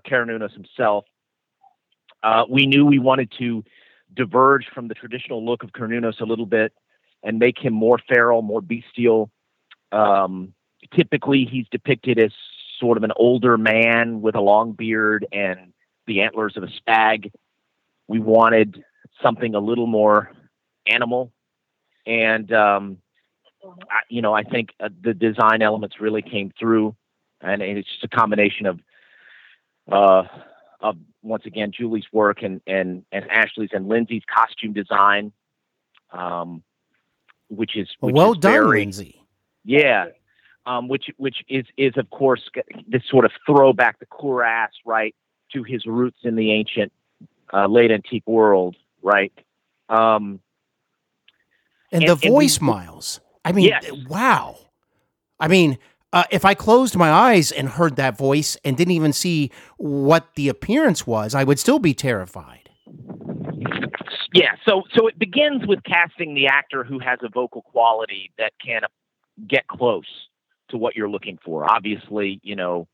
himself. 0.54 1.06
Uh, 2.22 2.46
we 2.50 2.66
knew 2.66 2.86
we 2.86 3.00
wanted 3.00 3.32
to 3.38 3.64
diverge 4.14 4.68
from 4.74 4.88
the 4.88 4.94
traditional 4.94 5.44
look 5.44 5.64
of 5.64 5.72
Cernunnos 5.72 6.22
a 6.22 6.26
little 6.26 6.46
bit 6.46 6.74
and 7.24 7.39
make 7.39 7.58
him 7.58 7.74
more 7.74 7.98
feral, 8.08 8.41
more 8.41 8.62
bestial. 8.62 9.30
Um, 9.91 10.54
typically 10.96 11.46
he's 11.50 11.66
depicted 11.72 12.20
as 12.20 12.32
sort 12.80 12.98
of 12.98 13.04
an 13.04 13.12
older 13.16 13.58
man 13.58 14.22
with 14.22 14.36
a 14.36 14.41
long 14.41 14.74
beard 14.74 15.26
and 15.32 15.74
the 16.08 16.22
antlers 16.22 16.58
of 16.58 16.64
a 16.64 16.70
stag. 16.82 17.32
We 18.08 18.20
wanted 18.20 18.84
something 19.22 19.56
a 19.56 19.60
little 19.60 19.88
more 19.88 20.32
animal, 20.86 21.32
and 22.06 22.52
um, 22.52 22.98
I, 23.64 24.02
you 24.10 24.22
know, 24.22 24.34
I 24.34 24.44
think 24.44 24.70
uh, 24.80 24.89
the 25.02 25.14
design 25.14 25.62
elements 25.62 26.02
really 26.02 26.22
came 26.22 26.52
through, 26.60 26.96
and 27.44 27.62
it's 27.62 27.88
just 27.89 28.04
a 28.04 28.08
combination 28.08 28.66
of, 28.66 28.80
uh, 29.91 30.24
of 30.82 30.98
once 31.22 31.46
again 31.46 31.72
Julie's 31.72 32.06
work 32.12 32.41
and 32.44 32.62
and 32.68 33.04
and 33.12 33.30
Ashley's 33.30 33.70
and 33.74 33.88
Lindsay's 33.88 34.24
costume 34.34 34.74
design, 34.74 35.32
um, 36.12 36.64
which 37.50 37.76
is 37.78 37.88
which 38.00 38.14
well 38.16 38.32
is 38.34 38.39
done, 38.39 38.52
very, 38.54 38.80
Lindsay. 38.80 39.22
yeah, 39.64 40.08
um, 40.66 40.88
which 40.88 41.06
which 41.18 41.38
is 41.50 41.66
is 41.78 41.94
of 41.98 42.10
course 42.10 42.50
this 42.88 43.04
sort 43.10 43.26
of 43.26 43.32
throwback 43.46 44.00
the 44.00 44.06
cuirass 44.06 44.72
right 44.86 45.16
to 45.54 45.64
his 45.64 45.86
roots 45.86 46.18
in 46.24 46.36
the 46.36 46.52
ancient 46.52 46.91
uh, 47.54 47.68
late 47.68 47.91
antique 47.91 48.26
world, 48.28 48.76
right? 49.02 49.34
Um, 49.89 50.39
And, 51.91 52.04
And- 52.04 52.10
the 52.10 52.14
and 52.14 52.34
we- 52.36 52.46
voice, 52.46 52.60
Miles. 52.60 53.20
I 53.46 53.52
mean, 53.52 53.66
Yes. 53.68 53.91
wow. 54.10 54.56
I 55.39 55.48
mean, 55.48 55.78
uh, 56.14 56.24
if 56.32 56.45
I 56.45 56.53
closed 56.53 56.95
my 56.95 57.11
eyes 57.11 57.51
and 57.51 57.68
heard 57.68 57.95
that 57.97 58.18
voice 58.18 58.55
and 58.64 58.78
didn't 58.78 58.93
even 58.93 59.11
see 59.11 59.51
what 59.78 60.34
the 60.36 60.47
appearance 60.47 61.05
was, 61.05 61.36
I 61.36 61.43
would 61.43 61.59
still 61.59 61.80
be 61.80 61.93
terrified. 61.93 62.70
yeah, 64.34 64.51
so 64.66 64.84
so 64.95 65.07
it 65.07 65.18
begins 65.20 65.66
with 65.68 65.84
casting 65.84 66.34
the 66.36 66.47
actor 66.47 66.84
who 66.84 66.99
has 66.99 67.20
a 67.24 67.30
vocal 67.30 67.61
quality 67.64 68.32
that 68.38 68.53
can 68.64 68.82
get 69.47 69.68
close 69.68 70.05
to 70.70 70.78
what 70.78 70.95
you're 70.95 71.09
looking 71.09 71.38
for. 71.43 71.70
Obviously, 71.70 72.39
you 72.43 72.55
know, 72.55 72.88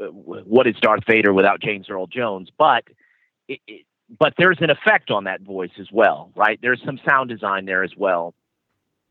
uh, 0.00 0.06
what 0.06 0.66
is 0.66 0.74
Darth 0.80 1.04
Vader 1.06 1.32
without 1.32 1.60
James 1.60 1.88
Earl 1.88 2.06
Jones? 2.06 2.48
But 2.58 2.84
it, 3.48 3.60
it, 3.66 3.86
but 4.18 4.34
there's 4.38 4.58
an 4.60 4.70
effect 4.70 5.10
on 5.10 5.24
that 5.24 5.40
voice 5.42 5.70
as 5.78 5.86
well, 5.92 6.32
right? 6.34 6.58
There's 6.60 6.82
some 6.84 6.98
sound 7.08 7.28
design 7.30 7.64
there 7.64 7.82
as 7.84 7.92
well, 7.96 8.34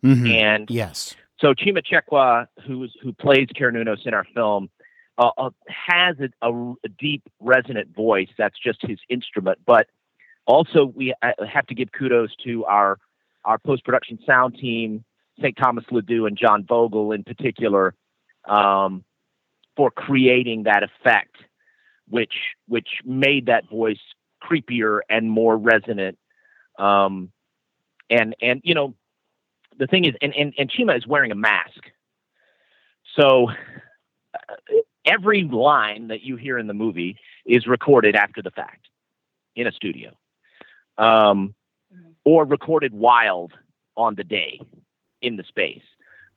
Mhm. 0.03 0.30
and 0.30 0.69
Yes. 0.69 1.15
So 1.41 1.53
Chima 1.53 1.81
Chekwa, 1.83 2.47
who's 2.65 2.93
who 3.01 3.13
plays 3.13 3.47
Cernunnos 3.55 4.05
in 4.05 4.13
our 4.13 4.25
film, 4.35 4.69
uh, 5.17 5.31
uh, 5.37 5.49
has 5.67 6.17
a, 6.19 6.47
a, 6.47 6.73
a 6.83 6.89
deep 6.97 7.23
resonant 7.39 7.95
voice. 7.95 8.29
That's 8.37 8.57
just 8.57 8.79
his 8.81 8.99
instrument. 9.09 9.59
But 9.65 9.87
also, 10.45 10.85
we 10.85 11.13
uh, 11.21 11.31
have 11.45 11.67
to 11.67 11.75
give 11.75 11.91
kudos 11.91 12.35
to 12.43 12.65
our 12.65 12.97
our 13.45 13.57
post 13.57 13.85
production 13.85 14.19
sound 14.25 14.55
team, 14.55 15.05
St. 15.39 15.55
Thomas 15.55 15.85
Ledoux 15.91 16.25
and 16.25 16.37
John 16.37 16.65
Vogel 16.65 17.13
in 17.13 17.23
particular, 17.23 17.95
um, 18.47 19.05
for 19.77 19.91
creating 19.91 20.63
that 20.63 20.83
effect, 20.83 21.37
which 22.09 22.33
which 22.67 22.89
made 23.05 23.45
that 23.45 23.69
voice 23.69 23.99
creepier 24.43 24.99
and 25.09 25.29
more 25.29 25.57
resonant. 25.57 26.17
Um, 26.77 27.31
and 28.09 28.35
and 28.41 28.61
you 28.63 28.73
know 28.73 28.95
the 29.80 29.88
thing 29.88 30.05
is, 30.05 30.13
and, 30.21 30.36
and, 30.36 30.53
and 30.57 30.69
Chima 30.69 30.95
is 30.97 31.07
wearing 31.07 31.32
a 31.32 31.36
mask. 31.36 31.82
So 33.19 33.49
uh, 33.49 34.75
every 35.05 35.43
line 35.43 36.09
that 36.09 36.21
you 36.21 36.36
hear 36.36 36.59
in 36.59 36.67
the 36.67 36.73
movie 36.73 37.17
is 37.45 37.65
recorded 37.65 38.15
after 38.15 38.41
the 38.41 38.51
fact 38.51 38.88
in 39.55 39.65
a 39.65 39.71
studio 39.71 40.11
um, 40.97 41.55
or 42.23 42.45
recorded 42.45 42.93
wild 42.93 43.53
on 43.97 44.15
the 44.15 44.23
day 44.23 44.61
in 45.21 45.38
the 45.38 45.43
space. 45.43 45.84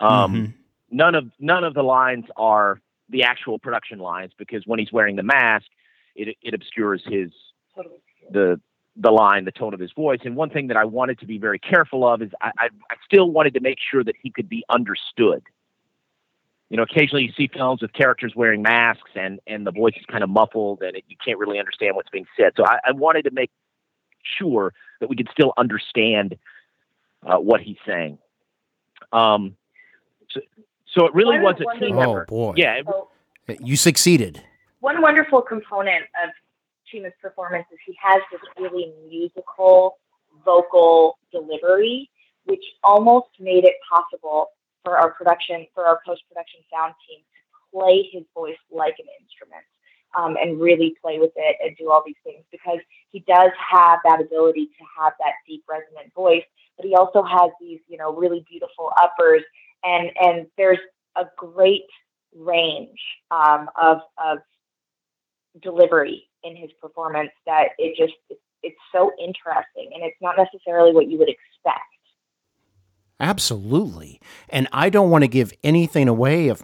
Um, 0.01 0.35
Mhm. 0.35 0.55
None 0.95 1.15
of 1.15 1.31
none 1.39 1.65
of 1.65 1.73
the 1.73 1.83
lines 1.83 2.27
are 2.37 2.79
the 3.09 3.23
actual 3.23 3.59
production 3.59 3.99
lines 3.99 4.33
because 4.37 4.63
when 4.67 4.79
he's 4.79 4.93
wearing 4.93 5.17
the 5.17 5.23
mask, 5.23 5.67
it, 6.15 6.37
it 6.43 6.53
obscures 6.53 7.03
his 7.07 7.31
the 8.31 8.61
the 8.97 9.11
line, 9.11 9.45
the 9.45 9.53
tone 9.53 9.73
of 9.75 9.81
his 9.81 9.91
voice. 9.93 10.21
And 10.25 10.37
one 10.37 10.51
thing 10.51 10.67
that 10.69 10.77
I 10.77 10.85
wanted 10.85 11.19
to 11.21 11.27
be 11.27 11.39
very 11.39 11.59
careful 11.59 12.07
of 12.07 12.21
is 12.23 12.31
I, 12.41 12.51
I, 12.59 12.65
I 12.91 12.95
still 13.07 13.31
wanted 13.31 13.55
to 13.55 13.61
make 13.61 13.79
sure 13.91 14.05
that 14.05 14.15
he 14.23 14.31
could 14.31 14.49
be 14.49 14.65
understood. 14.69 15.43
You 16.69 16.77
know, 16.77 16.83
occasionally 16.85 17.25
you 17.25 17.33
see 17.37 17.49
films 17.53 17.83
with 17.83 17.93
characters 17.93 18.33
wearing 18.35 18.63
masks 18.63 19.11
and, 19.15 19.41
and 19.47 19.67
the 19.67 19.73
voice 19.73 19.95
is 19.99 20.05
kind 20.07 20.23
of 20.23 20.31
muffled 20.31 20.83
and 20.83 20.97
it, 20.97 21.05
you 21.09 21.17
can't 21.25 21.39
really 21.39 21.59
understand 21.59 21.97
what's 21.97 22.09
being 22.11 22.27
said. 22.37 22.53
So 22.57 22.65
I, 22.67 22.79
I 22.87 22.93
wanted 22.93 23.25
to 23.25 23.31
make 23.31 23.51
sure 24.39 24.73
that 25.01 25.09
we 25.11 25.17
could 25.17 25.29
still 25.33 25.53
understand 25.59 26.37
uh, 27.27 27.37
what 27.39 27.61
he's 27.61 27.77
saying. 27.87 28.19
Um, 29.13 29.57
so, 30.31 30.41
so 30.95 31.07
it 31.07 31.15
really 31.15 31.39
was 31.39 31.57
a 31.57 31.71
team 31.79 31.81
thing- 31.81 31.97
Oh, 31.97 32.13
effort. 32.13 32.29
boy. 32.29 32.55
Yeah, 32.57 32.81
it- 33.49 33.61
You 33.61 33.77
succeeded. 33.77 34.43
one 34.81 35.01
wonderful 35.03 35.43
component 35.43 36.05
of 36.25 36.31
Chima's 36.93 37.13
performance 37.21 37.67
is 37.73 37.79
he 37.87 37.97
has 38.01 38.21
this 38.31 38.41
really 38.59 38.93
musical 39.09 39.99
vocal 40.45 41.19
delivery, 41.33 42.11
which 42.45 42.63
almost 42.85 43.29
made 43.41 43.65
it 43.65 43.75
possible 43.91 44.49
for 44.85 44.99
our 44.99 45.13
production, 45.13 45.67
for 45.75 45.87
our 45.87 46.01
post 46.07 46.23
production 46.29 46.61
sound 46.73 46.95
team 47.09 47.21
to 47.21 47.79
play 47.79 48.09
his 48.13 48.25
voice 48.35 48.57
like 48.71 48.95
an 48.99 49.07
instrument 49.21 49.65
um, 50.19 50.37
and 50.37 50.61
really 50.61 50.95
play 51.01 51.19
with 51.19 51.33
it 51.37 51.57
and 51.63 51.77
do 51.77 51.91
all 51.91 52.03
these 52.05 52.17
things. 52.25 52.45
Because 52.51 52.79
he 53.11 53.21
does 53.21 53.51
have 53.71 54.01
that 54.05 54.21
ability 54.21 54.67
to 54.67 54.85
have 55.01 55.15
that 55.19 55.33
deep 55.47 55.65
resonant 55.69 56.13
voice, 56.15 56.45
but 56.77 56.87
he 56.87 56.95
also 56.95 57.23
has 57.23 57.51
these, 57.61 57.81
you 57.89 57.97
know, 57.97 58.15
really 58.15 58.45
beautiful 58.49 58.93
uppers. 59.01 59.43
And 59.85 60.11
and 60.21 60.47
there's 60.57 60.79
a 61.17 61.25
great 61.37 61.87
range 62.37 62.99
um, 63.31 63.69
of 63.81 63.99
of 64.23 64.39
delivery 65.61 66.29
in 66.45 66.57
his 66.57 66.71
performance 66.81 67.31
that 67.47 67.69
it 67.79 67.97
just 67.97 68.15
it's, 68.63 68.77
so 68.93 69.11
interesting 69.19 69.91
and 69.95 70.05
it's 70.05 70.17
not 70.21 70.37
necessarily 70.37 70.93
what 70.93 71.09
you 71.09 71.19
would 71.19 71.29
expect. 71.29 71.81
Absolutely. 73.19 74.21
And 74.51 74.69
I 74.73 74.91
don't 74.91 75.11
want 75.11 75.25
to 75.25 75.29
give 75.29 75.53
anything 75.65 76.09
away 76.09 76.49
if 76.49 76.63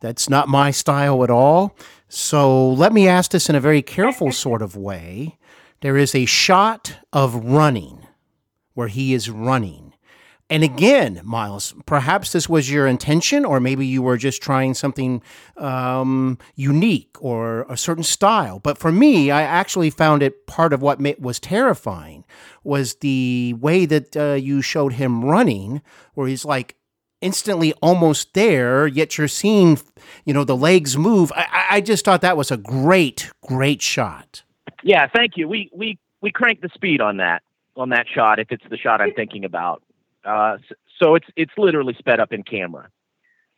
that's 0.00 0.28
not 0.28 0.48
my 0.48 0.72
style 0.72 1.22
at 1.22 1.30
all. 1.30 1.76
So 2.08 2.68
let 2.70 2.92
me 2.92 3.06
ask 3.06 3.30
this 3.30 3.48
in 3.48 3.54
a 3.54 3.60
very 3.60 3.80
careful 3.80 4.32
sort 4.32 4.60
of 4.60 4.76
way. 4.76 5.38
There 5.82 5.96
is 5.96 6.14
a 6.14 6.24
shot 6.24 6.96
of 7.12 7.34
running 7.34 8.06
where 8.74 8.88
he 8.88 9.14
is 9.14 9.30
running. 9.30 9.91
And 10.52 10.62
again, 10.62 11.22
Miles, 11.24 11.74
perhaps 11.86 12.32
this 12.32 12.46
was 12.46 12.70
your 12.70 12.86
intention, 12.86 13.46
or 13.46 13.58
maybe 13.58 13.86
you 13.86 14.02
were 14.02 14.18
just 14.18 14.42
trying 14.42 14.74
something 14.74 15.22
um, 15.56 16.36
unique 16.56 17.16
or 17.20 17.62
a 17.70 17.76
certain 17.78 18.04
style. 18.04 18.58
But 18.58 18.76
for 18.76 18.92
me, 18.92 19.30
I 19.30 19.40
actually 19.40 19.88
found 19.88 20.22
it 20.22 20.46
part 20.46 20.74
of 20.74 20.82
what 20.82 21.00
was 21.18 21.40
terrifying 21.40 22.26
was 22.64 22.96
the 22.96 23.54
way 23.60 23.86
that 23.86 24.14
uh, 24.14 24.34
you 24.34 24.60
showed 24.60 24.92
him 24.92 25.24
running, 25.24 25.80
where 26.12 26.28
he's 26.28 26.44
like 26.44 26.76
instantly 27.22 27.72
almost 27.80 28.34
there, 28.34 28.86
yet 28.86 29.16
you're 29.16 29.28
seeing, 29.28 29.78
you 30.26 30.34
know, 30.34 30.44
the 30.44 30.54
legs 30.54 30.98
move. 30.98 31.32
I, 31.34 31.64
I 31.70 31.80
just 31.80 32.04
thought 32.04 32.20
that 32.20 32.36
was 32.36 32.50
a 32.50 32.58
great, 32.58 33.30
great 33.40 33.80
shot. 33.80 34.42
Yeah, 34.82 35.06
thank 35.16 35.38
you. 35.38 35.48
We 35.48 35.70
we 35.72 35.98
we 36.20 36.30
crank 36.30 36.60
the 36.60 36.68
speed 36.74 37.00
on 37.00 37.16
that 37.16 37.40
on 37.74 37.88
that 37.88 38.04
shot 38.14 38.38
if 38.38 38.48
it's 38.50 38.64
the 38.68 38.76
shot 38.76 39.00
I'm 39.00 39.14
thinking 39.14 39.46
about. 39.46 39.82
Uh, 40.24 40.58
so 41.00 41.14
it's 41.14 41.26
it's 41.36 41.52
literally 41.56 41.94
sped 41.98 42.20
up 42.20 42.32
in 42.32 42.42
camera, 42.42 42.88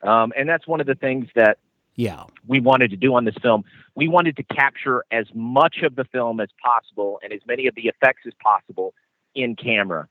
um, 0.02 0.32
and 0.36 0.48
that's 0.48 0.66
one 0.66 0.80
of 0.80 0.86
the 0.86 0.94
things 0.94 1.28
that 1.34 1.58
yeah 1.96 2.24
we 2.46 2.60
wanted 2.60 2.90
to 2.90 2.96
do 2.96 3.14
on 3.14 3.24
this 3.24 3.34
film. 3.42 3.64
We 3.94 4.08
wanted 4.08 4.36
to 4.36 4.42
capture 4.42 5.04
as 5.10 5.26
much 5.34 5.82
of 5.82 5.94
the 5.94 6.04
film 6.04 6.40
as 6.40 6.48
possible 6.62 7.20
and 7.22 7.32
as 7.32 7.40
many 7.46 7.66
of 7.66 7.74
the 7.74 7.88
effects 7.88 8.22
as 8.26 8.32
possible 8.42 8.94
in 9.34 9.56
camera, 9.56 10.08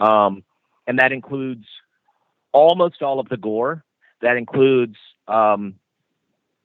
um, 0.00 0.42
and 0.86 0.98
that 0.98 1.12
includes 1.12 1.66
almost 2.52 3.02
all 3.02 3.20
of 3.20 3.28
the 3.28 3.36
gore. 3.36 3.84
That 4.22 4.38
includes 4.38 4.96
um, 5.28 5.74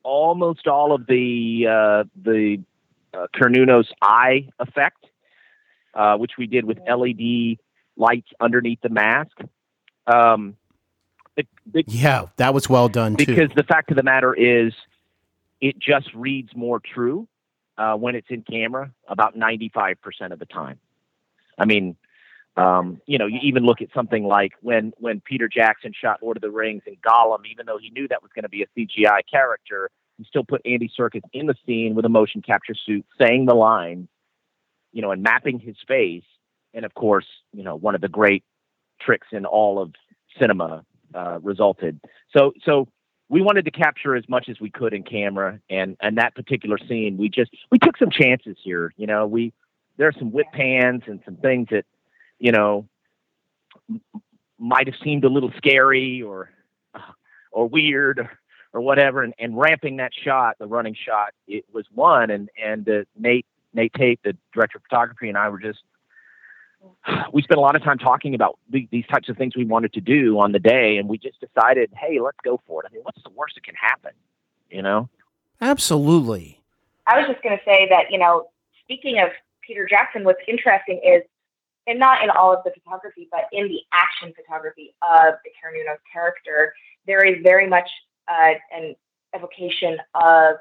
almost 0.04 0.68
all 0.68 0.94
of 0.94 1.08
the 1.08 1.66
uh, 1.68 2.04
the 2.16 2.64
uh, 3.14 3.28
Cernunnos 3.36 3.88
eye 4.02 4.48
effect, 4.60 5.06
uh, 5.94 6.16
which 6.18 6.34
we 6.38 6.48
did 6.48 6.64
with 6.66 6.78
LED 6.88 7.58
lights 8.00 8.30
underneath 8.40 8.82
the 8.82 8.90
mask. 8.90 9.38
Um, 10.08 10.56
the, 11.36 11.46
the, 11.72 11.84
yeah, 11.88 12.26
that 12.38 12.54
was 12.54 12.68
well 12.68 12.90
done 12.90 13.16
too. 13.16 13.26
Because 13.26 13.52
the 13.56 13.64
fact 13.64 13.92
of 13.92 13.98
the 13.98 14.04
matter 14.04 14.34
is, 14.34 14.74
it 15.62 15.78
just 15.78 16.12
reads 16.16 16.56
more 16.56 16.80
true 16.80 17.28
uh, 17.78 17.94
when 17.96 18.16
it's 18.16 18.30
in 18.30 18.42
camera 18.42 18.92
about 19.08 19.38
95% 19.38 19.96
of 20.32 20.40
the 20.40 20.46
time. 20.46 20.80
I 21.58 21.66
mean, 21.66 21.96
um, 22.58 23.02
you 23.06 23.18
know, 23.18 23.26
you 23.26 23.40
even 23.44 23.64
look 23.64 23.82
at 23.82 23.90
something 23.94 24.24
like 24.24 24.54
when 24.62 24.94
when 24.98 25.22
Peter 25.22 25.48
Jackson 25.48 25.94
shot 25.94 26.22
Lord 26.22 26.38
of 26.38 26.42
the 26.42 26.52
Rings 26.52 26.84
and 26.88 26.98
Gollum, 27.02 27.46
even 27.50 27.66
though 27.66 27.78
he 27.78 27.90
knew 27.90 28.08
that 28.08 28.22
was 28.22 28.32
going 28.34 28.44
to 28.44 28.50
be 28.50 28.64
a 28.64 28.68
CGI 28.78 29.22
character, 29.32 29.90
he 30.18 30.26
still 30.26 30.44
put 30.44 30.62
Andy 30.66 30.92
Serkis 30.98 31.22
in 31.32 31.46
the 31.46 31.56
scene 31.66 31.96
with 31.96 32.06
a 32.06 32.10
motion 32.10 32.42
capture 32.42 32.76
suit, 32.76 33.06
saying 33.18 33.46
the 33.46 33.54
lines, 33.54 34.10
you 34.92 35.02
know, 35.02 35.12
and 35.12 35.24
mapping 35.24 35.60
his 35.60 35.78
face. 35.88 36.24
And 36.74 36.86
of 36.86 36.94
course, 36.94 37.26
you 37.54 37.64
know, 37.64 37.76
one 37.76 37.96
of 37.96 38.02
the 38.02 38.10
great 38.10 38.44
tricks 39.02 39.28
in 39.32 39.46
all 39.46 39.82
of 39.82 39.94
cinema 40.40 40.86
uh, 41.14 41.40
resulted. 41.42 42.00
So, 42.36 42.54
so 42.64 42.88
we 43.30 43.42
wanted 43.42 43.66
to 43.66 43.72
capture 43.72 44.16
as 44.16 44.28
much 44.28 44.50
as 44.50 44.60
we 44.60 44.70
could 44.70 44.94
in 44.94 45.04
camera, 45.04 45.60
and 45.70 45.96
and 46.02 46.18
that 46.18 46.36
particular 46.36 46.78
scene, 46.78 47.18
we 47.18 47.30
just 47.30 47.52
we 47.72 47.78
took 47.78 47.98
some 47.98 48.10
chances 48.10 48.58
here. 48.64 48.94
You 48.98 49.08
know, 49.08 49.28
we 49.28 49.54
there 49.98 50.08
are 50.08 50.14
some 50.18 50.32
whip 50.32 50.48
pans 50.52 51.04
and 51.06 51.20
some 51.26 51.36
things 51.36 51.68
that, 51.72 51.86
you 52.40 52.52
know, 52.52 52.88
might 54.58 54.88
have 54.88 54.96
seemed 55.04 55.26
a 55.26 55.30
little 55.30 55.52
scary 55.58 56.22
or 56.22 56.50
uh, 56.96 57.00
or 57.52 57.68
weird 57.68 58.28
or, 58.72 58.82
whatever, 58.82 59.24
and, 59.24 59.34
and 59.40 59.58
ramping 59.58 59.98
that 59.98 60.12
shot, 60.14 60.56
the 60.60 60.68
running 60.68 60.96
shot, 60.96 61.34
it 61.48 61.66
was 61.74 61.86
one, 61.94 62.30
and 62.30 62.50
and 62.62 62.88
uh, 62.90 63.04
Nate 63.18 63.46
Nate 63.74 63.94
Tate, 63.94 64.20
the 64.24 64.36
director 64.54 64.78
of 64.78 64.84
photography, 64.84 65.30
and 65.30 65.38
I 65.38 65.50
were 65.50 65.60
just 65.60 65.80
we 67.32 67.42
spent 67.42 67.58
a 67.58 67.62
lot 67.62 67.76
of 67.76 67.84
time 67.84 67.98
talking 67.98 68.36
about 68.36 68.58
the, 68.70 68.88
these 68.92 69.06
types 69.08 69.30
of 69.30 69.38
things 69.38 69.56
we 69.56 69.66
wanted 69.66 69.94
to 69.94 70.02
do 70.02 70.40
on 70.40 70.52
the 70.52 70.60
day, 70.60 70.98
and 70.98 71.10
we 71.10 71.18
just 71.18 71.40
decided, 71.40 71.92
hey, 71.96 72.20
let's 72.20 72.38
go 72.44 72.62
for 72.68 72.84
it. 72.84 72.88
I 72.90 72.94
mean, 72.94 73.04
what's 73.04 73.22
the 73.24 73.32
worst 73.32 73.56
that 73.56 73.64
can 73.64 73.76
happen? 73.76 74.12
You 74.70 74.82
know? 74.82 75.10
Absolutely. 75.62 76.62
I 77.08 77.18
was 77.20 77.28
just 77.28 77.42
going 77.42 77.58
to 77.58 77.64
say 77.66 77.88
that, 77.90 78.12
you 78.12 78.18
know, 78.18 78.48
speaking 78.84 79.20
of 79.20 79.30
Peter 79.66 79.88
Jackson, 79.90 80.24
what's 80.24 80.42
interesting 80.48 81.02
is, 81.06 81.24
and 81.88 82.00
not 82.00 82.24
in 82.24 82.30
all 82.30 82.54
of 82.54 82.64
the 82.64 82.72
photography, 82.72 83.28
but 83.32 83.46
in 83.52 83.68
the 83.68 83.82
action 83.92 84.34
photography 84.36 84.94
of 85.02 85.34
the 85.44 85.50
Cernunnos 85.58 85.98
character, 86.12 86.74
there 87.08 87.26
is 87.26 87.42
very 87.42 87.68
much 87.68 87.90
uh, 88.28 88.54
an 88.72 88.96
evocation 89.36 89.98
of 90.14 90.56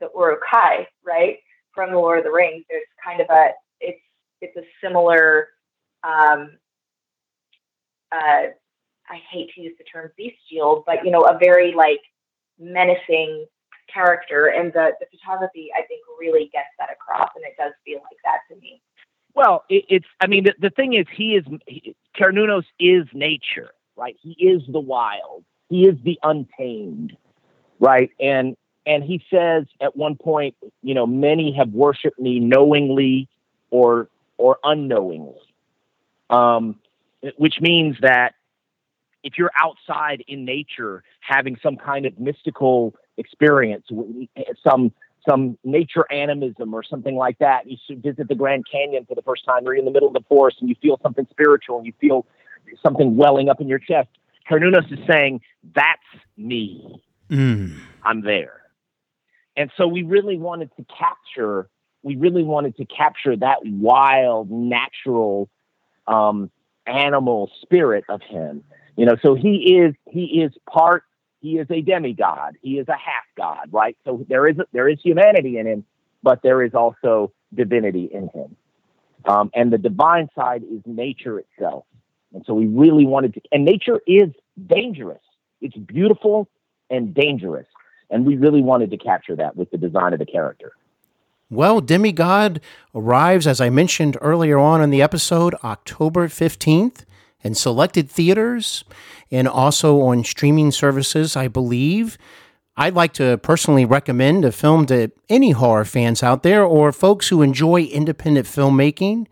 the 0.00 0.10
Uruk-hai, 0.14 0.88
right? 1.04 1.38
From 1.72 1.92
the 1.92 1.98
Lord 1.98 2.18
of 2.18 2.24
the 2.24 2.32
Rings. 2.32 2.64
There's 2.68 2.82
kind 3.04 3.20
of 3.20 3.28
a, 3.30 3.50
it's, 3.80 4.00
it's 4.40 4.56
a 4.56 4.62
similar 4.82 5.48
um, 6.04 6.50
uh, 8.12 8.52
I 9.08 9.20
hate 9.30 9.50
to 9.54 9.60
use 9.60 9.74
the 9.78 9.84
term 9.84 10.10
bestial, 10.16 10.82
but 10.86 11.04
you 11.04 11.10
know, 11.10 11.22
a 11.22 11.38
very 11.38 11.74
like 11.74 12.00
menacing 12.58 13.46
character, 13.92 14.46
and 14.46 14.72
the 14.72 14.92
the 15.00 15.06
photography 15.10 15.70
I 15.76 15.82
think 15.82 16.02
really 16.18 16.50
gets 16.52 16.68
that 16.78 16.88
across, 16.92 17.30
and 17.34 17.44
it 17.44 17.54
does 17.58 17.72
feel 17.84 17.98
like 17.98 18.18
that 18.24 18.40
to 18.50 18.60
me. 18.60 18.80
Well, 19.34 19.64
it, 19.68 19.84
it's 19.88 20.06
I 20.20 20.26
mean 20.26 20.44
the, 20.44 20.54
the 20.58 20.70
thing 20.70 20.94
is 20.94 21.06
he 21.14 21.34
is 21.34 21.44
he, 21.66 21.96
is 22.78 23.06
nature, 23.12 23.70
right? 23.96 24.16
He 24.20 24.32
is 24.32 24.62
the 24.70 24.80
wild. 24.80 25.44
He 25.68 25.86
is 25.86 25.96
the 26.04 26.18
untamed, 26.22 27.16
right? 27.80 28.10
And 28.20 28.56
and 28.86 29.02
he 29.02 29.22
says 29.30 29.64
at 29.80 29.96
one 29.96 30.16
point, 30.16 30.54
you 30.82 30.94
know, 30.94 31.06
many 31.06 31.52
have 31.58 31.70
worshipped 31.70 32.18
me 32.18 32.38
knowingly 32.38 33.28
or 33.70 34.08
or 34.38 34.58
unknowingly 34.64 35.53
um, 36.30 36.78
which 37.36 37.60
means 37.60 37.96
that 38.00 38.34
if 39.22 39.38
you're 39.38 39.50
outside 39.58 40.22
in 40.28 40.44
nature 40.44 41.02
having 41.20 41.56
some 41.62 41.76
kind 41.76 42.06
of 42.06 42.18
mystical 42.18 42.94
experience, 43.16 43.86
some 44.62 44.92
some 45.28 45.56
nature 45.64 46.04
animism 46.12 46.74
or 46.74 46.82
something 46.82 47.16
like 47.16 47.38
that, 47.38 47.68
you 47.68 47.78
should 47.86 48.02
visit 48.02 48.28
the 48.28 48.34
Grand 48.34 48.66
Canyon 48.70 49.06
for 49.06 49.14
the 49.14 49.22
first 49.22 49.44
time, 49.46 49.66
or 49.66 49.72
you're 49.72 49.76
in 49.76 49.84
the 49.86 49.90
middle 49.90 50.08
of 50.08 50.14
the 50.14 50.24
forest 50.28 50.58
and 50.60 50.68
you 50.68 50.76
feel 50.82 51.00
something 51.02 51.26
spiritual 51.30 51.78
and 51.78 51.86
you 51.86 51.94
feel 51.98 52.26
something 52.82 53.16
welling 53.16 53.48
up 53.48 53.60
in 53.60 53.68
your 53.68 53.78
chest. 53.78 54.08
Cernunnos 54.50 54.92
is 54.92 54.98
saying, 55.10 55.40
That's 55.74 56.02
me. 56.36 57.02
Mm. 57.30 57.78
I'm 58.02 58.20
there. 58.20 58.60
And 59.56 59.70
so 59.76 59.86
we 59.86 60.02
really 60.02 60.36
wanted 60.36 60.70
to 60.76 60.84
capture, 60.84 61.68
we 62.02 62.16
really 62.16 62.42
wanted 62.42 62.76
to 62.76 62.84
capture 62.84 63.36
that 63.36 63.58
wild, 63.64 64.50
natural 64.50 65.48
um, 66.06 66.50
animal 66.86 67.50
spirit 67.62 68.04
of 68.08 68.22
him. 68.22 68.64
You 68.96 69.06
know, 69.06 69.16
so 69.22 69.34
he 69.34 69.76
is 69.76 69.94
he 70.08 70.42
is 70.42 70.52
part 70.70 71.04
he 71.40 71.58
is 71.58 71.66
a 71.70 71.80
demigod. 71.82 72.56
He 72.62 72.78
is 72.78 72.88
a 72.88 72.92
half 72.92 73.24
god, 73.36 73.68
right? 73.72 73.96
So 74.04 74.24
there 74.28 74.46
is 74.46 74.56
there 74.72 74.88
is 74.88 74.98
humanity 75.02 75.58
in 75.58 75.66
him, 75.66 75.84
but 76.22 76.42
there 76.42 76.62
is 76.62 76.74
also 76.74 77.32
divinity 77.54 78.08
in 78.12 78.28
him. 78.28 78.56
Um, 79.26 79.50
and 79.54 79.72
the 79.72 79.78
divine 79.78 80.28
side 80.34 80.62
is 80.62 80.80
nature 80.86 81.38
itself. 81.38 81.84
And 82.34 82.44
so 82.46 82.54
we 82.54 82.66
really 82.66 83.06
wanted 83.06 83.34
to, 83.34 83.40
and 83.52 83.64
nature 83.64 84.00
is 84.06 84.30
dangerous. 84.66 85.22
It's 85.60 85.76
beautiful 85.76 86.48
and 86.90 87.14
dangerous. 87.14 87.66
And 88.10 88.26
we 88.26 88.36
really 88.36 88.60
wanted 88.60 88.90
to 88.90 88.98
capture 88.98 89.36
that 89.36 89.56
with 89.56 89.70
the 89.70 89.78
design 89.78 90.12
of 90.12 90.18
the 90.18 90.26
character. 90.26 90.72
Well, 91.54 91.80
Demigod 91.80 92.60
arrives, 92.94 93.46
as 93.46 93.60
I 93.60 93.70
mentioned 93.70 94.16
earlier 94.20 94.58
on 94.58 94.82
in 94.82 94.90
the 94.90 95.02
episode, 95.02 95.54
October 95.62 96.28
15th 96.28 97.04
in 97.42 97.54
selected 97.54 98.10
theaters 98.10 98.84
and 99.30 99.46
also 99.46 100.00
on 100.00 100.24
streaming 100.24 100.72
services, 100.72 101.36
I 101.36 101.48
believe. 101.48 102.18
I'd 102.76 102.94
like 102.94 103.12
to 103.14 103.38
personally 103.38 103.84
recommend 103.84 104.44
a 104.44 104.50
film 104.50 104.86
to 104.86 105.12
any 105.28 105.52
horror 105.52 105.84
fans 105.84 106.22
out 106.22 106.42
there 106.42 106.64
or 106.64 106.90
folks 106.90 107.28
who 107.28 107.42
enjoy 107.42 107.82
independent 107.82 108.46
filmmaking 108.46 109.26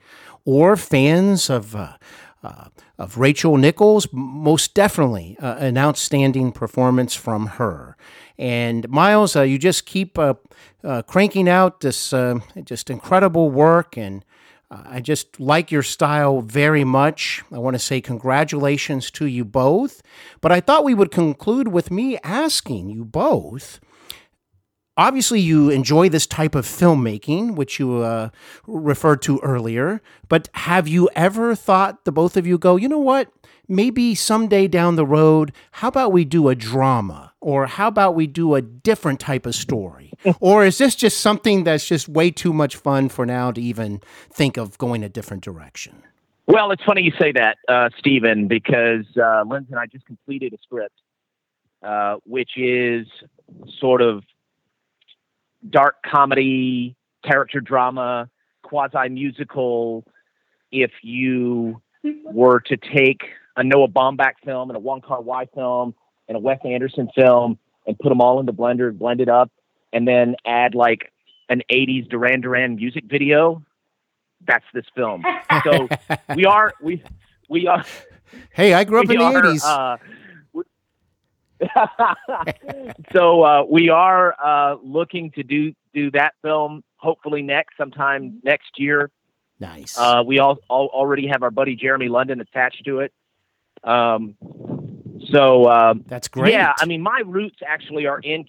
or 0.44 0.76
fans 0.76 1.50
of. 1.50 1.74
Uh, 1.74 1.96
uh, 2.44 2.68
of 2.98 3.18
Rachel 3.18 3.56
Nichols, 3.56 4.06
most 4.12 4.74
definitely 4.74 5.36
uh, 5.40 5.56
an 5.56 5.78
outstanding 5.78 6.52
performance 6.52 7.14
from 7.14 7.46
her. 7.46 7.96
And 8.38 8.88
Miles, 8.88 9.36
uh, 9.36 9.42
you 9.42 9.58
just 9.58 9.86
keep 9.86 10.18
uh, 10.18 10.34
uh, 10.82 11.02
cranking 11.02 11.48
out 11.48 11.80
this 11.80 12.12
uh, 12.12 12.40
just 12.64 12.90
incredible 12.90 13.50
work, 13.50 13.96
and 13.96 14.24
I 14.72 15.00
just 15.00 15.38
like 15.38 15.70
your 15.70 15.82
style 15.82 16.40
very 16.40 16.82
much. 16.82 17.42
I 17.52 17.58
want 17.58 17.74
to 17.74 17.78
say 17.78 18.00
congratulations 18.00 19.10
to 19.12 19.26
you 19.26 19.44
both. 19.44 20.00
But 20.40 20.50
I 20.50 20.60
thought 20.60 20.82
we 20.84 20.94
would 20.94 21.10
conclude 21.10 21.68
with 21.68 21.90
me 21.90 22.16
asking 22.24 22.88
you 22.88 23.04
both. 23.04 23.80
Obviously, 24.96 25.40
you 25.40 25.68
enjoy 25.70 26.08
this 26.08 26.26
type 26.26 26.54
of 26.54 26.66
filmmaking, 26.66 27.54
which 27.54 27.78
you 27.78 27.98
uh, 27.98 28.30
referred 28.66 29.20
to 29.22 29.38
earlier. 29.40 30.00
But 30.28 30.48
have 30.54 30.88
you 30.88 31.08
ever 31.14 31.54
thought, 31.54 32.04
the 32.04 32.12
both 32.12 32.36
of 32.36 32.46
you 32.46 32.56
go, 32.56 32.76
you 32.76 32.88
know 32.88 32.98
what? 32.98 33.30
Maybe 33.68 34.14
someday 34.14 34.66
down 34.66 34.96
the 34.96 35.06
road, 35.06 35.52
how 35.72 35.88
about 35.88 36.12
we 36.12 36.24
do 36.24 36.48
a 36.48 36.54
drama? 36.54 37.32
Or 37.40 37.66
how 37.66 37.88
about 37.88 38.14
we 38.14 38.26
do 38.26 38.54
a 38.54 38.62
different 38.62 39.20
type 39.20 39.46
of 39.46 39.54
story? 39.54 40.12
or 40.40 40.64
is 40.64 40.78
this 40.78 40.94
just 40.94 41.20
something 41.20 41.64
that's 41.64 41.86
just 41.86 42.08
way 42.08 42.30
too 42.30 42.52
much 42.52 42.76
fun 42.76 43.08
for 43.08 43.24
now 43.24 43.50
to 43.52 43.60
even 43.60 44.00
think 44.30 44.56
of 44.56 44.78
going 44.78 45.02
a 45.04 45.08
different 45.08 45.42
direction? 45.42 46.02
Well, 46.46 46.72
it's 46.72 46.82
funny 46.84 47.02
you 47.02 47.12
say 47.20 47.32
that, 47.32 47.58
uh, 47.68 47.90
Steven, 47.98 48.48
because 48.48 49.06
uh, 49.16 49.44
Lindsay 49.46 49.68
and 49.70 49.78
I 49.78 49.86
just 49.86 50.06
completed 50.06 50.52
a 50.52 50.58
script, 50.62 50.94
uh, 51.82 52.16
which 52.24 52.50
is 52.56 53.06
sort 53.78 54.02
of 54.02 54.24
dark 55.70 55.96
comedy, 56.04 56.96
character 57.24 57.60
drama, 57.60 58.28
quasi 58.62 59.08
musical. 59.08 60.04
If 60.72 60.90
you 61.02 61.80
were 62.24 62.60
to 62.60 62.76
take 62.76 63.22
a 63.56 63.64
Noah 63.64 63.88
Baumbach 63.88 64.34
film 64.44 64.70
and 64.70 64.76
a 64.76 64.80
Wong 64.80 65.00
Kar 65.00 65.20
Wai 65.20 65.46
film 65.46 65.94
and 66.28 66.36
a 66.36 66.40
Wes 66.40 66.58
Anderson 66.64 67.08
film 67.14 67.58
and 67.86 67.98
put 67.98 68.08
them 68.08 68.20
all 68.20 68.38
in 68.40 68.46
the 68.46 68.52
blender, 68.52 68.88
and 68.88 68.98
blend 68.98 69.20
it 69.20 69.28
up, 69.28 69.50
and 69.92 70.06
then 70.06 70.36
add 70.46 70.74
like 70.74 71.12
an 71.48 71.62
80s 71.70 72.08
Duran 72.08 72.40
Duran 72.40 72.76
music 72.76 73.04
video, 73.06 73.62
that's 74.46 74.64
this 74.72 74.86
film. 74.94 75.24
So 75.64 75.88
we 76.36 76.44
are 76.44 76.72
we 76.80 77.02
we 77.48 77.66
are 77.66 77.84
Hey, 78.52 78.72
I 78.72 78.84
grew 78.84 79.00
up 79.00 79.10
in 79.10 79.18
the 79.18 79.24
are, 79.24 79.42
80s. 79.42 79.64
Uh, 79.64 79.96
so 83.12 83.42
uh, 83.42 83.64
we 83.68 83.88
are 83.88 84.34
uh, 84.42 84.76
looking 84.82 85.30
to 85.32 85.42
do 85.42 85.72
do 85.94 86.10
that 86.10 86.34
film 86.42 86.82
hopefully 86.96 87.42
next 87.42 87.76
sometime 87.76 88.40
next 88.42 88.78
year. 88.78 89.10
nice. 89.60 89.96
Uh, 89.98 90.22
we 90.26 90.38
all, 90.38 90.58
all 90.68 90.88
already 90.88 91.26
have 91.26 91.42
our 91.42 91.50
buddy 91.50 91.76
Jeremy 91.76 92.08
London 92.08 92.40
attached 92.40 92.84
to 92.84 93.00
it. 93.00 93.12
Um, 93.84 94.36
so 95.32 95.68
um, 95.70 96.04
That's 96.06 96.28
great. 96.28 96.52
yeah, 96.52 96.72
I 96.78 96.86
mean, 96.86 97.02
my 97.02 97.22
roots 97.24 97.58
actually 97.66 98.06
are 98.06 98.20
in 98.20 98.46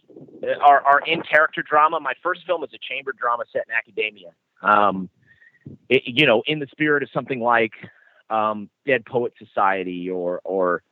are 0.62 0.82
are 0.82 1.02
in 1.06 1.22
character 1.22 1.64
drama. 1.64 2.00
My 2.00 2.14
first 2.22 2.46
film 2.46 2.62
was 2.62 2.72
a 2.74 2.78
chamber 2.78 3.14
drama 3.18 3.44
set 3.52 3.64
in 3.68 3.76
academia. 3.76 4.30
Um, 4.62 5.10
it, 5.90 6.04
you 6.06 6.26
know, 6.26 6.44
in 6.46 6.60
the 6.60 6.68
spirit 6.72 7.04
of 7.04 7.10
something 7.14 7.40
like 7.40 7.72
um, 8.30 8.70
Dead 8.86 9.06
Poet 9.06 9.34
Society 9.38 10.10
or 10.10 10.42
or 10.44 10.84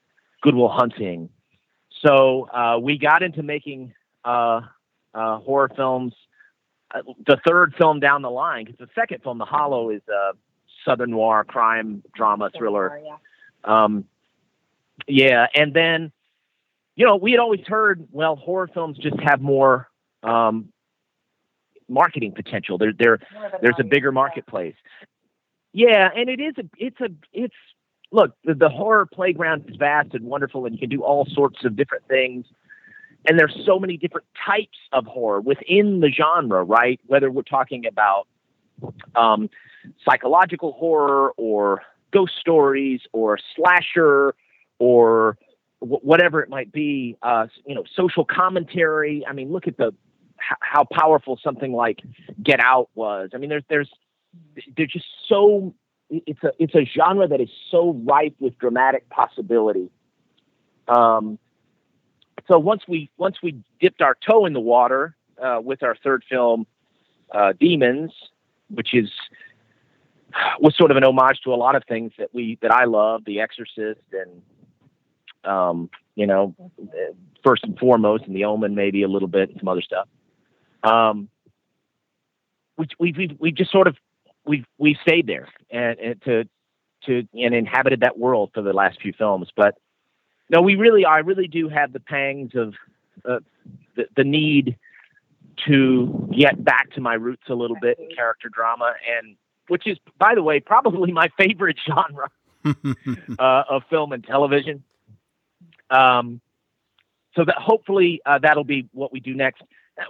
Goodwill 0.42 0.70
Hunting. 0.70 1.30
So 2.06 2.50
uh, 2.50 2.80
we 2.80 2.98
got 2.98 3.22
into 3.22 3.44
making 3.44 3.94
uh, 4.26 4.62
uh, 5.14 5.38
horror 5.40 5.72
films. 5.76 6.14
Uh, 6.94 7.02
the 7.26 7.38
third 7.48 7.74
film 7.78 8.00
down 8.00 8.22
the 8.22 8.30
line, 8.30 8.66
because 8.66 8.80
the 8.80 8.90
second 8.94 9.24
film, 9.24 9.38
The 9.38 9.46
Hollow, 9.46 9.92
is 9.92 10.02
a 10.10 10.32
Southern 10.84 11.12
noir 11.12 11.44
crime 11.44 12.04
drama 12.16 12.50
thriller. 12.58 13.00
Yeah. 13.04 13.16
Um, 13.64 14.06
yeah, 15.08 15.48
and 15.56 15.74
then, 15.74 16.12
you 16.96 17.06
know, 17.06 17.16
we 17.16 17.32
had 17.32 17.40
always 17.40 17.66
heard, 17.66 18.08
well, 18.12 18.36
horror 18.36 18.70
films 18.74 18.98
just 18.98 19.20
have 19.22 19.42
more 19.42 19.90
um, 20.24 20.72
marketing 21.88 22.34
potential. 22.34 22.78
They're, 22.78 22.94
they're, 22.94 23.20
More 23.34 23.46
of 23.48 23.54
an 23.54 23.60
there's 23.62 23.76
a 23.80 23.84
bigger 23.84 24.12
marketplace. 24.12 24.76
Yeah, 25.74 26.10
and 26.16 26.30
it 26.30 26.40
is 26.40 26.54
a, 26.58 26.64
it's 26.78 27.00
a, 27.00 27.10
it's 27.34 27.56
look, 28.12 28.36
the, 28.44 28.54
the 28.54 28.70
horror 28.70 29.06
playground 29.06 29.66
is 29.70 29.76
vast 29.78 30.14
and 30.14 30.26
wonderful, 30.26 30.66
and 30.66 30.74
you 30.76 30.80
can 30.80 30.90
do 30.90 31.02
all 31.04 31.26
sorts 31.26 31.64
of 31.64 31.76
different 31.76 32.08
things. 32.08 32.46
And 33.28 33.38
there's 33.38 33.56
so 33.66 33.80
many 33.80 33.98
different 33.98 34.26
types 34.46 34.78
of 34.92 35.06
horror 35.06 35.42
within 35.42 36.00
the 36.00 36.10
genre, 36.10 36.64
right? 36.64 37.00
Whether 37.06 37.30
we're 37.30 37.44
talking 37.44 37.86
about 37.86 38.28
um, 39.16 39.50
psychological 40.04 40.74
horror 40.74 41.32
or 41.38 41.84
ghost 42.12 42.34
stories 42.40 43.02
or 43.14 43.38
slasher 43.56 44.36
or 44.82 45.38
wh- 45.80 46.04
whatever 46.04 46.42
it 46.42 46.50
might 46.50 46.72
be, 46.72 47.16
uh, 47.22 47.46
you 47.66 47.76
know, 47.76 47.84
social 47.96 48.26
commentary. 48.26 49.24
I 49.28 49.34
mean, 49.34 49.52
look 49.52 49.68
at 49.68 49.78
the 49.78 49.88
h- 49.88 50.58
how 50.60 50.86
powerful 50.92 51.40
something 51.42 51.72
like 51.72 52.02
Get 52.44 52.60
Out 52.60 52.90
was. 52.96 53.30
I 53.34 53.38
mean, 53.38 53.50
there's 53.50 53.64
there's 53.70 53.90
there's 54.76 54.92
just 54.92 55.06
so 55.30 55.76
it's 56.10 56.44
a 56.44 56.52
it's 56.58 56.74
a 56.74 56.84
genre 56.84 57.28
that 57.28 57.40
is 57.40 57.50
so 57.70 57.94
ripe 57.94 58.36
with 58.40 58.58
dramatic 58.58 59.08
possibility. 59.10 59.90
Um, 60.88 61.38
so 62.48 62.58
once 62.58 62.82
we 62.88 63.12
once 63.18 63.38
we 63.44 63.62
dipped 63.80 64.02
our 64.02 64.18
toe 64.28 64.46
in 64.48 64.54
the 64.54 64.60
water 64.60 65.16
uh, 65.42 65.60
with 65.64 65.84
our 65.84 65.96
third 66.04 66.24
film, 66.28 66.66
uh, 67.32 67.54
Demons, 67.60 68.12
which 68.70 68.96
is 68.96 69.12
was 70.60 70.76
sort 70.76 70.90
of 70.90 70.98
an 70.98 71.04
homage 71.04 71.42
to 71.44 71.54
a 71.54 71.56
lot 71.56 71.76
of 71.76 71.84
things 71.88 72.14
that 72.18 72.34
we 72.34 72.58
that 72.64 72.72
I 72.72 72.86
love, 72.86 73.26
The 73.26 73.42
Exorcist, 73.42 74.02
and 74.12 74.42
um, 75.44 75.90
you 76.16 76.28
know, 76.28 76.56
first 77.44 77.64
and 77.64 77.78
foremost, 77.78 78.26
and 78.26 78.36
The 78.36 78.46
Omen, 78.46 78.76
maybe 78.76 79.04
a 79.04 79.08
little 79.08 79.28
bit, 79.28 79.50
and 79.50 79.60
some 79.60 79.68
other 79.68 79.82
stuff. 79.82 80.08
Um, 80.84 81.30
we 82.78 82.88
we 83.00 83.12
we 83.12 83.38
we 83.40 83.52
just 83.52 83.72
sort 83.72 83.88
of 83.88 83.96
we 84.46 84.66
we 84.78 84.98
stayed 85.02 85.28
there 85.28 85.48
and, 85.70 86.00
and 86.00 86.22
to 86.24 86.44
to 87.06 87.28
and 87.34 87.54
inhabited 87.54 88.02
that 88.02 88.18
world 88.18 88.52
for 88.54 88.62
the 88.62 88.74
last 88.74 89.02
few 89.02 89.14
films, 89.14 89.50
but 89.56 89.76
no, 90.50 90.62
we 90.62 90.76
really 90.76 91.06
I 91.06 91.20
really 91.20 91.48
do 91.48 91.70
have 91.70 91.94
the 91.94 92.00
pangs 92.00 92.52
of 92.56 92.74
uh, 93.26 93.40
the 93.96 94.06
the 94.16 94.24
need 94.24 94.78
to 95.68 96.30
get 96.38 96.64
back 96.64 96.92
to 96.92 97.02
my 97.02 97.14
roots 97.14 97.44
a 97.50 97.54
little 97.54 97.78
bit 97.82 98.00
in 98.00 98.10
character 98.16 98.50
drama 98.50 98.94
and 99.18 99.36
which 99.68 99.86
is 99.86 99.98
by 100.18 100.34
the 100.34 100.42
way 100.42 100.60
probably 100.60 101.12
my 101.12 101.30
favorite 101.38 101.78
genre 101.88 102.30
uh, 103.40 103.64
of 103.70 103.84
film 103.90 104.12
and 104.12 104.24
television 104.24 104.84
um, 105.92 106.42
so 107.36 107.46
that 107.46 107.56
hopefully 107.58 108.22
uh, 108.26 108.40
that'll 108.40 108.64
be 108.64 108.88
what 108.94 109.12
we 109.12 109.20
do 109.20 109.34
next. 109.34 109.62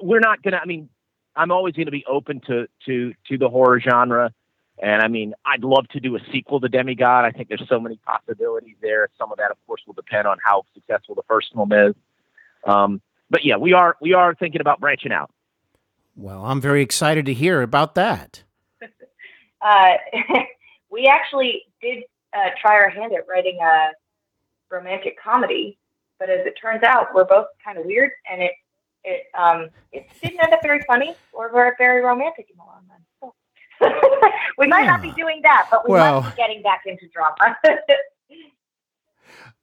We're 0.01 0.19
not 0.19 0.41
gonna 0.41 0.59
i 0.61 0.65
mean 0.65 0.89
i'm 1.35 1.51
always 1.51 1.73
going 1.75 1.85
to 1.85 1.91
be 1.91 2.05
open 2.07 2.41
to 2.47 2.67
to 2.85 3.13
to 3.27 3.37
the 3.37 3.49
horror 3.49 3.79
genre. 3.79 4.33
And 4.81 5.01
i 5.01 5.07
mean 5.07 5.33
i'd 5.45 5.63
love 5.63 5.87
to 5.89 5.99
do 5.99 6.15
a 6.15 6.19
sequel 6.31 6.59
to 6.61 6.69
demigod. 6.69 7.25
I 7.25 7.31
think 7.31 7.49
there's 7.49 7.67
so 7.67 7.79
many 7.79 7.97
possibilities 7.97 8.75
there. 8.81 9.09
Some 9.17 9.31
of 9.31 9.37
that 9.37 9.51
of 9.51 9.57
course 9.67 9.81
will 9.85 9.93
depend 9.93 10.27
on 10.27 10.37
how 10.43 10.63
successful 10.73 11.15
the 11.15 11.23
first 11.27 11.53
film 11.53 11.71
is. 11.73 11.95
Um, 12.65 13.01
but 13.29 13.43
yeah 13.43 13.57
we 13.57 13.73
are 13.73 13.97
we 14.01 14.13
are 14.13 14.33
thinking 14.35 14.61
about 14.61 14.79
branching 14.79 15.11
out. 15.11 15.31
Well, 16.15 16.45
I'm 16.45 16.61
very 16.61 16.81
excited 16.81 17.25
to 17.27 17.33
hear 17.33 17.61
about 17.61 17.95
that. 17.95 18.43
Uh, 19.63 19.93
we 20.89 21.05
actually 21.05 21.61
did 21.83 22.03
uh, 22.33 22.49
try 22.59 22.73
our 22.73 22.89
hand 22.89 23.13
at 23.13 23.27
writing 23.27 23.59
a 23.61 23.91
romantic 24.71 25.17
comedy, 25.21 25.77
but 26.19 26.29
as 26.29 26.45
it 26.45 26.53
turns 26.61 26.83
out, 26.83 27.07
we're 27.13 27.25
both 27.25 27.47
kind 27.63 27.77
of 27.77 27.85
weird, 27.85 28.11
and 28.31 28.41
it 28.41 28.51
it 29.03 29.23
um 29.37 29.69
it 29.91 30.07
didn't 30.21 30.43
end 30.43 30.53
up 30.53 30.61
very 30.61 30.81
funny 30.83 31.15
or 31.33 31.51
very 31.51 31.71
very 31.77 32.01
romantic 32.03 32.47
in 32.49 32.57
the 32.57 32.63
long 32.63 32.83
run. 32.89 32.99
So 33.19 33.33
we 34.57 34.67
might 34.67 34.85
not 34.85 35.01
be 35.01 35.11
doing 35.11 35.41
that, 35.43 35.67
but 35.71 35.87
we 35.87 35.93
Well- 35.93 36.21
must 36.21 36.35
be 36.35 36.41
getting 36.41 36.61
back 36.61 36.83
into 36.85 37.07
drama. 37.13 37.57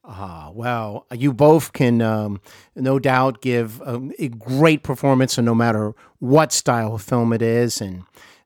Ah, 0.05 0.51
well, 0.55 1.07
you 1.13 1.35
both 1.35 1.75
can 1.75 2.01
um, 2.01 2.41
no 2.75 2.99
doubt 2.99 3.43
give 3.43 3.83
um, 3.83 4.13
a 4.19 4.29
great 4.29 4.83
performance, 4.83 5.37
and 5.37 5.45
no 5.45 5.55
matter 5.55 5.93
what 6.19 6.51
style 6.51 6.95
of 6.95 7.03
film 7.03 7.31
it 7.35 7.43
is. 7.43 7.81
And 7.83 8.05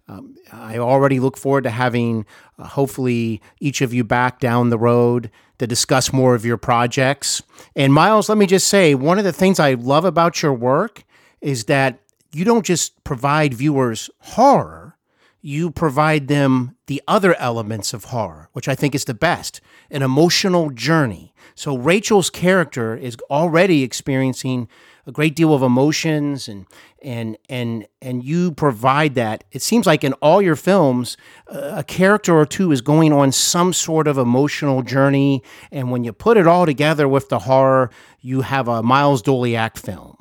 um, 0.08 0.34
I 0.52 0.78
already 0.78 1.20
look 1.20 1.36
forward 1.36 1.62
to 1.64 1.70
having, 1.70 2.26
uh, 2.58 2.66
hopefully, 2.66 3.40
each 3.60 3.80
of 3.80 3.94
you 3.94 4.02
back 4.02 4.40
down 4.40 4.70
the 4.70 4.78
road 4.78 5.30
to 5.62 5.66
discuss 5.66 6.12
more 6.12 6.34
of 6.34 6.44
your 6.44 6.58
projects. 6.58 7.42
And 7.74 7.94
Miles, 7.94 8.28
let 8.28 8.36
me 8.36 8.46
just 8.46 8.68
say, 8.68 8.94
one 8.94 9.18
of 9.18 9.24
the 9.24 9.32
things 9.32 9.58
I 9.58 9.74
love 9.74 10.04
about 10.04 10.42
your 10.42 10.52
work 10.52 11.04
is 11.40 11.64
that 11.64 12.00
you 12.32 12.44
don't 12.44 12.66
just 12.66 13.02
provide 13.04 13.54
viewers 13.54 14.10
horror 14.18 14.96
you 15.42 15.70
provide 15.70 16.28
them 16.28 16.76
the 16.86 17.02
other 17.08 17.34
elements 17.34 17.92
of 17.92 18.04
horror, 18.04 18.48
which 18.52 18.68
I 18.68 18.76
think 18.76 18.94
is 18.94 19.04
the 19.04 19.14
best 19.14 19.60
an 19.90 20.02
emotional 20.02 20.70
journey. 20.70 21.34
So 21.54 21.76
Rachel's 21.76 22.30
character 22.30 22.96
is 22.96 23.16
already 23.28 23.82
experiencing 23.82 24.68
a 25.06 25.12
great 25.12 25.34
deal 25.34 25.52
of 25.54 25.62
emotions 25.62 26.48
and 26.48 26.66
and 27.02 27.36
and 27.48 27.86
and 28.00 28.24
you 28.24 28.52
provide 28.52 29.14
that 29.14 29.44
it 29.52 29.62
seems 29.62 29.86
like 29.86 30.04
in 30.04 30.12
all 30.14 30.40
your 30.40 30.56
films 30.56 31.16
uh, 31.48 31.72
a 31.76 31.84
character 31.84 32.34
or 32.36 32.46
two 32.46 32.70
is 32.72 32.80
going 32.80 33.12
on 33.12 33.32
some 33.32 33.72
sort 33.72 34.06
of 34.06 34.18
emotional 34.18 34.82
journey 34.82 35.42
and 35.70 35.90
when 35.90 36.04
you 36.04 36.12
put 36.12 36.36
it 36.36 36.46
all 36.46 36.66
together 36.66 37.08
with 37.08 37.28
the 37.28 37.40
horror 37.40 37.90
you 38.20 38.42
have 38.42 38.68
a 38.68 38.82
Miles 38.82 39.22
Doleac 39.22 39.76
film 39.76 40.16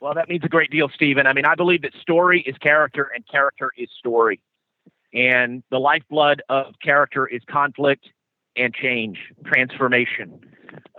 Well, 0.00 0.14
that 0.14 0.28
means 0.28 0.42
a 0.44 0.48
great 0.48 0.70
deal, 0.70 0.88
Steven. 0.92 1.28
I 1.28 1.32
mean, 1.32 1.44
I 1.44 1.54
believe 1.54 1.82
that 1.82 1.94
story 2.00 2.40
is 2.40 2.58
character 2.58 3.12
and 3.14 3.24
character 3.28 3.70
is 3.78 3.88
story. 3.98 4.40
And 5.14 5.62
the 5.70 5.78
lifeblood 5.78 6.42
of 6.48 6.74
character 6.82 7.24
is 7.24 7.40
conflict 7.48 8.08
and 8.56 8.74
change, 8.74 9.18
transformation. 9.44 10.40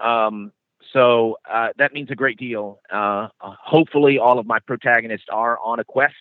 Um, 0.01 0.53
so 0.93 1.37
uh, 1.51 1.69
that 1.77 1.93
means 1.93 2.11
a 2.11 2.15
great 2.15 2.37
deal. 2.37 2.79
Uh, 2.91 3.27
hopefully, 3.41 4.19
all 4.19 4.39
of 4.39 4.45
my 4.45 4.59
protagonists 4.59 5.27
are 5.31 5.59
on 5.59 5.79
a 5.79 5.83
quest 5.83 6.13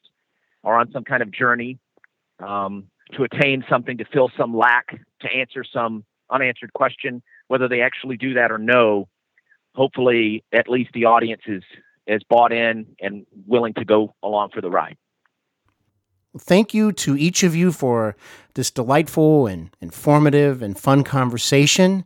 or 0.63 0.79
on 0.79 0.91
some 0.93 1.05
kind 1.05 1.23
of 1.23 1.31
journey 1.31 1.79
um, 2.41 2.85
to 3.13 3.25
attain 3.25 3.65
something, 3.69 3.99
to 3.99 4.05
fill 4.07 4.31
some 4.37 4.57
lack, 4.57 4.99
to 5.21 5.29
answer 5.29 5.63
some 5.63 6.05
unanswered 6.31 6.73
question. 6.73 7.23
Whether 7.49 7.69
they 7.69 7.83
actually 7.83 8.17
do 8.17 8.35
that 8.35 8.51
or 8.51 8.59
no, 8.59 9.09
hopefully, 9.75 10.43
at 10.53 10.69
least 10.69 10.91
the 10.95 11.05
audience 11.05 11.43
is 11.47 11.63
is 12.07 12.23
bought 12.29 12.53
in 12.53 12.87
and 13.01 13.27
willing 13.47 13.75
to 13.75 13.85
go 13.85 14.15
along 14.23 14.51
for 14.53 14.61
the 14.61 14.71
ride. 14.71 14.97
Thank 16.39 16.73
you 16.73 16.93
to 16.93 17.17
each 17.17 17.43
of 17.43 17.55
you 17.55 17.73
for 17.73 18.17
this 18.55 18.71
delightful 18.71 19.47
and 19.47 19.71
informative 19.81 20.63
and 20.63 20.79
fun 20.79 21.05
conversation. 21.05 22.05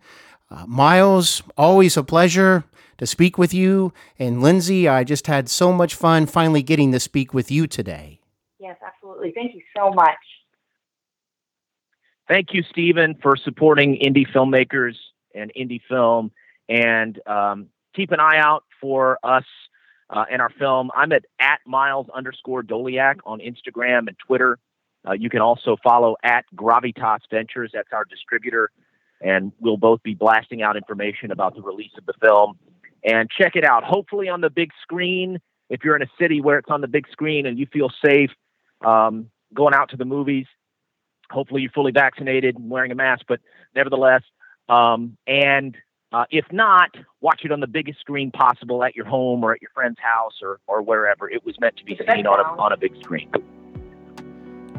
Uh, 0.51 0.64
Miles, 0.66 1.42
always 1.57 1.97
a 1.97 2.05
pleasure 2.05 2.64
to 2.99 3.07
speak 3.07 3.36
with 3.36 3.53
you. 3.53 3.92
And 4.18 4.42
Lindsay, 4.42 4.88
I 4.88 5.05
just 5.05 5.26
had 5.26 5.49
so 5.49 5.72
much 5.72 5.94
fun 5.94 6.26
finally 6.26 6.62
getting 6.62 6.92
to 6.92 7.01
speak 7.01 7.34
with 7.34 7.51
you 7.51 7.66
today. 7.66 8.20
yes, 8.59 8.76
absolutely. 8.84 9.32
Thank 9.34 9.55
you 9.55 9.62
so 9.76 9.90
much. 9.90 10.16
Thank 12.28 12.49
you, 12.53 12.62
Steven, 12.70 13.16
for 13.22 13.36
supporting 13.36 14.01
indie 14.05 14.26
filmmakers 14.34 14.94
and 15.34 15.53
indie 15.57 15.80
film. 15.88 16.32
And 16.68 17.20
um, 17.26 17.68
keep 17.94 18.11
an 18.11 18.18
eye 18.18 18.38
out 18.38 18.64
for 18.80 19.18
us 19.22 19.44
uh, 20.11 20.24
and 20.30 20.42
our 20.42 20.51
film. 20.51 20.90
I'm 20.94 21.12
at 21.12 21.24
at 21.38 21.61
Miles 21.66 22.07
underscore 22.14 22.62
Doleac 22.62 23.16
on 23.24 23.40
Instagram 23.40 24.09
and 24.09 24.16
Twitter. 24.26 24.59
Uh, 25.07 25.12
you 25.12 25.30
can 25.30 25.40
also 25.40 25.76
follow 25.84 26.16
at 26.24 26.44
Gravitas 26.57 27.20
Ventures. 27.30 27.70
That's 27.72 27.92
our 27.92 28.05
distributor. 28.05 28.70
And 29.21 29.53
we'll 29.61 29.77
both 29.77 30.03
be 30.03 30.14
blasting 30.14 30.62
out 30.62 30.77
information 30.77 31.31
about 31.31 31.55
the 31.55 31.62
release 31.62 31.93
of 31.97 32.07
the 32.07 32.14
film. 32.21 32.59
And 33.05 33.31
check 33.31 33.57
it 33.57 33.64
out, 33.64 33.85
hopefully 33.85 34.29
on 34.29 34.41
the 34.41 34.51
big 34.51 34.71
screen. 34.83 35.39
If 35.69 35.85
you're 35.85 35.97
in 35.97 36.03
a 36.03 36.11
city 36.21 36.41
where 36.41 36.59
it's 36.59 36.71
on 36.71 36.81
the 36.81 36.89
big 36.89 37.07
screen 37.11 37.47
and 37.47 37.59
you 37.59 37.67
feel 37.73 37.91
safe 38.05 38.31
um, 38.85 39.31
going 39.55 39.75
out 39.75 39.91
to 39.91 39.97
the 39.97 40.05
movies, 40.05 40.47
hopefully 41.31 41.62
you're 41.62 41.71
fully 41.73 41.93
vaccinated 41.93 42.57
and 42.57 42.71
wearing 42.71 42.93
a 42.93 42.95
mask. 42.95 43.25
But 43.29 43.41
nevertheless, 43.75 44.23
um, 44.69 45.17
and 45.27 45.77
uh, 46.12 46.25
if 46.31 46.45
not, 46.53 46.91
watch 47.21 47.43
it 47.45 47.53
on 47.53 47.61
the 47.61 47.67
biggest 47.67 48.01
screen 48.01 48.31
possible 48.31 48.83
at 48.85 48.95
your 48.95 49.07
home 49.07 49.45
or 49.45 49.53
at 49.53 49.61
your 49.61 49.71
friend's 49.75 49.99
house 50.01 50.35
or, 50.43 50.61
or 50.67 50.83
wherever. 50.83 51.29
It 51.29 51.45
was 51.45 51.59
meant 51.61 51.77
to 51.77 51.85
be 51.85 51.97
seen 51.97 52.27
on 52.27 52.41
a, 52.41 52.61
on 52.61 52.73
a 52.73 52.77
big 52.77 52.97
screen. 53.03 53.31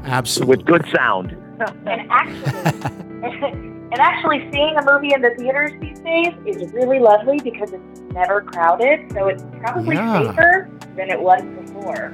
Absolutely. 0.03 0.55
With 0.55 0.65
good 0.65 0.85
sound. 0.95 1.31
and 1.85 2.09
actually, 2.09 3.73
and 3.91 3.99
actually, 4.01 4.49
seeing 4.51 4.75
a 4.77 4.83
movie 4.91 5.13
in 5.13 5.21
the 5.21 5.31
theaters 5.37 5.71
these 5.79 5.99
days 5.99 6.33
is 6.45 6.71
really 6.73 6.99
lovely 6.99 7.39
because 7.43 7.71
it's 7.73 7.99
never 8.13 8.41
crowded, 8.41 9.11
so 9.13 9.27
it's 9.27 9.43
probably 9.59 9.95
Yeah. 9.95 10.29
safer 10.31 10.69
than 10.95 11.09
it 11.09 11.19
was 11.19 11.41
before. 11.65 12.13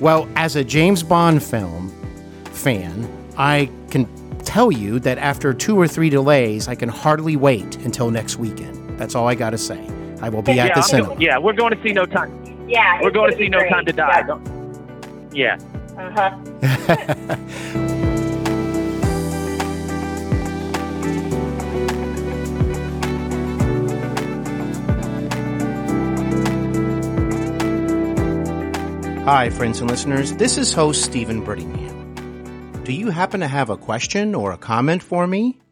Well, 0.00 0.28
as 0.36 0.56
a 0.56 0.64
James 0.64 1.02
Bond 1.02 1.42
film 1.42 1.90
fan, 2.52 3.08
I 3.38 3.68
can 3.90 4.06
tell 4.44 4.70
you 4.70 4.98
that 5.00 5.18
after 5.18 5.52
two 5.54 5.78
or 5.80 5.88
three 5.88 6.10
delays, 6.10 6.68
I 6.68 6.74
can 6.74 6.88
hardly 6.88 7.36
wait 7.36 7.76
until 7.84 8.10
next 8.10 8.36
weekend. 8.38 8.98
That's 8.98 9.14
all 9.14 9.26
I 9.26 9.34
got 9.34 9.50
to 9.50 9.58
say. 9.58 9.80
I 10.20 10.28
will 10.28 10.42
be 10.42 10.58
at 10.60 10.68
the 10.74 10.76
I'm 10.76 10.82
cinema. 10.82 11.08
go- 11.14 11.20
yeah, 11.20 11.38
we're 11.38 11.52
going 11.54 11.74
to 11.74 11.82
see 11.82 11.92
No 11.92 12.06
Time. 12.06 12.30
Yeah, 12.68 12.98
We're 13.02 13.10
going 13.10 13.30
gonna 13.30 13.36
see 13.36 13.44
be 13.44 13.48
No. 13.50 13.68
Time 13.68 13.84
to 13.84 13.92
Die. 13.92 14.24
Yeah. 15.34 15.56
Yeah. 15.58 15.58
Uh-huh. 15.98 17.36
Hi, 29.24 29.48
friends 29.48 29.80
and 29.80 29.90
listeners. 29.90 30.34
This 30.34 30.58
is 30.58 30.74
host 30.74 31.02
Steven 31.02 31.42
Brittingham. 31.46 32.84
Do 32.84 32.92
you 32.92 33.08
happen 33.08 33.40
to 33.40 33.48
have 33.48 33.70
a 33.70 33.76
question 33.78 34.34
or 34.34 34.52
a 34.52 34.58
comment 34.58 35.02
for 35.02 35.26
me? 35.26 35.62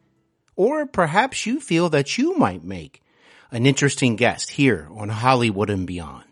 Or 0.56 0.86
perhaps 0.86 1.44
you 1.44 1.60
feel 1.60 1.90
that 1.90 2.16
you 2.16 2.34
might 2.38 2.64
make 2.64 3.02
an 3.50 3.66
interesting 3.66 4.16
guest 4.16 4.52
here 4.52 4.88
on 4.96 5.10
Hollywood 5.10 5.68
and 5.68 5.86
Beyond. 5.86 6.24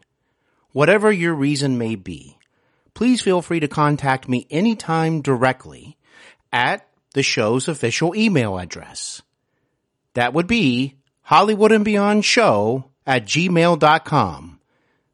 Whatever 0.73 1.13
your 1.13 1.35
reason 1.35 1.77
may 1.77 1.95
be, 1.95 2.39
please 2.95 3.21
feel 3.21 3.43
free 3.43 3.61
to 3.61 3.69
contact 3.69 4.27
me 4.27 4.47
anytime 4.49 5.21
directly 5.21 5.99
at 6.51 6.89
the 7.13 7.23
show's 7.23 7.69
official 7.69 8.17
email 8.17 8.59
address. 8.59 9.21
That 10.15 10.33
would 10.33 10.47
be 10.47 10.97
Hollywood 11.21 11.71
and 11.71 11.85
Beyond 11.85 12.25
Show 12.25 12.87
at 13.07 13.27
gmail.com. 13.27 14.59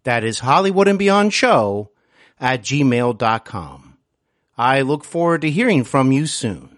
That 0.05 0.23
is 0.23 0.39
Hollywood 0.39 0.87
and 0.87 1.01
Beyond 1.01 1.35
Show 1.35 1.91
at 2.41 2.63
gmail.com. 2.63 3.97
I 4.59 4.81
look 4.81 5.05
forward 5.05 5.43
to 5.43 5.51
hearing 5.51 5.85
from 5.85 6.13
you 6.13 6.27
soon. 6.27 6.76